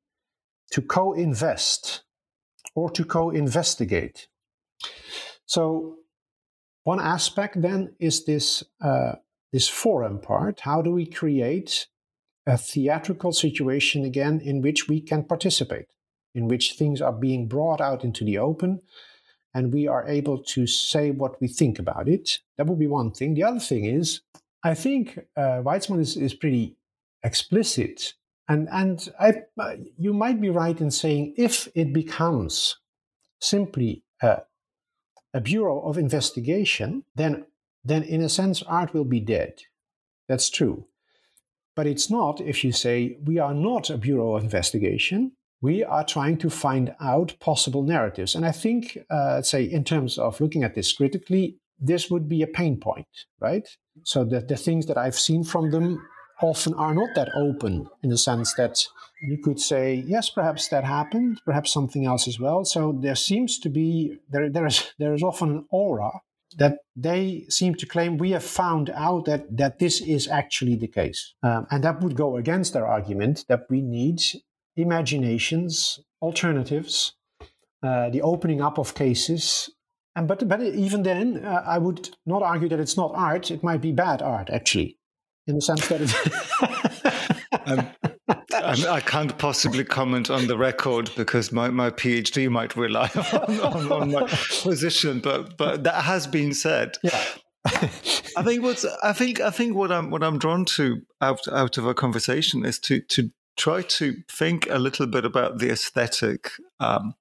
to 0.71 0.81
co-invest 0.81 2.03
or 2.75 2.89
to 2.91 3.03
co-investigate. 3.03 4.27
So 5.45 5.97
one 6.83 6.99
aspect 6.99 7.61
then 7.61 7.95
is 7.99 8.25
this 8.25 8.63
uh, 8.79 9.13
this 9.51 9.67
forum 9.67 10.19
part. 10.19 10.59
How 10.61 10.81
do 10.81 10.91
we 10.91 11.05
create 11.05 11.87
a 12.45 12.57
theatrical 12.57 13.31
situation 13.31 14.05
again 14.05 14.39
in 14.41 14.61
which 14.61 14.87
we 14.87 15.01
can 15.01 15.23
participate, 15.23 15.87
in 16.35 16.47
which 16.47 16.73
things 16.73 17.01
are 17.01 17.13
being 17.13 17.47
brought 17.47 17.81
out 17.81 18.03
into 18.03 18.23
the 18.23 18.37
open 18.37 18.81
and 19.53 19.73
we 19.73 19.87
are 19.87 20.07
able 20.07 20.37
to 20.43 20.67
say 20.67 21.11
what 21.11 21.39
we 21.41 21.47
think 21.47 21.79
about 21.79 22.07
it? 22.07 22.39
That 22.57 22.67
would 22.67 22.79
be 22.79 22.87
one 22.87 23.11
thing. 23.11 23.33
The 23.33 23.43
other 23.43 23.59
thing 23.59 23.85
is, 23.85 24.21
I 24.63 24.73
think 24.73 25.19
uh, 25.35 25.61
Weizman 25.63 25.99
is, 25.99 26.17
is 26.17 26.33
pretty 26.33 26.75
explicit. 27.23 28.13
And, 28.49 28.67
and 28.71 29.09
I, 29.19 29.33
uh, 29.59 29.75
you 29.97 30.13
might 30.13 30.39
be 30.39 30.49
right 30.49 30.79
in 30.79 30.91
saying 30.91 31.33
if 31.37 31.67
it 31.75 31.93
becomes 31.93 32.77
simply 33.41 34.03
a, 34.21 34.41
a 35.33 35.41
bureau 35.41 35.81
of 35.81 35.97
investigation, 35.97 37.03
then 37.15 37.45
then 37.87 38.03
in 38.03 38.21
a 38.21 38.27
sense, 38.27 38.61
art 38.63 38.93
will 38.93 39.05
be 39.05 39.21
dead. 39.21 39.61
That's 40.27 40.49
true. 40.49 40.87
But 41.73 41.87
it's 41.87 42.09
not 42.09 42.41
if 42.41 42.63
you 42.63 42.73
say, 42.73 43.17
we 43.23 43.39
are 43.39 43.53
not 43.53 43.89
a 43.89 43.97
Bureau 43.97 44.35
of 44.35 44.43
Investigation. 44.43 45.31
We 45.61 45.83
are 45.83 46.03
trying 46.03 46.37
to 46.39 46.49
find 46.49 46.95
out 47.01 47.35
possible 47.39 47.83
narratives. 47.83 48.35
And 48.35 48.45
I 48.45 48.51
think, 48.51 48.97
uh, 49.09 49.41
say, 49.41 49.63
in 49.63 49.83
terms 49.83 50.17
of 50.17 50.39
looking 50.39 50.63
at 50.63 50.75
this 50.75 50.93
critically, 50.93 51.57
this 51.79 52.09
would 52.09 52.27
be 52.27 52.41
a 52.41 52.47
pain 52.47 52.79
point, 52.79 53.07
right? 53.39 53.67
So 54.03 54.23
the, 54.23 54.41
the 54.41 54.57
things 54.57 54.85
that 54.87 54.97
I've 54.97 55.17
seen 55.17 55.43
from 55.43 55.71
them 55.71 56.07
often 56.41 56.73
are 56.75 56.93
not 56.93 57.09
that 57.15 57.29
open 57.35 57.87
in 58.03 58.09
the 58.09 58.17
sense 58.17 58.53
that 58.53 58.77
you 59.21 59.37
could 59.43 59.59
say, 59.59 60.03
yes, 60.05 60.29
perhaps 60.29 60.67
that 60.67 60.83
happened, 60.83 61.41
perhaps 61.45 61.73
something 61.73 62.05
else 62.05 62.27
as 62.27 62.39
well. 62.39 62.63
So 62.63 62.97
there 63.01 63.15
seems 63.15 63.57
to 63.59 63.69
be, 63.69 64.17
there, 64.29 64.49
there, 64.49 64.67
is, 64.67 64.91
there 64.99 65.13
is 65.13 65.23
often 65.23 65.49
an 65.49 65.65
aura 65.71 66.11
that 66.57 66.77
they 66.95 67.45
seem 67.49 67.75
to 67.75 67.85
claim 67.85 68.17
we 68.17 68.31
have 68.31 68.43
found 68.43 68.89
out 68.91 69.25
that, 69.25 69.57
that 69.57 69.79
this 69.79 70.01
is 70.01 70.27
actually 70.27 70.75
the 70.75 70.87
case. 70.87 71.33
Um, 71.43 71.67
and 71.71 71.83
that 71.83 72.01
would 72.01 72.15
go 72.15 72.37
against 72.37 72.73
their 72.73 72.87
argument 72.87 73.45
that 73.49 73.61
we 73.69 73.81
need 73.81 74.21
imaginations, 74.77 75.99
alternatives, 76.21 77.13
uh, 77.83 78.09
the 78.09 78.21
opening 78.21 78.61
up 78.61 78.77
of 78.77 78.95
cases. 78.95 79.69
And 80.15 80.27
but, 80.27 80.47
but 80.47 80.61
even 80.61 81.03
then, 81.03 81.43
uh, 81.43 81.63
I 81.65 81.77
would 81.77 82.09
not 82.25 82.41
argue 82.41 82.69
that 82.69 82.79
it's 82.79 82.97
not 82.97 83.11
art, 83.13 83.51
it 83.51 83.63
might 83.63 83.81
be 83.81 83.91
bad 83.91 84.21
art, 84.21 84.49
actually, 84.49 84.97
in 85.45 85.55
the 85.55 85.61
sense 85.61 85.87
that 85.89 86.01
it. 86.01 87.67
um, 87.67 87.87
I 88.59 88.99
can't 88.99 89.37
possibly 89.37 89.83
comment 89.83 90.29
on 90.29 90.47
the 90.47 90.57
record 90.57 91.11
because 91.15 91.51
my, 91.51 91.69
my 91.69 91.89
PhD 91.91 92.49
might 92.49 92.75
rely 92.75 93.09
on, 93.15 93.59
on, 93.59 93.91
on 93.91 94.11
my 94.11 94.23
position, 94.61 95.19
but 95.19 95.57
but 95.57 95.83
that 95.83 96.03
has 96.03 96.27
been 96.27 96.53
said. 96.53 96.97
Yeah. 97.03 97.23
I 98.37 98.43
think 98.43 98.63
what's 98.63 98.85
I 99.03 99.13
think 99.13 99.39
I 99.41 99.49
think 99.49 99.75
what 99.75 99.91
I'm 99.91 100.09
what 100.09 100.23
I'm 100.23 100.39
drawn 100.39 100.65
to 100.65 101.01
out 101.21 101.47
out 101.51 101.77
of 101.77 101.85
a 101.85 101.93
conversation 101.93 102.65
is 102.65 102.79
to 102.79 103.01
to 103.01 103.29
try 103.57 103.81
to 103.81 104.15
think 104.29 104.67
a 104.69 104.79
little 104.79 105.07
bit 105.07 105.25
about 105.25 105.57
the 105.57 105.69
aesthetic 105.71 106.51
um, 106.79 107.15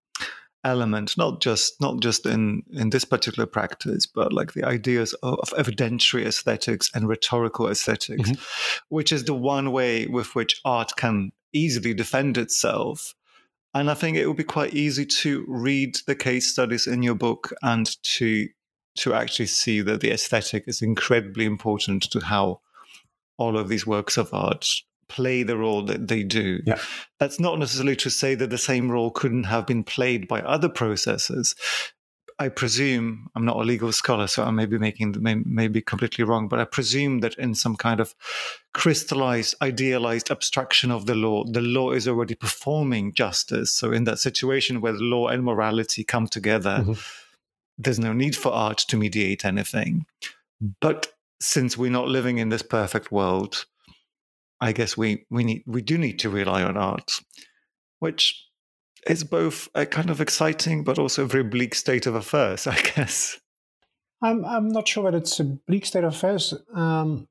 element, 0.64 1.16
not 1.16 1.40
just 1.40 1.80
not 1.80 2.00
just 2.00 2.26
in 2.26 2.62
in 2.72 2.90
this 2.90 3.04
particular 3.04 3.46
practice, 3.46 4.06
but 4.06 4.32
like 4.32 4.52
the 4.52 4.64
ideas 4.64 5.14
of, 5.22 5.38
of 5.40 5.50
evidentiary 5.50 6.26
aesthetics 6.26 6.90
and 6.94 7.08
rhetorical 7.08 7.68
esthetics 7.68 8.30
mm-hmm. 8.30 8.42
which 8.88 9.12
is 9.12 9.24
the 9.24 9.34
one 9.34 9.72
way 9.72 10.06
with 10.06 10.34
which 10.34 10.60
art 10.64 10.92
can 10.96 11.32
easily 11.52 11.94
defend 11.94 12.36
itself. 12.36 13.14
And 13.74 13.90
I 13.90 13.94
think 13.94 14.16
it 14.16 14.26
would 14.26 14.36
be 14.36 14.44
quite 14.44 14.74
easy 14.74 15.06
to 15.06 15.44
read 15.48 15.96
the 16.06 16.14
case 16.14 16.50
studies 16.50 16.86
in 16.86 17.02
your 17.02 17.14
book 17.14 17.52
and 17.62 17.90
to 18.16 18.48
to 18.96 19.14
actually 19.14 19.46
see 19.46 19.82
that 19.82 20.00
the 20.00 20.10
aesthetic 20.10 20.64
is 20.66 20.82
incredibly 20.82 21.44
important 21.44 22.02
to 22.10 22.20
how 22.20 22.60
all 23.38 23.58
of 23.58 23.68
these 23.68 23.86
works 23.86 24.16
of 24.16 24.32
art 24.32 24.66
play 25.08 25.42
the 25.42 25.56
role 25.56 25.82
that 25.82 26.08
they 26.08 26.22
do. 26.22 26.60
Yeah. 26.66 26.78
That's 27.18 27.40
not 27.40 27.58
necessarily 27.58 27.96
to 27.96 28.10
say 28.10 28.34
that 28.34 28.50
the 28.50 28.58
same 28.58 28.90
role 28.90 29.10
couldn't 29.10 29.44
have 29.44 29.66
been 29.66 29.84
played 29.84 30.28
by 30.28 30.42
other 30.42 30.68
processes. 30.68 31.54
I 32.38 32.50
presume 32.50 33.28
I'm 33.34 33.46
not 33.46 33.56
a 33.56 33.60
legal 33.60 33.92
scholar, 33.92 34.26
so 34.26 34.44
I 34.44 34.50
may 34.50 34.66
be 34.66 34.78
making 34.78 35.16
may, 35.20 35.36
may 35.36 35.68
be 35.68 35.80
completely 35.80 36.22
wrong, 36.22 36.48
but 36.48 36.58
I 36.58 36.64
presume 36.64 37.20
that 37.20 37.34
in 37.38 37.54
some 37.54 37.76
kind 37.76 37.98
of 37.98 38.14
crystallized, 38.74 39.54
idealized 39.62 40.30
abstraction 40.30 40.90
of 40.90 41.06
the 41.06 41.14
law, 41.14 41.44
the 41.44 41.62
law 41.62 41.92
is 41.92 42.06
already 42.06 42.34
performing 42.34 43.14
justice. 43.14 43.72
So 43.72 43.90
in 43.90 44.04
that 44.04 44.18
situation 44.18 44.82
where 44.82 44.92
the 44.92 44.98
law 44.98 45.28
and 45.28 45.44
morality 45.44 46.04
come 46.04 46.26
together, 46.26 46.80
mm-hmm. 46.82 47.00
there's 47.78 47.98
no 47.98 48.12
need 48.12 48.36
for 48.36 48.52
art 48.52 48.78
to 48.88 48.98
mediate 48.98 49.46
anything. 49.46 50.04
But 50.80 51.14
since 51.40 51.78
we're 51.78 51.90
not 51.90 52.08
living 52.08 52.36
in 52.36 52.50
this 52.50 52.62
perfect 52.62 53.10
world, 53.10 53.64
I 54.60 54.72
guess 54.72 54.96
we 54.96 55.26
we 55.30 55.44
need 55.44 55.64
we 55.66 55.82
do 55.82 55.98
need 55.98 56.18
to 56.20 56.30
rely 56.30 56.62
on 56.62 56.76
art, 56.76 57.20
which 57.98 58.46
is 59.06 59.24
both 59.24 59.68
a 59.74 59.86
kind 59.86 60.10
of 60.10 60.20
exciting 60.20 60.82
but 60.82 60.98
also 60.98 61.24
a 61.24 61.28
very 61.28 61.44
bleak 61.44 61.74
state 61.74 62.06
of 62.06 62.14
affairs, 62.14 62.66
I 62.66 62.80
guess. 62.80 63.40
I'm 64.22 64.44
I'm 64.44 64.68
not 64.68 64.88
sure 64.88 65.04
whether 65.04 65.18
it's 65.18 65.38
a 65.40 65.44
bleak 65.44 65.86
state 65.86 66.04
of 66.04 66.14
affairs. 66.14 66.54
Um, 66.74 67.28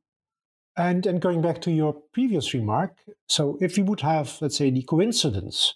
and 0.78 1.06
and 1.06 1.22
going 1.22 1.42
back 1.42 1.62
to 1.62 1.72
your 1.72 1.94
previous 2.14 2.54
remark, 2.54 2.98
so 3.28 3.58
if 3.62 3.78
we 3.78 3.84
would 3.84 4.02
have, 4.02 4.38
let's 4.42 4.58
say, 4.58 4.70
the 4.70 4.84
coincidence 4.84 5.76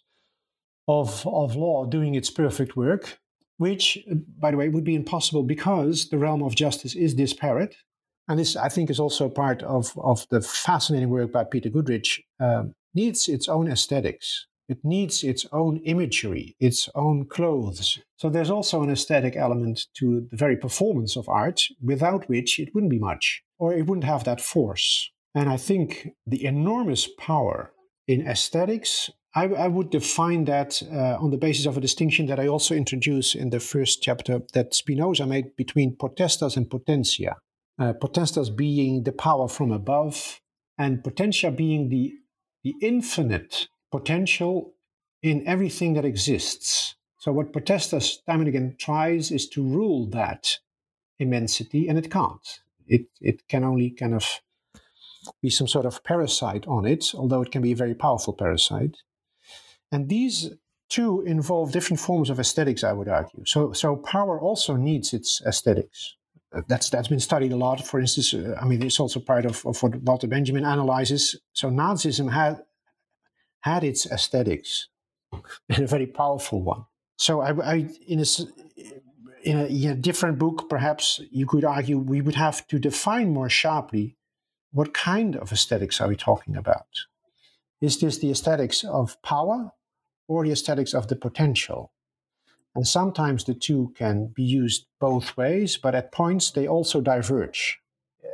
of 0.88 1.26
of 1.26 1.56
law 1.56 1.86
doing 1.86 2.16
its 2.16 2.30
perfect 2.30 2.76
work, 2.76 3.20
which, 3.58 3.98
by 4.38 4.52
the 4.52 4.58
way, 4.58 4.70
would 4.70 4.84
be 4.84 4.96
impossible 4.96 5.44
because 5.44 6.10
the 6.10 6.18
realm 6.18 6.44
of 6.44 6.56
justice 6.56 6.96
is 6.96 7.14
disparate, 7.14 7.76
and 8.30 8.38
this, 8.38 8.56
I 8.56 8.70
think, 8.70 8.92
is 8.92 9.00
also 9.00 9.28
part 9.28 9.64
of, 9.64 9.92
of 9.98 10.28
the 10.30 10.40
fascinating 10.42 11.10
work 11.10 11.32
by 11.32 11.44
Peter 11.46 11.70
Goodrich, 11.70 12.22
um, 12.40 12.76
needs 12.94 13.28
its 13.28 13.50
own 13.50 13.68
aesthetics. 13.68 14.46
It 14.68 14.78
needs 14.84 15.24
its 15.24 15.48
own 15.52 15.78
imagery, 15.78 16.56
its 16.60 16.88
own 16.94 17.26
clothes. 17.26 17.98
So 18.18 18.30
there's 18.30 18.52
also 18.52 18.84
an 18.84 18.92
aesthetic 18.92 19.36
element 19.36 19.88
to 19.96 20.28
the 20.30 20.38
very 20.38 20.56
performance 20.56 21.18
of 21.18 21.28
art, 21.28 21.64
without 21.82 22.30
which 22.30 22.60
it 22.60 22.70
wouldn't 22.72 22.92
be 22.92 23.00
much, 23.00 23.42
or 23.58 23.74
it 23.74 23.88
wouldn't 23.88 24.04
have 24.04 24.26
that 24.26 24.42
force. 24.42 25.10
And 25.34 25.50
I 25.50 25.58
think 25.58 26.10
the 26.28 26.46
enormous 26.46 27.10
power 27.18 27.74
in 28.08 28.28
aesthetics, 28.28 29.10
I, 29.34 29.46
I 29.46 29.68
would 29.68 29.90
define 29.90 30.46
that 30.46 30.84
uh, 30.84 31.18
on 31.20 31.32
the 31.32 31.38
basis 31.38 31.66
of 31.66 31.78
a 31.78 31.82
distinction 31.82 32.28
that 32.28 32.40
I 32.40 32.48
also 32.48 32.76
introduce 32.76 33.34
in 33.34 33.50
the 33.50 33.60
first 33.60 34.04
chapter 34.04 34.42
that 34.54 34.76
Spinoza 34.76 35.26
made 35.26 35.56
between 35.56 35.96
potestas 35.96 36.56
and 36.56 36.70
potentia 36.70 37.38
uh, 37.80 37.94
potestas 37.94 38.56
being 38.56 39.04
the 39.04 39.12
power 39.12 39.48
from 39.48 39.72
above, 39.72 40.42
and 40.78 41.04
potentia 41.04 41.52
being 41.52 41.90
the, 41.90 42.14
the 42.64 42.76
infinite 42.82 43.68
potential 43.92 44.74
in 45.22 45.46
everything 45.48 45.94
that 45.94 46.06
exists. 46.06 46.96
So, 47.18 47.32
what 47.32 47.54
potestas 47.54 48.18
time 48.26 48.42
and 48.42 48.48
again 48.48 48.76
tries 48.78 49.32
is 49.32 49.48
to 49.50 49.64
rule 49.64 50.08
that 50.08 50.60
immensity, 51.20 51.88
and 51.88 51.98
it 51.98 52.12
can't. 52.12 52.60
It, 52.88 53.08
it 53.22 53.48
can 53.48 53.64
only 53.64 53.92
kind 53.92 54.14
of 54.14 54.42
be 55.42 55.50
some 55.50 55.68
sort 55.68 55.86
of 55.86 56.04
parasite 56.04 56.66
on 56.68 56.86
it, 56.86 57.14
although 57.14 57.42
it 57.42 57.52
can 57.52 57.62
be 57.62 57.74
a 57.74 57.76
very 57.76 57.94
powerful 57.94 58.34
parasite. 58.34 58.98
And 59.92 60.10
these 60.10 60.52
two 60.90 61.22
involve 61.22 61.72
different 61.72 62.00
forms 62.00 62.30
of 62.30 62.40
aesthetics, 62.40 62.84
I 62.84 62.94
would 62.94 63.08
argue. 63.08 63.44
So, 63.46 63.74
so 63.74 63.96
power 63.96 64.40
also 64.40 64.76
needs 64.76 65.14
its 65.14 65.42
aesthetics. 65.46 66.16
That's 66.68 66.90
that's 66.90 67.08
been 67.08 67.20
studied 67.20 67.52
a 67.52 67.58
lot. 67.58 67.86
For 67.86 68.00
instance, 68.00 68.34
uh, 68.34 68.58
I 68.60 68.66
mean, 68.66 68.82
it's 68.82 69.00
also 69.00 69.20
part 69.20 69.46
of, 69.46 69.64
of 69.66 69.82
what 69.84 69.96
Walter 69.98 70.28
Benjamin 70.28 70.66
analyzes. 70.66 71.40
So 71.54 71.70
Nazism 71.70 72.32
had 72.32 72.64
had 73.62 73.84
its 73.84 74.06
aesthetics, 74.08 74.88
and 75.70 75.84
a 75.84 75.88
very 75.88 76.08
powerful 76.08 76.64
one. 76.64 76.86
So 77.18 77.42
I, 77.42 77.52
I 77.74 77.76
in 78.08 78.20
a 78.20 78.26
in 79.44 79.58
a, 79.60 79.66
in 79.66 79.90
a 79.92 79.96
different 79.96 80.40
book, 80.40 80.68
perhaps 80.70 81.22
you 81.32 81.46
could 81.46 81.64
argue 81.64 81.98
we 81.98 82.22
would 82.22 82.36
have 82.36 82.68
to 82.68 82.80
define 82.80 83.34
more 83.34 83.50
sharply 83.50 84.18
what 84.72 84.94
kind 84.94 85.36
of 85.36 85.52
aesthetics 85.52 86.02
are 86.02 86.08
we 86.08 86.16
talking 86.16 86.56
about. 86.56 86.88
Is 87.82 88.00
this 88.00 88.18
the 88.18 88.32
aesthetics 88.32 88.84
of 88.84 89.22
power 89.22 89.72
or 90.28 90.44
the 90.44 90.52
aesthetics 90.52 90.94
of 90.94 91.08
the 91.08 91.16
potential? 91.16 91.92
And 92.76 92.88
sometimes 92.88 93.44
the 93.44 93.54
two 93.54 93.94
can 93.96 94.28
be 94.28 94.44
used 94.44 94.86
both 95.00 95.36
ways, 95.36 95.78
but 95.78 95.96
at 95.96 96.12
points 96.12 96.52
they 96.52 96.68
also 96.68 97.02
diverge. 97.02 97.80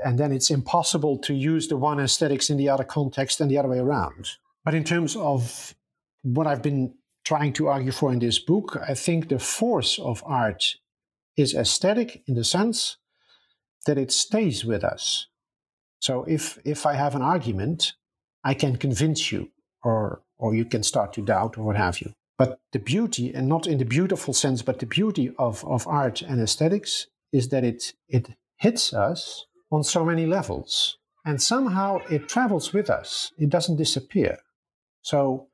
And 0.03 0.19
then 0.19 0.31
it's 0.31 0.51
impossible 0.51 1.17
to 1.19 1.33
use 1.33 1.67
the 1.67 1.77
one 1.77 1.99
aesthetics 1.99 2.49
in 2.49 2.57
the 2.57 2.69
other 2.69 2.83
context 2.83 3.39
and 3.39 3.49
the 3.49 3.57
other 3.57 3.69
way 3.69 3.79
around. 3.79 4.31
But 4.63 4.73
in 4.73 4.83
terms 4.83 5.15
of 5.15 5.73
what 6.23 6.47
I've 6.47 6.61
been 6.61 6.93
trying 7.23 7.53
to 7.53 7.67
argue 7.67 7.91
for 7.91 8.11
in 8.11 8.19
this 8.19 8.39
book, 8.39 8.77
I 8.87 8.93
think 8.93 9.29
the 9.29 9.39
force 9.39 9.97
of 9.99 10.23
art 10.25 10.75
is 11.37 11.53
aesthetic 11.53 12.23
in 12.27 12.35
the 12.35 12.43
sense 12.43 12.97
that 13.85 13.97
it 13.97 14.11
stays 14.11 14.65
with 14.65 14.83
us. 14.83 15.27
So 15.99 16.23
if 16.25 16.59
if 16.65 16.85
I 16.85 16.93
have 16.93 17.15
an 17.15 17.21
argument, 17.21 17.93
I 18.43 18.53
can 18.53 18.77
convince 18.77 19.31
you 19.31 19.51
or 19.83 20.21
or 20.37 20.53
you 20.53 20.65
can 20.65 20.83
start 20.83 21.13
to 21.13 21.21
doubt 21.21 21.57
or 21.57 21.63
what 21.63 21.77
have 21.77 22.01
you. 22.01 22.13
But 22.37 22.59
the 22.73 22.79
beauty, 22.79 23.33
and 23.33 23.47
not 23.47 23.65
in 23.67 23.77
the 23.77 23.85
beautiful 23.85 24.33
sense, 24.33 24.61
but 24.61 24.79
the 24.79 24.85
beauty 24.85 25.33
of, 25.37 25.63
of 25.65 25.87
art 25.87 26.21
and 26.21 26.41
aesthetics 26.41 27.07
is 27.31 27.49
that 27.49 27.63
it, 27.63 27.93
it 28.09 28.29
hits 28.57 28.93
us 28.93 29.45
on 29.71 29.83
so 29.83 30.03
many 30.03 30.25
levels. 30.25 30.97
And 31.25 31.41
somehow 31.41 31.99
it 32.09 32.27
travels 32.27 32.73
with 32.73 32.89
us, 32.89 33.31
it 33.37 33.49
doesn't 33.49 33.77
disappear. 33.77 34.37
So, 35.01 35.47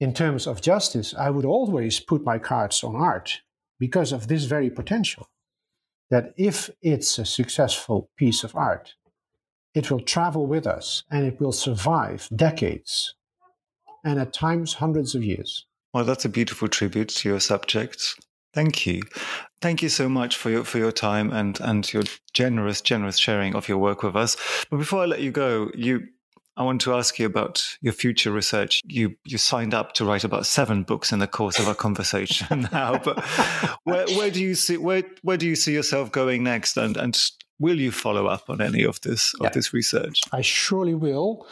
in 0.00 0.12
terms 0.12 0.46
of 0.46 0.60
justice, 0.60 1.14
I 1.14 1.30
would 1.30 1.44
always 1.44 2.00
put 2.00 2.24
my 2.24 2.38
cards 2.38 2.82
on 2.82 2.96
art 2.96 3.40
because 3.78 4.12
of 4.12 4.26
this 4.26 4.44
very 4.44 4.70
potential. 4.70 5.28
That 6.10 6.34
if 6.36 6.70
it's 6.82 7.18
a 7.18 7.24
successful 7.24 8.10
piece 8.16 8.44
of 8.44 8.56
art, 8.56 8.94
it 9.74 9.90
will 9.90 10.00
travel 10.00 10.46
with 10.46 10.66
us 10.66 11.04
and 11.10 11.24
it 11.24 11.40
will 11.40 11.52
survive 11.52 12.28
decades 12.34 13.14
and 14.04 14.18
at 14.18 14.32
times 14.32 14.74
hundreds 14.74 15.14
of 15.14 15.24
years. 15.24 15.66
Well, 15.94 16.04
that's 16.04 16.24
a 16.24 16.28
beautiful 16.28 16.66
tribute 16.66 17.08
to 17.08 17.28
your 17.28 17.38
subject. 17.38 18.16
Thank 18.52 18.84
you. 18.84 19.02
Thank 19.62 19.80
you 19.80 19.88
so 19.88 20.08
much 20.08 20.36
for 20.36 20.50
your 20.50 20.64
for 20.64 20.78
your 20.78 20.92
time 20.92 21.32
and 21.32 21.58
and 21.60 21.90
your 21.92 22.02
generous 22.32 22.80
generous 22.80 23.16
sharing 23.16 23.54
of 23.54 23.68
your 23.68 23.78
work 23.78 24.02
with 24.02 24.16
us. 24.16 24.36
But 24.70 24.78
before 24.78 25.02
I 25.02 25.06
let 25.06 25.20
you 25.20 25.30
go, 25.30 25.70
you 25.74 26.08
I 26.56 26.62
want 26.62 26.80
to 26.82 26.94
ask 26.94 27.18
you 27.18 27.26
about 27.26 27.76
your 27.80 27.92
future 27.92 28.32
research. 28.32 28.80
You 28.84 29.16
you 29.24 29.38
signed 29.38 29.72
up 29.72 29.92
to 29.94 30.04
write 30.04 30.24
about 30.24 30.46
seven 30.46 30.82
books 30.82 31.12
in 31.12 31.20
the 31.20 31.28
course 31.28 31.58
of 31.58 31.68
our 31.68 31.74
conversation 31.74 32.68
now, 32.72 32.98
but 32.98 33.24
where, 33.84 34.06
where 34.16 34.30
do 34.30 34.40
you 34.40 34.54
see 34.54 34.76
where 34.76 35.04
where 35.22 35.36
do 35.36 35.46
you 35.46 35.56
see 35.56 35.72
yourself 35.72 36.10
going 36.10 36.42
next? 36.42 36.76
And 36.76 36.96
and 36.96 37.16
will 37.58 37.78
you 37.78 37.90
follow 37.90 38.26
up 38.26 38.48
on 38.48 38.60
any 38.60 38.84
of 38.84 39.00
this 39.02 39.34
of 39.40 39.52
this 39.52 39.72
research? 39.72 40.20
I 40.32 40.40
surely 40.40 40.94
will. 40.94 41.46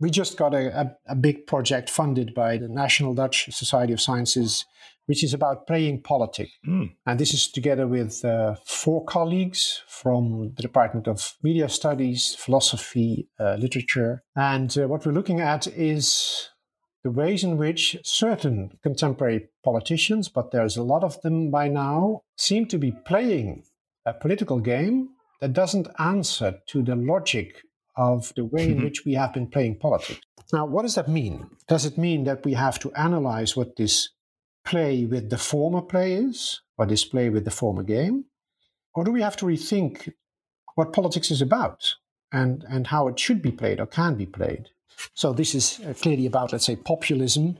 We 0.00 0.10
just 0.10 0.36
got 0.36 0.54
a, 0.54 0.80
a, 0.80 0.96
a 1.08 1.14
big 1.16 1.46
project 1.46 1.90
funded 1.90 2.34
by 2.34 2.56
the 2.58 2.68
National 2.68 3.14
Dutch 3.14 3.52
Society 3.52 3.92
of 3.92 4.00
Sciences 4.00 4.64
which 5.08 5.24
is 5.24 5.32
about 5.32 5.66
playing 5.66 6.02
politics. 6.02 6.52
Mm. 6.66 6.90
And 7.06 7.18
this 7.18 7.32
is 7.32 7.50
together 7.50 7.86
with 7.86 8.22
uh, 8.26 8.56
four 8.66 9.06
colleagues 9.06 9.82
from 9.88 10.52
the 10.54 10.62
Department 10.62 11.08
of 11.08 11.34
Media 11.42 11.70
Studies, 11.70 12.34
Philosophy, 12.34 13.26
uh, 13.40 13.54
Literature. 13.54 14.22
And 14.36 14.76
uh, 14.76 14.86
what 14.86 15.06
we're 15.06 15.12
looking 15.12 15.40
at 15.40 15.66
is 15.66 16.50
the 17.04 17.10
ways 17.10 17.42
in 17.42 17.56
which 17.56 17.96
certain 18.04 18.78
contemporary 18.82 19.48
politicians, 19.64 20.28
but 20.28 20.50
there's 20.50 20.76
a 20.76 20.82
lot 20.82 21.02
of 21.02 21.18
them 21.22 21.50
by 21.50 21.68
now, 21.68 22.20
seem 22.36 22.66
to 22.66 22.76
be 22.76 22.92
playing 22.92 23.64
a 24.04 24.12
political 24.12 24.60
game 24.60 25.08
that 25.40 25.52
doesn't 25.52 25.88
answer 25.98 26.60
to 26.66 26.82
the 26.82 26.96
logic 26.96 27.62
of 27.96 28.32
the 28.36 28.44
way 28.44 28.64
in 28.64 28.74
mm-hmm. 28.76 28.84
which 28.84 29.04
we 29.04 29.14
have 29.14 29.32
been 29.32 29.48
playing 29.48 29.78
politics. 29.78 30.20
Now, 30.52 30.66
what 30.66 30.82
does 30.82 30.94
that 30.94 31.08
mean? 31.08 31.50
Does 31.66 31.84
it 31.84 31.98
mean 31.98 32.24
that 32.24 32.44
we 32.44 32.54
have 32.54 32.78
to 32.80 32.92
analyze 32.92 33.56
what 33.56 33.76
this 33.76 34.10
play 34.64 35.04
with 35.04 35.30
the 35.30 35.38
former 35.38 35.82
play 35.82 36.14
is, 36.14 36.60
or 36.78 36.86
this 36.86 37.04
play 37.04 37.28
with 37.28 37.44
the 37.44 37.50
former 37.50 37.82
game? 37.82 38.24
Or 38.94 39.04
do 39.04 39.12
we 39.12 39.20
have 39.20 39.36
to 39.38 39.46
rethink 39.46 40.12
what 40.74 40.92
politics 40.92 41.30
is 41.30 41.42
about 41.42 41.94
and, 42.32 42.64
and 42.68 42.86
how 42.86 43.08
it 43.08 43.18
should 43.18 43.42
be 43.42 43.50
played 43.50 43.80
or 43.80 43.86
can 43.86 44.14
be 44.14 44.26
played? 44.26 44.68
So, 45.14 45.32
this 45.32 45.54
is 45.54 45.80
uh, 45.86 45.94
clearly 45.94 46.26
about, 46.26 46.52
let's 46.52 46.66
say, 46.66 46.76
populism 46.76 47.58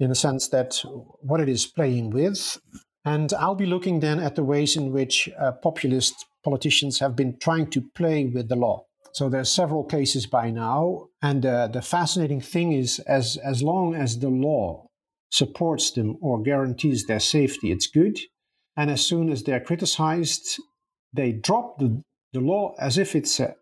in 0.00 0.08
the 0.08 0.14
sense 0.14 0.48
that 0.48 0.82
what 1.20 1.40
it 1.40 1.48
is 1.48 1.66
playing 1.66 2.10
with. 2.10 2.58
And 3.04 3.32
I'll 3.34 3.54
be 3.54 3.66
looking 3.66 4.00
then 4.00 4.20
at 4.20 4.36
the 4.36 4.44
ways 4.44 4.76
in 4.76 4.92
which 4.92 5.28
uh, 5.38 5.52
populist 5.52 6.26
politicians 6.44 7.00
have 7.00 7.16
been 7.16 7.38
trying 7.38 7.68
to 7.70 7.80
play 7.80 8.26
with 8.26 8.48
the 8.48 8.56
law. 8.56 8.86
So 9.12 9.28
there 9.28 9.40
are 9.40 9.44
several 9.44 9.84
cases 9.84 10.26
by 10.26 10.50
now, 10.50 11.08
and 11.20 11.44
uh, 11.44 11.66
the 11.68 11.82
fascinating 11.82 12.40
thing 12.40 12.72
is, 12.72 12.98
as 13.00 13.36
as 13.36 13.62
long 13.62 13.94
as 13.94 14.18
the 14.18 14.30
law 14.30 14.86
supports 15.32 15.90
them 15.90 16.16
or 16.20 16.42
guarantees 16.42 17.06
their 17.06 17.20
safety, 17.20 17.72
it's 17.72 17.86
good. 17.86 18.18
And 18.76 18.90
as 18.90 19.04
soon 19.04 19.30
as 19.30 19.42
they're 19.42 19.60
criticized, 19.60 20.60
they 21.12 21.32
drop 21.32 21.78
the, 21.78 22.02
the 22.32 22.40
law 22.40 22.74
as 22.78 22.98
if 22.98 23.14
it's 23.16 23.40
a, 23.40 23.56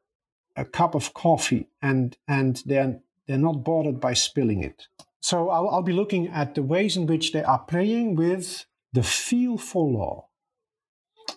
a 0.57 0.65
cup 0.65 0.95
of 0.95 1.15
coffee 1.15 1.69
and, 1.81 2.17
and 2.29 2.63
they're, 2.67 3.01
they're 3.27 3.39
not 3.39 3.65
bothered 3.65 4.01
by 4.01 4.15
spilling 4.15 4.63
it. 4.63 4.87
So 5.21 5.49
I'll, 5.49 5.69
I'll 5.69 5.83
be 5.83 5.93
looking 5.93 6.29
at 6.29 6.55
the 6.55 6.63
ways 6.63 6.97
in 6.97 7.07
which 7.07 7.33
they 7.33 7.43
are 7.43 7.61
playing 7.61 8.17
with 8.17 8.67
the 8.93 9.03
feel 9.03 9.57
for 9.57 9.89
law, 9.89 10.29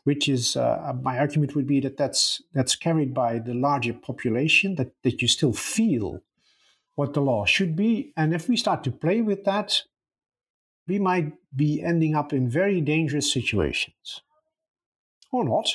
which 0.04 0.28
is 0.28 0.56
uh, 0.56 0.94
my 1.02 1.20
argument 1.20 1.56
would 1.56 1.68
be 1.68 1.80
that 1.82 1.98
that's, 1.98 2.42
that's 2.54 2.76
carried 2.76 3.14
by 3.14 3.40
the 3.40 3.54
larger 3.54 3.94
population, 3.94 4.76
that, 4.76 4.92
that 5.04 5.22
you 5.22 5.28
still 5.28 5.54
feel 5.54 6.22
what 6.96 7.14
the 7.14 7.22
law 7.22 7.46
should 7.46 7.76
be. 7.76 8.14
And 8.16 8.34
if 8.34 8.48
we 8.48 8.58
start 8.58 8.84
to 8.84 8.92
play 8.92 9.22
with 9.22 9.46
that, 9.46 9.84
we 10.88 11.00
might 11.00 11.34
be 11.56 11.82
ending 11.82 12.16
up 12.16 12.34
in 12.34 12.50
very 12.50 12.82
dangerous 12.82 13.32
situations. 13.32 14.22
Or 15.32 15.44
not. 15.44 15.70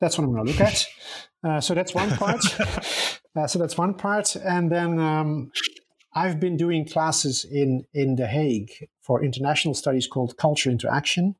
That's 0.00 0.18
what 0.18 0.24
I'm 0.24 0.34
going 0.34 0.46
to 0.46 0.52
look 0.52 0.60
at. 0.60 0.86
Uh, 1.42 1.60
so 1.60 1.74
that's 1.74 1.94
one 1.94 2.10
part. 2.10 2.40
uh, 3.36 3.46
so 3.46 3.58
that's 3.58 3.78
one 3.78 3.94
part. 3.94 4.36
And 4.36 4.70
then 4.70 4.98
um, 4.98 5.50
I've 6.14 6.38
been 6.38 6.56
doing 6.56 6.86
classes 6.86 7.44
in, 7.44 7.86
in 7.94 8.16
The 8.16 8.26
Hague 8.26 8.88
for 9.06 9.24
international 9.24 9.74
studies 9.74 10.06
called 10.06 10.36
Culture 10.36 10.70
Interaction. 10.70 11.36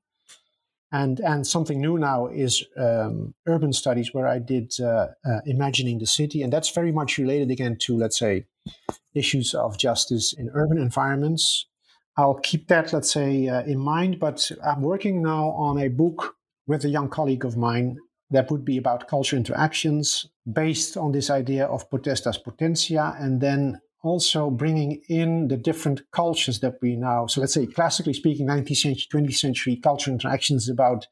And, 0.93 1.18
and 1.20 1.47
something 1.47 1.80
new 1.80 1.98
now 1.98 2.28
is 2.28 2.64
um, 2.76 3.34
urban 3.47 3.72
studies, 3.72 4.14
where 4.14 4.28
I 4.28 4.38
did 4.38 4.72
uh, 4.80 5.09
uh 5.30 5.40
imagining 5.44 5.98
the 5.98 6.06
city. 6.06 6.43
And 6.43 6.52
that's 6.52 6.70
very 6.70 6.93
much 6.93 7.18
related 7.18 7.51
again 7.51 7.76
to, 7.80 7.97
let's 7.97 8.18
say, 8.18 8.47
issues 9.14 9.52
of 9.55 9.78
justice 9.78 10.32
in 10.32 10.51
urban 10.55 10.78
environments 10.78 11.66
I'll 12.16 12.40
keep 12.43 12.68
that, 12.68 12.93
let's 12.93 13.12
say, 13.12 13.48
uh, 13.48 13.62
in 13.62 13.78
mind. 13.78 14.18
But 14.18 14.51
I'm 14.64 14.82
working 14.82 15.22
now 15.22 15.51
on 15.51 15.78
a 15.78 15.88
book 15.88 16.36
with 16.66 16.84
a 16.84 16.88
young 16.88 17.09
colleague 17.09 17.44
of 17.44 17.56
mine 17.56 17.98
that 18.30 18.51
would 18.51 18.64
be 18.64 18.78
about 18.78 19.06
culture 19.06 19.36
interactions 19.36 20.26
based 20.51 20.97
on 20.97 21.12
this 21.12 21.30
idea 21.30 21.66
of 21.66 21.88
potestas 21.90 22.43
potentia 22.43 23.14
and 23.20 23.40
then 23.40 23.80
also 24.06 24.50
bringing 24.50 25.02
in 25.08 25.48
the 25.48 25.56
different 25.56 26.02
cultures 26.12 26.60
that 26.60 26.74
we 26.80 26.96
now 26.96 27.26
so 27.26 27.40
let's 27.40 27.54
say 27.54 27.66
classically 27.66 28.12
speaking 28.12 28.46
19th 28.46 28.76
century 28.76 29.06
20th 29.12 29.36
century 29.36 29.76
culture 29.76 30.10
interactions 30.10 30.68
about 30.68 31.06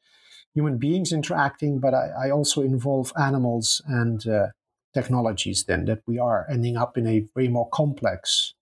human 0.53 0.77
beings 0.77 1.11
interacting 1.11 1.79
but 1.79 1.93
i, 1.93 2.27
I 2.27 2.31
also 2.31 2.61
involve 2.61 3.11
animals 3.19 3.81
and 3.87 4.25
uh, 4.27 4.47
technologies 4.93 5.65
then 5.65 5.85
that 5.85 6.01
we 6.07 6.17
are 6.17 6.47
ending 6.49 6.77
up 6.77 6.97
in 6.97 7.05
a 7.05 7.25
way 7.35 7.47
more 7.49 7.69
complex 7.69 8.53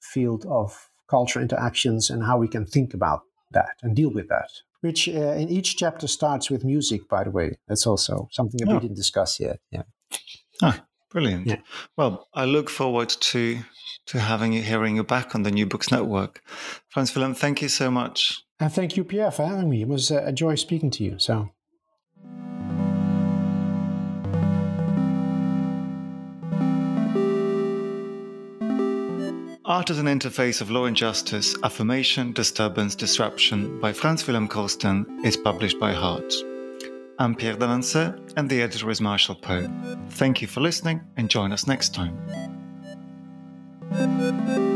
field 0.00 0.44
of 0.48 0.88
cultural 1.08 1.42
interactions 1.42 2.10
and 2.10 2.24
how 2.24 2.38
we 2.38 2.48
can 2.48 2.64
think 2.66 2.94
about 2.94 3.20
that 3.52 3.74
and 3.82 3.94
deal 3.94 4.10
with 4.10 4.28
that. 4.28 4.50
Which 4.80 5.08
uh, 5.08 5.34
in 5.42 5.48
each 5.48 5.76
chapter 5.76 6.08
starts 6.08 6.50
with 6.50 6.64
music, 6.64 7.08
by 7.08 7.22
the 7.24 7.30
way. 7.30 7.58
That's 7.68 7.86
also 7.86 8.28
something 8.32 8.58
that 8.58 8.68
oh. 8.70 8.74
we 8.74 8.80
didn't 8.80 8.96
discuss 8.96 9.38
yet. 9.38 9.60
Yeah. 9.70 9.82
Ah, 10.60 10.84
brilliant. 11.10 11.46
Yeah. 11.46 11.60
Well, 11.96 12.26
I 12.34 12.46
look 12.46 12.68
forward 12.68 13.10
to 13.10 13.58
to 14.06 14.20
having 14.20 14.52
you 14.52 14.62
hearing 14.62 14.96
you 14.96 15.04
back 15.04 15.34
on 15.34 15.42
the 15.42 15.50
New 15.50 15.66
Books 15.66 15.90
Network. 15.90 16.42
Frans 16.88 17.14
Willem, 17.14 17.34
thank 17.34 17.62
you 17.62 17.68
so 17.68 17.90
much. 17.90 18.42
And 18.60 18.72
thank 18.72 18.96
you, 18.96 19.04
Pierre, 19.04 19.30
for 19.30 19.46
having 19.46 19.68
me. 19.68 19.82
It 19.82 19.88
was 19.88 20.10
uh, 20.10 20.22
a 20.24 20.32
joy 20.32 20.54
speaking 20.54 20.90
to 20.92 21.04
you. 21.04 21.18
So. 21.18 21.50
Art 29.64 29.90
as 29.90 29.98
an 29.98 30.06
Interface 30.06 30.60
of 30.60 30.70
Law 30.70 30.84
and 30.84 30.96
Justice 30.96 31.56
Affirmation, 31.62 32.32
Disturbance, 32.32 32.94
Disruption 32.94 33.80
by 33.80 33.92
Frans 33.92 34.26
Willem 34.26 34.48
Korsten 34.48 35.24
is 35.24 35.36
published 35.36 35.80
by 35.80 35.92
Hart. 35.92 36.32
I'm 37.18 37.34
Pierre 37.34 37.56
Delancey, 37.56 38.12
and 38.36 38.50
the 38.50 38.60
editor 38.60 38.90
is 38.90 39.00
Marshall 39.00 39.36
Poe. 39.36 39.70
Thank 40.10 40.42
you 40.42 40.48
for 40.48 40.60
listening 40.60 41.00
and 41.16 41.30
join 41.30 41.52
us 41.52 41.66
next 41.66 41.94
time. 41.94 42.61
Müzik 43.92 44.71